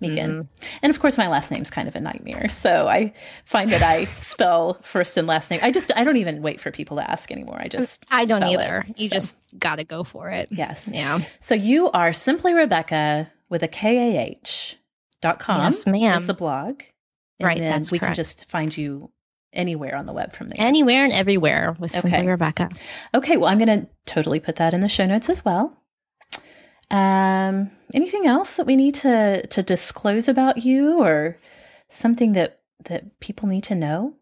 Megan. 0.00 0.30
Mm-hmm. 0.44 0.66
And 0.82 0.90
of 0.90 1.00
course, 1.00 1.16
my 1.16 1.28
last 1.28 1.50
name's 1.50 1.70
kind 1.70 1.88
of 1.88 1.96
a 1.96 2.00
nightmare. 2.00 2.48
So 2.48 2.88
I 2.88 3.12
find 3.44 3.70
that 3.70 3.82
I 3.82 4.04
spell 4.18 4.74
first 4.82 5.16
and 5.16 5.26
last 5.26 5.50
name. 5.50 5.60
I 5.62 5.70
just 5.70 5.90
I 5.96 6.04
don't 6.04 6.16
even 6.16 6.42
wait 6.42 6.60
for 6.60 6.70
people 6.70 6.96
to 6.98 7.08
ask 7.10 7.30
anymore. 7.30 7.58
I 7.60 7.68
just 7.68 8.04
I 8.10 8.24
don't 8.24 8.40
spell 8.40 8.50
it. 8.50 8.54
either. 8.54 8.86
You 8.96 9.08
So- 9.08 9.14
just 9.14 9.58
got 9.58 9.76
to 9.76 9.84
go 9.84 10.04
for 10.04 10.30
it. 10.30 10.48
yes. 10.50 10.90
Yeah. 10.92 11.20
So 11.40 11.54
you 11.54 11.90
are 11.92 12.12
simply 12.12 12.52
Rebekah 12.54 13.30
with 13.48 13.62
a 13.62 13.68
K 13.68 14.16
A 14.16 14.20
H 14.26 14.76
dot 15.22 15.38
com. 15.38 15.60
Yes, 15.62 15.86
ma'am. 15.86 16.16
Is 16.22 16.26
the 16.26 16.34
blog. 16.34 16.82
And 17.40 17.48
Right, 17.48 17.58
then 17.58 17.70
that's 17.72 17.90
we 17.90 17.98
correct. 17.98 18.10
can 18.10 18.24
just 18.24 18.48
find 18.48 18.76
you 18.76 19.10
anywhere 19.52 19.96
on 19.96 20.06
the 20.06 20.12
web 20.12 20.32
from 20.32 20.48
there. 20.48 20.60
Anywhere 20.60 21.04
and 21.04 21.12
everywhere 21.12 21.74
with 21.78 21.92
okay. 21.96 22.08
Simply. 22.10 22.26
Rebekah. 22.28 22.70
okay, 23.14 23.36
well 23.36 23.48
I'm 23.48 23.58
gonna 23.58 23.86
totally 24.06 24.40
put 24.40 24.56
that 24.56 24.74
in 24.74 24.80
the 24.80 24.88
show 24.88 25.06
notes 25.06 25.28
as 25.28 25.44
well. 25.44 25.76
Um 26.90 27.70
anything 27.92 28.26
else 28.26 28.54
that 28.56 28.66
we 28.66 28.76
need 28.76 28.94
to 28.96 29.46
to 29.46 29.62
disclose 29.62 30.28
about 30.28 30.58
you 30.64 31.00
or 31.02 31.38
something 31.88 32.32
that 32.34 32.60
that 32.84 33.20
people 33.20 33.48
need 33.48 33.64
to 33.64 33.74
know? 33.74 34.14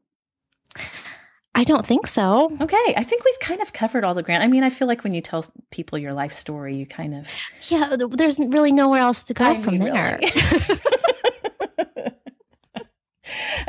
I 1.55 1.65
don't 1.65 1.85
think 1.87 2.07
so. 2.07 2.51
Okay, 2.63 2.95
I 2.97 3.05
think 3.05 3.25
we've 3.25 3.39
kind 3.41 3.61
of 3.61 3.75
covered 3.75 4.05
all 4.05 4.15
the 4.15 4.23
ground. 4.23 4.43
I 4.43 4.49
mean, 4.49 4.63
I 4.65 4.71
feel 4.71 4.89
like 4.89 5.05
when 5.05 5.13
you 5.13 5.21
tell 5.21 5.45
people 5.71 5.99
your 5.99 6.15
life 6.15 6.33
story, 6.33 6.75
you 6.77 6.87
kind 6.87 7.15
of 7.15 7.29
Yeah, 7.69 7.95
there's 7.97 8.39
really 8.39 8.73
nowhere 8.73 9.01
else 9.03 9.23
to 9.25 9.35
go 9.35 9.45
I 9.45 9.61
from 9.61 9.79
mean, 9.79 9.93
there. 9.93 10.19
really. 10.23 10.81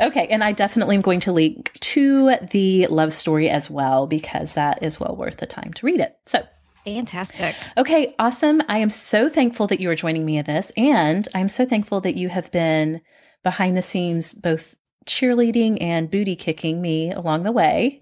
okay, 0.00 0.26
and 0.28 0.42
I 0.42 0.52
definitely 0.52 0.96
am 0.96 1.02
going 1.02 1.20
to 1.20 1.32
link 1.32 1.72
to 1.80 2.36
the 2.50 2.86
love 2.86 3.12
story 3.12 3.50
as 3.50 3.68
well 3.70 4.06
because 4.06 4.54
that 4.54 4.82
is 4.82 4.98
well 4.98 5.14
worth 5.16 5.36
the 5.38 5.46
time 5.46 5.72
to 5.74 5.86
read 5.86 6.00
it. 6.00 6.16
So, 6.26 6.42
Fantastic. 6.84 7.54
okay, 7.76 8.14
awesome. 8.18 8.62
I 8.68 8.78
am 8.78 8.90
so 8.90 9.28
thankful 9.28 9.66
that 9.68 9.80
you 9.80 9.90
are 9.90 9.94
joining 9.94 10.24
me 10.24 10.38
in 10.38 10.44
this, 10.44 10.70
and 10.76 11.26
I'm 11.34 11.48
so 11.48 11.64
thankful 11.64 12.00
that 12.02 12.16
you 12.16 12.28
have 12.28 12.50
been 12.50 13.00
behind 13.42 13.76
the 13.76 13.82
scenes, 13.82 14.32
both 14.32 14.74
cheerleading 15.06 15.78
and 15.80 16.10
booty 16.10 16.34
kicking 16.36 16.80
me 16.80 17.12
along 17.12 17.42
the 17.42 17.52
way 17.52 18.00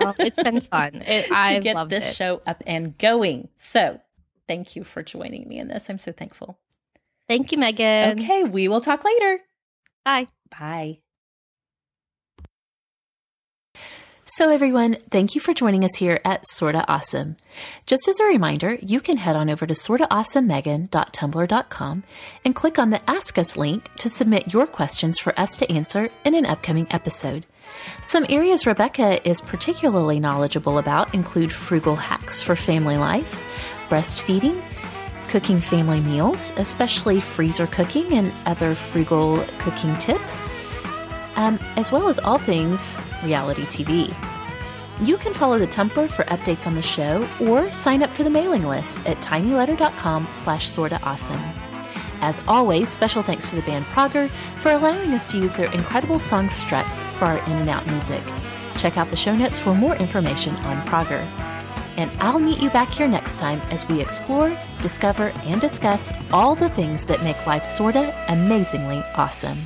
Well, 0.00 0.14
it's 0.18 0.40
been 0.40 0.60
fun. 0.72 1.02
It, 1.06 1.26
I've 1.32 1.62
get 1.62 1.88
this 1.88 2.10
it. 2.10 2.14
show 2.14 2.40
up 2.46 2.62
and 2.66 2.96
going. 2.98 3.48
So, 3.56 4.00
thank 4.46 4.76
you 4.76 4.84
for 4.84 5.02
joining 5.02 5.48
me 5.48 5.58
in 5.58 5.68
this. 5.68 5.88
I'm 5.90 5.98
so 5.98 6.12
thankful. 6.12 6.58
Thank 7.28 7.50
you, 7.50 7.58
Megan. 7.58 8.20
Okay, 8.20 8.44
we 8.44 8.68
will 8.68 8.80
talk 8.80 9.04
later. 9.04 9.40
Bye. 10.04 10.28
Bye. 10.50 11.00
So, 14.28 14.50
everyone, 14.50 14.96
thank 15.12 15.36
you 15.36 15.40
for 15.40 15.54
joining 15.54 15.84
us 15.84 15.94
here 15.94 16.20
at 16.24 16.48
Sorta 16.48 16.84
Awesome. 16.88 17.36
Just 17.86 18.08
as 18.08 18.18
a 18.18 18.24
reminder, 18.24 18.76
you 18.82 19.00
can 19.00 19.18
head 19.18 19.36
on 19.36 19.48
over 19.48 19.68
to 19.68 19.74
sortaawesomemegan.tumblr.com 19.74 22.02
and 22.44 22.56
click 22.56 22.76
on 22.76 22.90
the 22.90 23.08
Ask 23.08 23.38
Us 23.38 23.56
link 23.56 23.88
to 23.98 24.10
submit 24.10 24.52
your 24.52 24.66
questions 24.66 25.20
for 25.20 25.32
us 25.38 25.56
to 25.58 25.70
answer 25.70 26.10
in 26.24 26.34
an 26.34 26.44
upcoming 26.44 26.88
episode. 26.90 27.46
Some 28.02 28.26
areas 28.28 28.66
Rebekah 28.66 29.24
is 29.24 29.40
particularly 29.40 30.18
knowledgeable 30.18 30.78
about 30.78 31.14
include 31.14 31.52
frugal 31.52 31.94
hacks 31.94 32.42
for 32.42 32.56
family 32.56 32.96
life, 32.96 33.40
breastfeeding, 33.88 34.60
cooking 35.28 35.60
family 35.60 36.00
meals, 36.00 36.52
especially 36.56 37.20
freezer 37.20 37.68
cooking 37.68 38.14
and 38.14 38.32
other 38.44 38.74
frugal 38.74 39.38
cooking 39.60 39.94
tips 39.98 40.52
um, 41.36 41.58
as 41.76 41.92
well 41.92 42.08
as 42.08 42.18
all 42.18 42.38
things 42.38 43.00
reality 43.24 43.62
TV. 43.62 44.14
You 45.06 45.18
can 45.18 45.34
follow 45.34 45.58
the 45.58 45.66
Tumblr 45.66 46.08
for 46.10 46.24
updates 46.24 46.66
on 46.66 46.74
the 46.74 46.82
show 46.82 47.28
or 47.40 47.70
sign 47.72 48.02
up 48.02 48.10
for 48.10 48.24
the 48.24 48.30
mailing 48.30 48.66
list 48.66 49.06
at 49.06 49.18
tinyletter.com 49.18 50.26
slash 50.32 50.68
sorta 50.68 50.98
awesome. 51.02 51.40
As 52.22 52.42
always, 52.48 52.88
special 52.88 53.22
thanks 53.22 53.50
to 53.50 53.56
the 53.56 53.62
band 53.62 53.84
Prager 53.86 54.30
for 54.60 54.72
allowing 54.72 55.12
us 55.12 55.30
to 55.30 55.36
use 55.36 55.54
their 55.54 55.70
incredible 55.72 56.18
song 56.18 56.48
Strut 56.48 56.86
for 57.18 57.26
our 57.26 57.38
in 57.46 57.52
and 57.52 57.68
out 57.68 57.86
music. 57.88 58.22
Check 58.78 58.96
out 58.96 59.10
the 59.10 59.16
show 59.16 59.36
notes 59.36 59.58
for 59.58 59.74
more 59.74 59.96
information 59.96 60.56
on 60.56 60.80
Prager. 60.86 61.24
And 61.98 62.10
I'll 62.20 62.38
meet 62.38 62.60
you 62.60 62.70
back 62.70 62.88
here 62.88 63.08
next 63.08 63.36
time 63.36 63.60
as 63.70 63.88
we 63.88 64.00
explore, 64.00 64.54
discover, 64.82 65.30
and 65.44 65.60
discuss 65.60 66.12
all 66.32 66.54
the 66.54 66.68
things 66.70 67.04
that 67.06 67.22
make 67.22 67.46
life 67.46 67.66
sorta 67.66 68.14
amazingly 68.28 69.02
awesome. 69.14 69.58